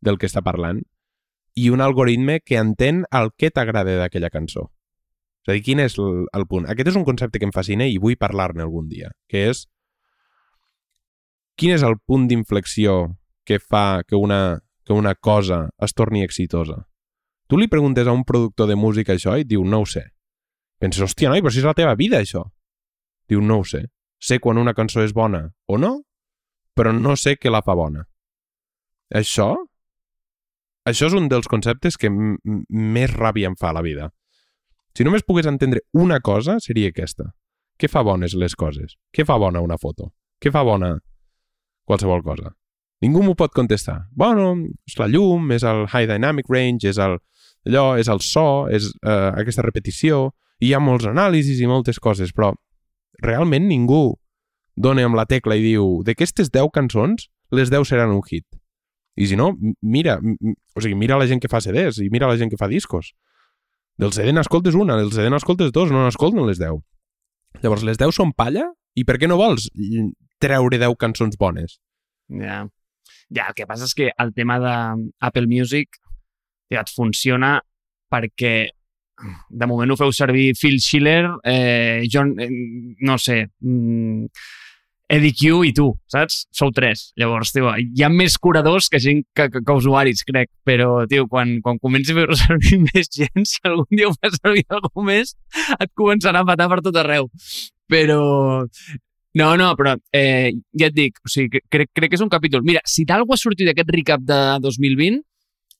del 0.00 0.18
que 0.18 0.30
està 0.30 0.42
parlant 0.42 0.82
i 1.58 1.70
un 1.74 1.82
algoritme 1.82 2.38
que 2.40 2.60
entén 2.62 3.04
el 3.10 3.32
que 3.36 3.50
t'agrada 3.50 3.98
d'aquella 3.98 4.30
cançó. 4.30 4.70
És 5.44 5.50
a 5.50 5.56
dir, 5.56 5.62
quin 5.64 5.80
és 5.80 5.96
el, 5.98 6.26
el 6.36 6.46
punt? 6.48 6.66
Aquest 6.68 6.92
és 6.92 6.98
un 7.00 7.06
concepte 7.06 7.40
que 7.40 7.48
em 7.48 7.54
fascina 7.54 7.86
i 7.88 7.98
vull 8.02 8.18
parlar-ne 8.20 8.64
algun 8.64 8.88
dia, 8.90 9.08
que 9.30 9.46
és 9.50 9.64
quin 11.56 11.74
és 11.76 11.84
el 11.84 11.96
punt 12.06 12.26
d'inflexió 12.28 13.16
que 13.48 13.58
fa 13.60 14.02
que 14.06 14.16
una, 14.16 14.60
que 14.84 14.92
una 14.96 15.14
cosa 15.14 15.68
es 15.80 15.96
torni 15.96 16.24
exitosa? 16.24 16.82
Tu 17.48 17.58
li 17.58 17.68
preguntes 17.68 18.06
a 18.06 18.14
un 18.14 18.24
productor 18.24 18.68
de 18.70 18.76
música 18.76 19.16
això 19.16 19.34
i 19.40 19.44
diu, 19.48 19.64
no 19.64 19.82
ho 19.82 19.88
sé. 19.88 20.04
Penses, 20.80 21.02
hòstia, 21.02 21.32
noi, 21.32 21.42
però 21.42 21.52
si 21.52 21.60
és 21.60 21.66
la 21.66 21.74
teva 21.76 21.96
vida, 21.98 22.20
això. 22.20 22.44
Diu, 23.28 23.42
no 23.42 23.58
ho 23.60 23.64
sé. 23.66 23.82
Sé 24.20 24.38
quan 24.38 24.60
una 24.60 24.76
cançó 24.76 25.02
és 25.02 25.12
bona 25.16 25.42
o 25.66 25.76
no, 25.80 25.96
però 26.76 26.92
no 26.96 27.16
sé 27.16 27.34
què 27.40 27.50
la 27.52 27.64
fa 27.66 27.74
bona. 27.76 28.04
Això? 29.10 29.50
Això 30.88 31.10
és 31.10 31.16
un 31.16 31.28
dels 31.28 31.48
conceptes 31.50 31.98
que 32.00 32.08
més 32.12 33.12
ràbia 33.12 33.50
em 33.50 33.56
fa 33.58 33.72
a 33.72 33.76
la 33.76 33.84
vida. 33.84 34.08
Si 34.96 35.06
només 35.06 35.24
pogués 35.26 35.48
entendre 35.48 35.84
una 35.92 36.20
cosa, 36.20 36.58
seria 36.60 36.90
aquesta. 36.90 37.30
Què 37.80 37.88
fa 37.88 38.02
bones 38.04 38.34
les 38.36 38.56
coses? 38.58 38.96
Què 39.14 39.24
fa 39.24 39.38
bona 39.40 39.62
una 39.64 39.78
foto? 39.80 40.10
Què 40.40 40.52
fa 40.52 40.64
bona 40.66 40.96
qualsevol 41.88 42.24
cosa? 42.24 42.52
Ningú 43.00 43.22
m'ho 43.24 43.34
pot 43.34 43.54
contestar. 43.56 44.02
Bueno, 44.12 44.52
és 44.88 44.98
la 45.00 45.08
llum, 45.08 45.48
és 45.56 45.64
el 45.64 45.86
high 45.86 46.08
dynamic 46.10 46.50
range, 46.52 46.90
és 46.90 46.98
el, 47.00 47.16
allò, 47.68 47.94
és 48.00 48.10
el 48.12 48.20
so, 48.20 48.68
és 48.68 48.90
uh, 49.00 49.30
aquesta 49.40 49.64
repetició, 49.64 50.26
hi 50.60 50.74
ha 50.74 50.82
molts 50.84 51.08
anàlisis 51.08 51.62
i 51.62 51.68
moltes 51.70 52.00
coses, 52.02 52.34
però 52.36 52.52
realment 53.24 53.68
ningú 53.68 54.18
dona 54.76 55.06
amb 55.08 55.16
la 55.16 55.26
tecla 55.28 55.56
i 55.56 55.64
diu 55.64 56.00
d'aquestes 56.04 56.52
10 56.52 56.68
cançons, 56.76 57.30
les 57.56 57.72
10 57.72 57.88
seran 57.88 58.12
un 58.12 58.20
hit. 58.28 58.46
I 59.16 59.26
si 59.28 59.36
no, 59.36 59.54
mira, 59.80 60.18
o 60.20 60.80
sigui, 60.80 60.96
mira 60.96 61.18
la 61.20 61.26
gent 61.28 61.40
que 61.40 61.50
fa 61.50 61.60
CDs 61.60 61.98
i 62.04 62.08
mira 62.12 62.28
la 62.28 62.38
gent 62.40 62.52
que 62.52 62.60
fa 62.60 62.68
discos. 62.68 63.14
Del 64.00 64.14
CD 64.16 64.32
n'escoltes 64.32 64.76
una, 64.80 64.96
del 64.96 65.10
CD 65.12 65.28
n'escoltes 65.28 65.72
dos, 65.76 65.90
no 65.92 66.06
n'escolten 66.06 66.46
les 66.48 66.56
10. 66.60 66.78
Llavors, 67.60 67.82
les 67.84 67.98
10 68.00 68.16
són 68.16 68.30
palla? 68.32 68.64
I 68.96 69.04
per 69.04 69.18
què 69.20 69.28
no 69.28 69.36
vols 69.36 69.68
treure 70.40 70.78
10 70.80 70.96
cançons 71.02 71.36
bones? 71.40 71.76
Ja. 72.40 72.62
Ja, 73.28 73.50
el 73.50 73.56
que 73.58 73.66
passa 73.68 73.84
és 73.84 73.92
que 73.94 74.08
el 74.10 74.32
tema 74.32 74.56
d'Apple 74.62 75.44
Music 75.50 76.00
ja 76.72 76.80
et 76.80 76.92
funciona 76.94 77.58
perquè 78.10 78.70
de 79.50 79.68
moment 79.68 79.92
ho 79.92 79.98
feu 80.00 80.14
servir 80.16 80.54
Phil 80.56 80.78
Schiller, 80.80 81.26
eh, 81.44 82.06
John, 82.08 82.32
eh, 82.40 82.48
no 83.04 83.18
sé, 83.20 83.50
mm, 83.60 84.30
Eddie 85.10 85.34
Q 85.34 85.64
i 85.66 85.72
tu, 85.74 85.88
saps? 86.06 86.44
Sou 86.54 86.70
tres. 86.70 87.08
Llavors, 87.18 87.50
tio, 87.50 87.72
hi 87.74 88.04
ha 88.06 88.10
més 88.14 88.36
curadors 88.38 88.86
que 88.92 89.00
gent 89.02 89.24
que, 89.34 89.48
que, 89.50 89.62
que 89.66 89.74
usuaris, 89.74 90.22
crec. 90.28 90.52
Però, 90.66 91.02
tio, 91.10 91.26
quan, 91.30 91.56
quan 91.64 91.80
comenci 91.82 92.14
a 92.14 92.20
fer 92.20 92.38
servir 92.38 92.78
més 92.92 93.10
gent, 93.16 93.42
si 93.42 93.58
algun 93.66 93.90
dia 93.90 94.06
ho 94.06 94.14
fas 94.14 94.38
servir 94.38 94.62
algú 94.70 95.02
més, 95.08 95.34
et 95.74 95.90
començarà 95.98 96.44
a 96.44 96.48
patar 96.52 96.68
per 96.70 96.82
tot 96.86 97.00
arreu. 97.02 97.26
Però... 97.90 98.20
No, 99.38 99.48
no, 99.54 99.72
però 99.78 99.92
eh, 100.14 100.50
ja 100.74 100.88
et 100.88 100.94
dic, 100.94 101.18
o 101.22 101.30
sigui, 101.30 101.60
crec, 101.70 101.92
crec 101.94 102.10
que 102.10 102.18
és 102.18 102.22
un 102.24 102.30
capítol. 102.30 102.64
Mira, 102.66 102.80
si 102.86 103.04
d'algú 103.06 103.34
ha 103.34 103.38
sortit 103.38 103.68
d'aquest 103.68 103.92
recap 103.94 104.24
de 104.26 104.38
2020, 104.62 105.20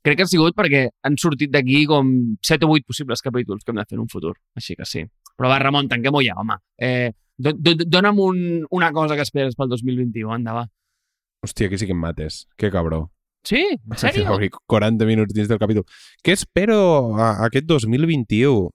crec 0.07 0.21
que 0.21 0.27
ha 0.27 0.31
sigut 0.31 0.55
perquè 0.59 0.85
han 1.07 1.19
sortit 1.19 1.51
d'aquí 1.55 1.83
com 1.91 2.13
7 2.47 2.67
o 2.67 2.77
8 2.77 2.87
possibles 2.87 3.23
capítols 3.27 3.65
que 3.65 3.75
hem 3.75 3.81
de 3.81 3.87
fer 3.89 3.99
en 3.99 4.05
un 4.05 4.13
futur. 4.13 4.37
Així 4.59 4.79
que 4.79 4.87
sí. 4.87 5.03
Però 5.35 5.51
va, 5.51 5.59
Ramon, 5.63 5.91
tanquem-ho 5.91 6.23
ja, 6.23 6.39
home. 6.39 6.61
Eh, 6.79 7.11
dona'm 7.41 8.21
un, 8.21 8.43
una 8.71 8.91
cosa 8.93 9.17
que 9.17 9.25
esperes 9.27 9.57
pel 9.57 9.73
2021, 9.73 10.33
anda, 10.35 10.57
va. 10.57 10.67
Hòstia, 11.45 11.71
que 11.73 11.79
sí 11.81 11.89
que 11.89 11.97
em 11.97 12.01
mates. 12.01 12.45
Que 12.61 12.71
cabró. 12.71 13.09
Sí? 13.49 13.63
En 13.73 13.97
sèrio? 13.97 14.37
40 14.69 15.07
minuts 15.09 15.33
dins 15.33 15.49
del 15.49 15.61
capítol. 15.61 15.87
Què 16.23 16.37
espero 16.37 16.81
a, 17.17 17.31
a 17.41 17.47
aquest 17.49 17.65
2021? 17.71 18.69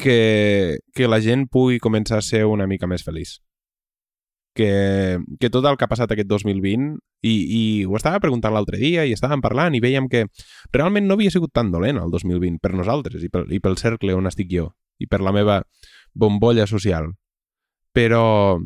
Que, 0.00 0.78
que 0.96 1.08
la 1.08 1.20
gent 1.20 1.44
pugui 1.52 1.76
començar 1.80 2.20
a 2.20 2.24
ser 2.24 2.46
una 2.48 2.64
mica 2.68 2.88
més 2.88 3.02
feliç 3.04 3.34
que, 4.54 5.18
que 5.38 5.50
tot 5.50 5.64
el 5.64 5.76
que 5.78 5.86
ha 5.86 5.90
passat 5.90 6.10
aquest 6.12 6.28
2020 6.28 6.98
i, 7.22 7.32
i 7.32 7.62
ho 7.86 7.96
estava 7.96 8.20
preguntant 8.22 8.54
l'altre 8.54 8.80
dia 8.80 9.06
i 9.06 9.14
estàvem 9.14 9.42
parlant 9.44 9.76
i 9.76 9.82
veiem 9.82 10.08
que 10.10 10.26
realment 10.74 11.06
no 11.06 11.16
havia 11.16 11.32
sigut 11.32 11.52
tan 11.54 11.70
dolent 11.72 12.00
el 12.00 12.10
2020 12.12 12.58
per 12.62 12.74
nosaltres 12.74 13.24
i 13.24 13.30
pel, 13.32 13.46
i 13.52 13.60
pel 13.62 13.78
cercle 13.80 14.16
on 14.16 14.30
estic 14.30 14.50
jo 14.52 14.70
i 15.00 15.08
per 15.08 15.22
la 15.24 15.32
meva 15.32 15.62
bombolla 16.12 16.66
social. 16.66 17.12
Però... 17.96 18.58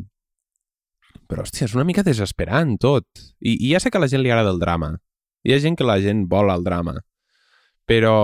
Però, 1.25 1.41
hòstia, 1.41 1.65
és 1.65 1.73
una 1.73 1.85
mica 1.87 2.03
desesperant 2.05 2.75
tot. 2.81 3.05
I, 3.41 3.55
I 3.55 3.73
ja 3.73 3.81
sé 3.81 3.89
que 3.89 3.97
a 3.97 4.03
la 4.03 4.09
gent 4.11 4.21
li 4.21 4.29
agrada 4.29 4.53
el 4.53 4.61
drama. 4.61 4.91
Hi 5.45 5.55
ha 5.55 5.61
gent 5.61 5.77
que 5.77 5.87
la 5.87 5.97
gent 6.01 6.25
vol 6.29 6.51
el 6.53 6.65
drama. 6.65 6.99
Però... 7.89 8.15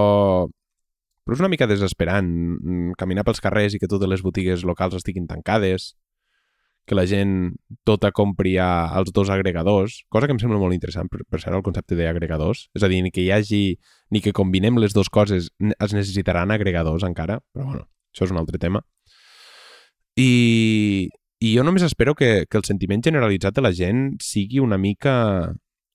Però 1.21 1.37
és 1.37 1.41
una 1.43 1.51
mica 1.53 1.67
desesperant 1.69 2.27
mm, 2.27 2.93
caminar 2.97 3.23
pels 3.25 3.41
carrers 3.41 3.75
i 3.77 3.79
que 3.81 3.89
totes 3.89 4.09
les 4.09 4.23
botigues 4.25 4.63
locals 4.65 4.97
estiguin 4.97 5.27
tancades 5.29 5.91
que 6.85 6.95
la 6.95 7.05
gent 7.05 7.53
tota 7.87 8.11
compri 8.11 8.55
als 8.59 9.11
dos 9.13 9.29
agregadors, 9.29 10.01
cosa 10.09 10.27
que 10.27 10.33
em 10.35 10.39
sembla 10.41 10.59
molt 10.59 10.75
interessant 10.75 11.07
per, 11.11 11.21
per 11.29 11.39
ser 11.39 11.53
el 11.53 11.63
concepte 11.65 11.95
d'agregadors. 11.95 12.65
És 12.75 12.83
a 12.83 12.89
dir, 12.91 13.01
ni 13.05 13.13
que 13.13 13.21
hi 13.23 13.29
hagi, 13.31 13.61
ni 14.11 14.21
que 14.21 14.33
combinem 14.35 14.79
les 14.81 14.95
dues 14.97 15.09
coses, 15.09 15.51
es 15.61 15.93
necessitaran 15.95 16.51
agregadors 16.51 17.05
encara, 17.07 17.39
però 17.53 17.67
bueno, 17.69 17.85
això 18.11 18.27
és 18.27 18.33
un 18.33 18.41
altre 18.41 18.59
tema. 18.59 18.81
I, 20.21 21.09
i 21.41 21.55
jo 21.55 21.65
només 21.65 21.85
espero 21.87 22.13
que, 22.17 22.45
que 22.49 22.59
el 22.59 22.67
sentiment 22.67 23.03
generalitzat 23.05 23.57
de 23.57 23.65
la 23.65 23.73
gent 23.73 24.15
sigui 24.21 24.61
una 24.61 24.77
mica, 24.77 25.15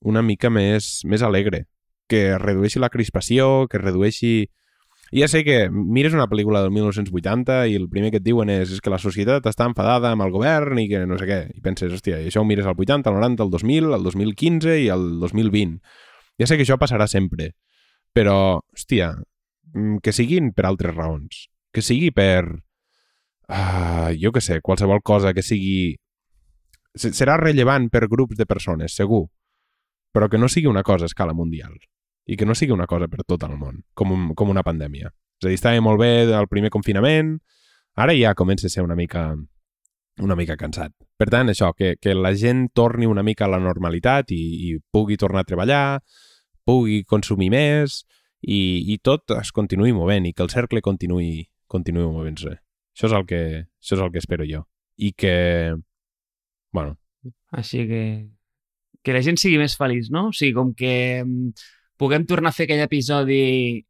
una 0.02 0.22
mica 0.26 0.50
més, 0.50 1.00
més 1.04 1.22
alegre, 1.22 1.66
que 2.10 2.38
redueixi 2.38 2.82
la 2.82 2.90
crispació, 2.90 3.66
que 3.70 3.82
redueixi 3.82 4.46
ja 5.12 5.28
sé 5.30 5.44
que 5.46 5.68
mires 5.70 6.14
una 6.16 6.26
pel·lícula 6.26 6.64
del 6.64 6.72
1980 6.74 7.60
i 7.70 7.76
el 7.78 7.86
primer 7.88 8.10
que 8.10 8.18
et 8.18 8.24
diuen 8.26 8.50
és, 8.50 8.72
és 8.74 8.82
que 8.82 8.90
la 8.90 8.98
societat 8.98 9.44
està 9.46 9.68
enfadada 9.68 10.10
amb 10.10 10.24
el 10.24 10.32
govern 10.34 10.80
i 10.82 10.88
que 10.90 11.04
no 11.06 11.18
sé 11.20 11.28
què. 11.28 11.38
I 11.54 11.62
penses, 11.62 11.92
hòstia, 11.94 12.18
i 12.20 12.30
això 12.30 12.42
ho 12.42 12.48
mires 12.48 12.66
al 12.66 12.74
80, 12.74 13.12
al 13.12 13.20
90, 13.20 13.46
al 13.46 13.52
2000, 13.54 13.92
al 13.94 14.06
2015 14.06 14.74
i 14.82 14.88
al 14.90 15.06
2020. 15.22 15.78
Ja 16.42 16.50
sé 16.50 16.58
que 16.58 16.66
això 16.66 16.78
passarà 16.80 17.06
sempre, 17.08 17.52
però, 18.12 18.58
hòstia, 18.74 19.12
mm, 19.74 20.02
que 20.02 20.12
siguin 20.12 20.50
per 20.56 20.66
altres 20.66 20.96
raons. 20.96 21.46
Que 21.72 21.86
sigui 21.86 22.10
per... 22.10 22.65
Uh, 23.46 24.10
jo 24.18 24.32
que 24.34 24.42
sé, 24.42 24.60
qualsevol 24.60 25.02
cosa 25.02 25.34
que 25.34 25.44
sigui... 25.46 25.96
Serà 26.96 27.36
rellevant 27.36 27.90
per 27.92 28.06
grups 28.08 28.38
de 28.38 28.46
persones, 28.48 28.94
segur, 28.96 29.26
però 30.16 30.30
que 30.32 30.38
no 30.40 30.48
sigui 30.48 30.70
una 30.70 30.82
cosa 30.82 31.04
a 31.04 31.12
escala 31.12 31.34
mundial 31.36 31.74
i 32.26 32.38
que 32.40 32.46
no 32.48 32.56
sigui 32.56 32.72
una 32.72 32.86
cosa 32.90 33.06
per 33.06 33.22
tot 33.28 33.44
el 33.46 33.52
món, 33.58 33.82
com, 33.94 34.14
un, 34.14 34.30
com 34.34 34.48
una 34.50 34.64
pandèmia. 34.66 35.12
És 35.38 35.44
a 35.44 35.50
dir, 35.50 35.58
estava 35.60 35.82
molt 35.84 36.00
bé 36.00 36.24
el 36.24 36.48
primer 36.50 36.72
confinament, 36.74 37.36
ara 37.94 38.16
ja 38.16 38.32
comença 38.34 38.66
a 38.66 38.72
ser 38.72 38.82
una 38.82 38.96
mica 38.98 39.28
una 40.24 40.36
mica 40.36 40.56
cansat. 40.56 40.92
Per 41.16 41.28
tant, 41.32 41.50
això, 41.52 41.72
que, 41.76 41.94
que 42.00 42.14
la 42.16 42.32
gent 42.36 42.70
torni 42.74 43.06
una 43.06 43.22
mica 43.22 43.44
a 43.46 43.52
la 43.52 43.60
normalitat 43.60 44.32
i, 44.32 44.42
i 44.70 44.76
pugui 44.92 45.18
tornar 45.20 45.44
a 45.44 45.48
treballar, 45.48 46.00
pugui 46.66 47.02
consumir 47.04 47.50
més 47.52 48.02
i, 48.40 48.60
i 48.92 48.98
tot 49.04 49.36
es 49.36 49.52
continuï 49.52 49.92
movent 49.96 50.26
i 50.26 50.32
que 50.32 50.44
el 50.44 50.52
cercle 50.52 50.82
continuï, 50.84 51.44
continuï 51.68 52.08
movent-se. 52.08 52.56
Això 52.96 53.10
és 53.10 53.14
el 53.18 53.26
que, 53.28 53.40
això 53.68 53.98
és 53.98 54.00
el 54.00 54.12
que 54.14 54.22
espero 54.22 54.46
jo. 54.48 54.62
I 54.96 55.12
que, 55.12 55.76
bueno... 56.72 56.96
Així 57.52 57.82
que, 57.90 58.04
que 59.04 59.12
la 59.12 59.20
gent 59.22 59.36
sigui 59.36 59.58
més 59.60 59.76
feliç, 59.76 60.08
no? 60.14 60.30
O 60.30 60.32
sigui, 60.32 60.54
com 60.56 60.72
que 60.76 60.94
mm, 61.20 61.66
puguem 62.00 62.24
tornar 62.24 62.54
a 62.54 62.56
fer 62.56 62.64
aquell 62.64 62.80
episodi 62.86 63.84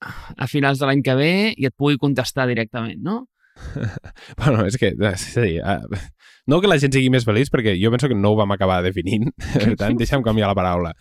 a 0.00 0.46
finals 0.48 0.78
de 0.78 0.86
l'any 0.86 1.02
que 1.04 1.16
ve 1.18 1.32
i 1.58 1.66
et 1.66 1.74
pugui 1.76 1.98
contestar 2.00 2.46
directament, 2.48 3.02
no? 3.02 3.24
bueno, 4.40 4.62
és 4.70 4.78
que, 4.78 4.94
és 4.94 5.26
a 5.36 5.44
dir, 5.44 5.58
uh, 5.60 5.98
no 6.46 6.60
que 6.62 6.70
la 6.70 6.78
gent 6.80 6.94
sigui 6.94 7.10
més 7.12 7.26
feliç, 7.26 7.50
perquè 7.52 7.74
jo 7.80 7.90
penso 7.92 8.08
que 8.08 8.16
no 8.16 8.32
ho 8.32 8.38
vam 8.38 8.54
acabar 8.54 8.80
definint, 8.86 9.28
per 9.58 9.74
tant, 9.80 9.98
deixa'm 9.98 10.22
canviar 10.22 10.52
la 10.52 10.58
paraula. 10.58 10.94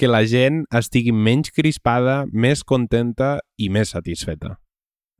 Que 0.00 0.08
la 0.08 0.24
gent 0.24 0.64
estigui 0.72 1.12
menys 1.12 1.52
crispada, 1.52 2.22
més 2.32 2.64
contenta 2.64 3.36
i 3.60 3.68
més 3.68 3.92
satisfeta. 3.92 4.56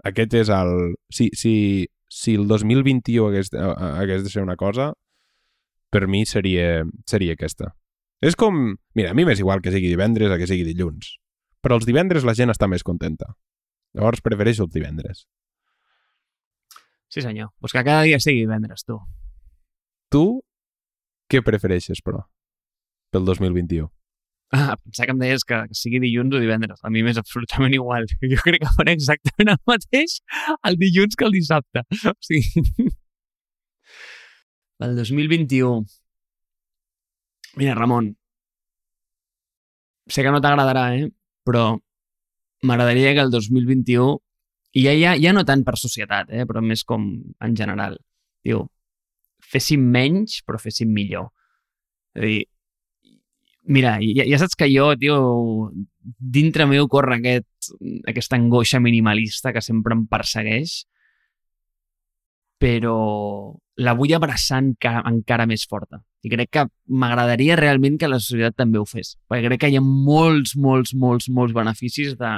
Aquest 0.08 0.34
és 0.34 0.50
el... 0.52 0.94
Si, 1.14 1.28
si, 1.38 1.54
si 2.10 2.34
el 2.38 2.48
2021 2.50 3.28
hagués, 3.28 3.52
hagués 3.54 4.24
de 4.24 4.32
ser 4.32 4.42
una 4.42 4.56
cosa, 4.58 4.92
per 5.92 6.06
mi 6.08 6.24
seria, 6.26 6.82
seria 7.06 7.36
aquesta. 7.38 7.72
És 8.22 8.38
com... 8.38 8.76
Mira, 8.98 9.12
a 9.12 9.18
mi 9.18 9.26
m'és 9.28 9.42
igual 9.42 9.62
que 9.62 9.74
sigui 9.74 9.90
divendres 9.92 10.30
o 10.30 10.38
que 10.40 10.48
sigui 10.50 10.66
dilluns. 10.66 11.16
Però 11.62 11.78
els 11.78 11.86
divendres 11.86 12.26
la 12.26 12.34
gent 12.38 12.50
està 12.50 12.66
més 12.70 12.82
contenta. 12.86 13.34
Llavors 13.94 14.22
prefereixo 14.24 14.66
els 14.66 14.74
divendres. 14.74 15.26
Sí, 17.12 17.20
senyor. 17.20 17.52
Pues 17.60 17.74
que 17.74 17.84
cada 17.84 18.02
dia 18.08 18.18
sigui 18.24 18.46
divendres, 18.46 18.86
tu. 18.88 18.98
Tu 20.10 20.24
què 21.28 21.42
prefereixes, 21.44 22.00
però, 22.04 22.26
pel 23.12 23.26
2021? 23.28 23.88
Ah, 24.56 24.76
pensava 24.76 25.06
que 25.08 25.12
em 25.14 25.20
deies 25.22 25.46
que, 25.48 25.58
sigui 25.72 25.98
dilluns 26.02 26.34
o 26.36 26.40
divendres. 26.42 26.80
A 26.84 26.90
mi 26.92 27.00
m'és 27.04 27.16
absolutament 27.16 27.72
igual. 27.72 28.04
Jo 28.32 28.36
crec 28.44 28.60
que 28.60 28.72
faré 28.76 28.92
exactament 28.98 29.54
el 29.54 29.60
mateix 29.70 30.18
el 30.68 30.76
dilluns 30.82 31.16
que 31.16 31.24
el 31.24 31.32
dissabte. 31.38 31.84
O 32.10 32.12
sigui... 32.28 32.66
Pel 34.82 34.96
2021 34.98 35.86
Mira, 37.54 37.74
Ramon, 37.74 38.16
sé 40.06 40.22
que 40.24 40.30
no 40.32 40.40
t'agradarà, 40.40 40.84
eh? 40.96 41.08
però 41.44 41.64
m'agradaria 42.64 43.12
que 43.12 43.24
el 43.26 43.32
2021, 43.34 44.14
i 44.72 44.84
ja, 44.86 44.94
ja, 44.96 45.12
ja 45.20 45.34
no 45.36 45.44
tant 45.44 45.64
per 45.66 45.74
societat, 45.76 46.30
eh? 46.32 46.46
però 46.48 46.62
més 46.64 46.84
com 46.88 47.04
en 47.44 47.56
general, 47.58 47.98
diu, 48.46 48.64
féssim 49.52 49.84
menys, 49.96 50.40
però 50.46 50.60
féssim 50.62 50.92
millor. 50.96 51.28
És 52.16 52.22
a 52.22 52.26
dir, 52.30 52.40
mira, 53.64 53.96
ja, 54.02 54.26
ja 54.28 54.38
saps 54.40 54.56
que 54.58 54.68
jo, 54.72 54.92
tio, 54.98 55.16
dintre 56.18 56.66
meu 56.66 56.88
corre 56.90 57.18
aquest, 57.18 57.72
aquesta 58.08 58.38
angoixa 58.38 58.80
minimalista 58.82 59.52
que 59.54 59.62
sempre 59.62 59.96
em 59.96 60.06
persegueix, 60.10 60.82
però 62.62 62.96
la 63.82 63.94
vull 63.98 64.12
abraçar 64.14 64.60
encara, 64.62 65.02
encara 65.10 65.46
més 65.50 65.64
forta. 65.68 66.02
I 66.22 66.30
crec 66.30 66.50
que 66.54 66.66
m'agradaria 66.86 67.56
realment 67.58 67.98
que 67.98 68.10
la 68.10 68.20
societat 68.22 68.60
també 68.60 68.78
ho 68.78 68.86
fes, 68.86 69.16
perquè 69.30 69.48
crec 69.48 69.64
que 69.64 69.72
hi 69.72 69.78
ha 69.78 69.82
molts, 69.82 70.54
molts, 70.56 70.94
molts, 70.94 71.30
molts 71.30 71.56
beneficis 71.56 72.14
de... 72.18 72.36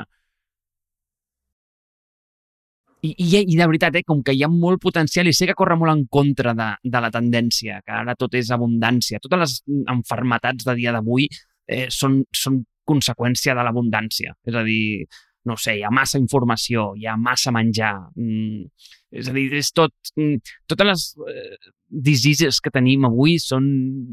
I, 3.04 3.10
i, 3.20 3.26
i 3.42 3.56
de 3.58 3.66
veritat, 3.68 3.96
eh, 3.98 4.04
com 4.06 4.22
que 4.24 4.32
hi 4.32 4.44
ha 4.44 4.48
molt 4.48 4.80
potencial 4.80 5.28
i 5.28 5.34
sé 5.36 5.48
que 5.50 5.56
corre 5.58 5.76
molt 5.76 5.92
en 5.92 6.04
contra 6.08 6.54
de, 6.56 6.68
de 6.88 7.02
la 7.04 7.10
tendència, 7.12 7.82
que 7.84 7.92
ara 7.92 8.14
tot 8.16 8.36
és 8.38 8.52
abundància. 8.54 9.20
Totes 9.20 9.42
les 9.42 9.56
enfermetats 9.92 10.64
de 10.64 10.76
dia 10.78 10.94
d'avui 10.94 11.28
eh, 11.28 11.86
són, 11.92 12.22
són 12.32 12.62
conseqüència 12.88 13.56
de 13.56 13.64
l'abundància. 13.66 14.32
És 14.48 14.56
a 14.56 14.64
dir, 14.64 15.04
no 15.44 15.56
sé, 15.60 15.76
hi 15.78 15.84
ha 15.84 15.92
massa 15.92 16.18
informació, 16.18 16.92
hi 16.98 17.06
ha 17.06 17.16
massa 17.20 17.52
menjar. 17.54 17.94
Mm, 18.16 18.66
és 19.14 19.30
a 19.30 19.34
dir, 19.36 19.46
és 19.60 19.70
tot... 19.76 19.92
Mm, 20.18 20.40
totes 20.70 20.88
les 20.88 21.04
eh, 21.30 21.72
diseases 21.94 22.58
que 22.64 22.72
tenim 22.74 23.04
avui 23.06 23.36
són 23.38 23.66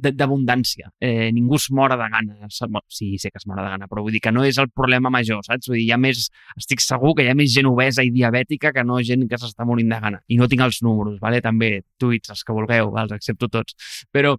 d'abundància. 0.03 0.91
Eh, 1.01 1.31
ningú 1.33 1.57
es 1.57 1.69
mora 1.73 1.97
de 1.97 2.07
gana. 2.13 2.49
Sí, 2.91 3.15
sé 3.17 3.31
que 3.31 3.41
es 3.41 3.47
mora 3.49 3.65
de 3.65 3.71
gana, 3.73 3.87
però 3.89 4.03
vull 4.05 4.13
dir 4.13 4.21
que 4.21 4.33
no 4.33 4.45
és 4.45 4.59
el 4.61 4.69
problema 4.69 5.09
major, 5.13 5.41
saps? 5.47 5.71
Vull 5.71 5.79
dir, 5.79 5.87
hi 5.87 5.95
ha 5.95 5.99
més... 6.01 6.27
Estic 6.59 6.83
segur 6.83 7.15
que 7.17 7.25
hi 7.25 7.31
ha 7.31 7.37
més 7.37 7.53
gent 7.53 7.69
obesa 7.71 8.05
i 8.05 8.11
diabètica 8.13 8.73
que 8.75 8.85
no 8.85 8.99
gent 9.07 9.25
que 9.29 9.39
s'està 9.41 9.65
morint 9.67 9.89
de 9.89 10.01
gana. 10.03 10.21
I 10.29 10.37
no 10.41 10.49
tinc 10.51 10.65
els 10.67 10.81
números, 10.85 11.17
vale? 11.23 11.41
també 11.41 11.71
tuits, 11.99 12.29
els 12.29 12.43
que 12.45 12.53
vulgueu, 12.53 12.93
els 13.01 13.15
accepto 13.15 13.49
tots. 13.49 13.77
Però, 14.13 14.35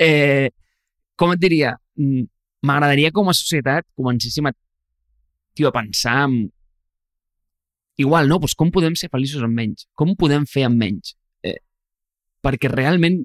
eh, 0.00 0.48
com 1.16 1.34
et 1.34 1.42
diria, 1.42 1.74
mm, 1.98 2.24
m'agradaria 2.66 3.12
com 3.12 3.28
a 3.28 3.36
societat 3.36 3.84
comencéssim 3.96 4.48
a 4.48 4.54
tio, 5.56 5.72
a 5.72 5.74
pensar 5.74 6.26
en... 6.28 6.36
Igual, 7.96 8.28
no? 8.28 8.38
Pues 8.42 8.52
com 8.54 8.68
podem 8.70 8.94
ser 8.98 9.08
feliços 9.08 9.44
amb 9.44 9.56
menys? 9.56 9.86
Com 9.96 10.12
podem 10.20 10.44
fer 10.48 10.66
amb 10.68 10.76
menys? 10.76 11.14
Eh, 11.40 11.56
perquè 12.44 12.68
realment 12.68 13.22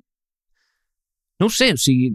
no 1.41 1.47
ho 1.49 1.51
sé, 1.51 1.71
o 1.73 1.79
sigui, 1.81 2.11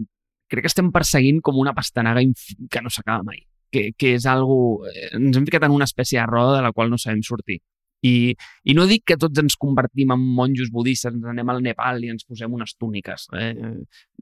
crec 0.47 0.63
que 0.63 0.71
estem 0.71 0.89
perseguint 0.95 1.41
com 1.43 1.57
una 1.59 1.73
pastanaga 1.75 2.23
que 2.71 2.81
no 2.81 2.91
s'acaba 2.93 3.25
mai, 3.27 3.41
que, 3.73 3.91
que 3.99 4.13
és 4.15 4.25
algo... 4.31 4.85
Eh, 4.87 5.09
ens 5.17 5.35
hem 5.35 5.47
ficat 5.49 5.67
en 5.67 5.75
una 5.75 5.87
espècie 5.89 6.21
de 6.21 6.27
roda 6.29 6.55
de 6.57 6.63
la 6.63 6.71
qual 6.71 6.93
no 6.93 6.99
sabem 7.01 7.19
sortir. 7.27 7.59
I, 8.07 8.13
I 8.63 8.75
no 8.77 8.85
dic 8.87 9.03
que 9.11 9.17
tots 9.19 9.41
ens 9.41 9.57
convertim 9.59 10.13
en 10.15 10.23
monjos 10.37 10.71
budistes, 10.71 11.17
ens 11.17 11.27
anem 11.27 11.51
al 11.51 11.59
Nepal 11.65 11.99
i 12.05 12.13
ens 12.13 12.23
posem 12.23 12.55
unes 12.55 12.77
túniques. 12.79 13.27
Eh? 13.35 13.51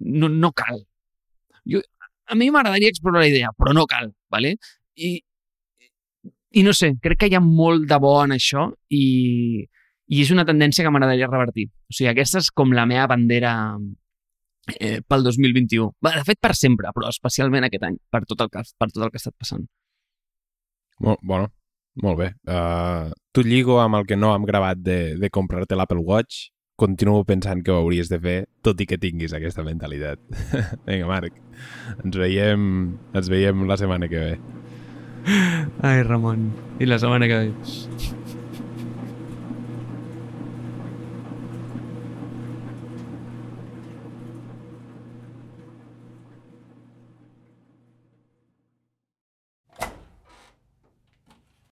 No, 0.10 0.32
no 0.32 0.52
cal. 0.58 0.82
Jo, 1.70 1.84
a 2.26 2.38
mi 2.39 2.50
m'agradaria 2.50 2.89
explorar 2.89 3.22
la 3.22 3.30
idea, 3.30 3.54
però 3.54 3.76
no 3.78 3.86
cal. 3.86 4.10
¿vale? 4.34 4.56
I, 4.96 5.20
I 6.56 6.64
no 6.64 6.72
sé, 6.74 6.93
crec 7.03 7.20
que 7.20 7.28
hi 7.32 7.36
ha 7.36 7.43
molt 7.43 7.88
de 7.89 7.97
bo 7.99 8.16
en 8.24 8.36
això 8.36 8.70
i, 8.95 9.06
i 10.08 10.22
és 10.24 10.32
una 10.32 10.45
tendència 10.47 10.86
que 10.86 10.91
m'agradaria 10.93 11.28
revertir. 11.28 11.68
O 11.89 11.95
sigui, 11.95 12.10
aquesta 12.12 12.39
és 12.39 12.51
com 12.56 12.72
la 12.76 12.86
meva 12.88 13.10
bandera 13.12 13.53
eh, 14.80 15.01
pel 15.08 15.26
2021. 15.28 15.89
Va, 16.06 16.16
de 16.16 16.24
fet, 16.28 16.39
per 16.41 16.53
sempre, 16.58 16.91
però 16.95 17.12
especialment 17.12 17.68
aquest 17.68 17.86
any, 17.89 17.99
per 18.12 18.24
tot 18.30 18.45
el 18.45 18.51
que, 18.53 18.64
per 18.80 18.89
tot 18.91 19.03
el 19.03 19.12
que 19.12 19.20
ha 19.20 19.24
estat 19.24 19.36
passant. 19.38 19.68
Molt, 21.03 21.20
bueno, 21.28 21.51
molt 22.03 22.20
bé. 22.22 22.32
Uh, 22.47 23.12
tu 23.36 23.43
lligo 23.43 23.80
amb 23.84 23.99
el 23.99 24.08
que 24.08 24.18
no 24.20 24.34
hem 24.36 24.45
gravat 24.47 24.80
de, 24.84 24.99
de 25.20 25.32
comprar-te 25.34 25.76
l'Apple 25.76 26.03
Watch. 26.03 26.49
Continuo 26.80 27.24
pensant 27.24 27.62
que 27.64 27.72
ho 27.72 27.80
hauries 27.80 28.10
de 28.12 28.20
fer, 28.20 28.39
tot 28.64 28.82
i 28.84 28.88
que 28.88 28.99
tinguis 28.99 29.36
aquesta 29.36 29.64
mentalitat. 29.64 30.20
Vinga, 30.88 31.08
Marc, 31.08 31.38
ens 32.03 32.18
veiem, 32.20 32.66
ens 33.16 33.32
veiem 33.32 33.64
la 33.68 33.78
setmana 33.80 34.12
que 34.12 34.24
ve. 34.24 34.64
Ai, 35.26 36.04
Ramon, 36.04 36.52
i 36.80 36.86
la 36.86 37.00
setmana 37.02 37.28
que 37.28 37.38
ve. 37.38 37.52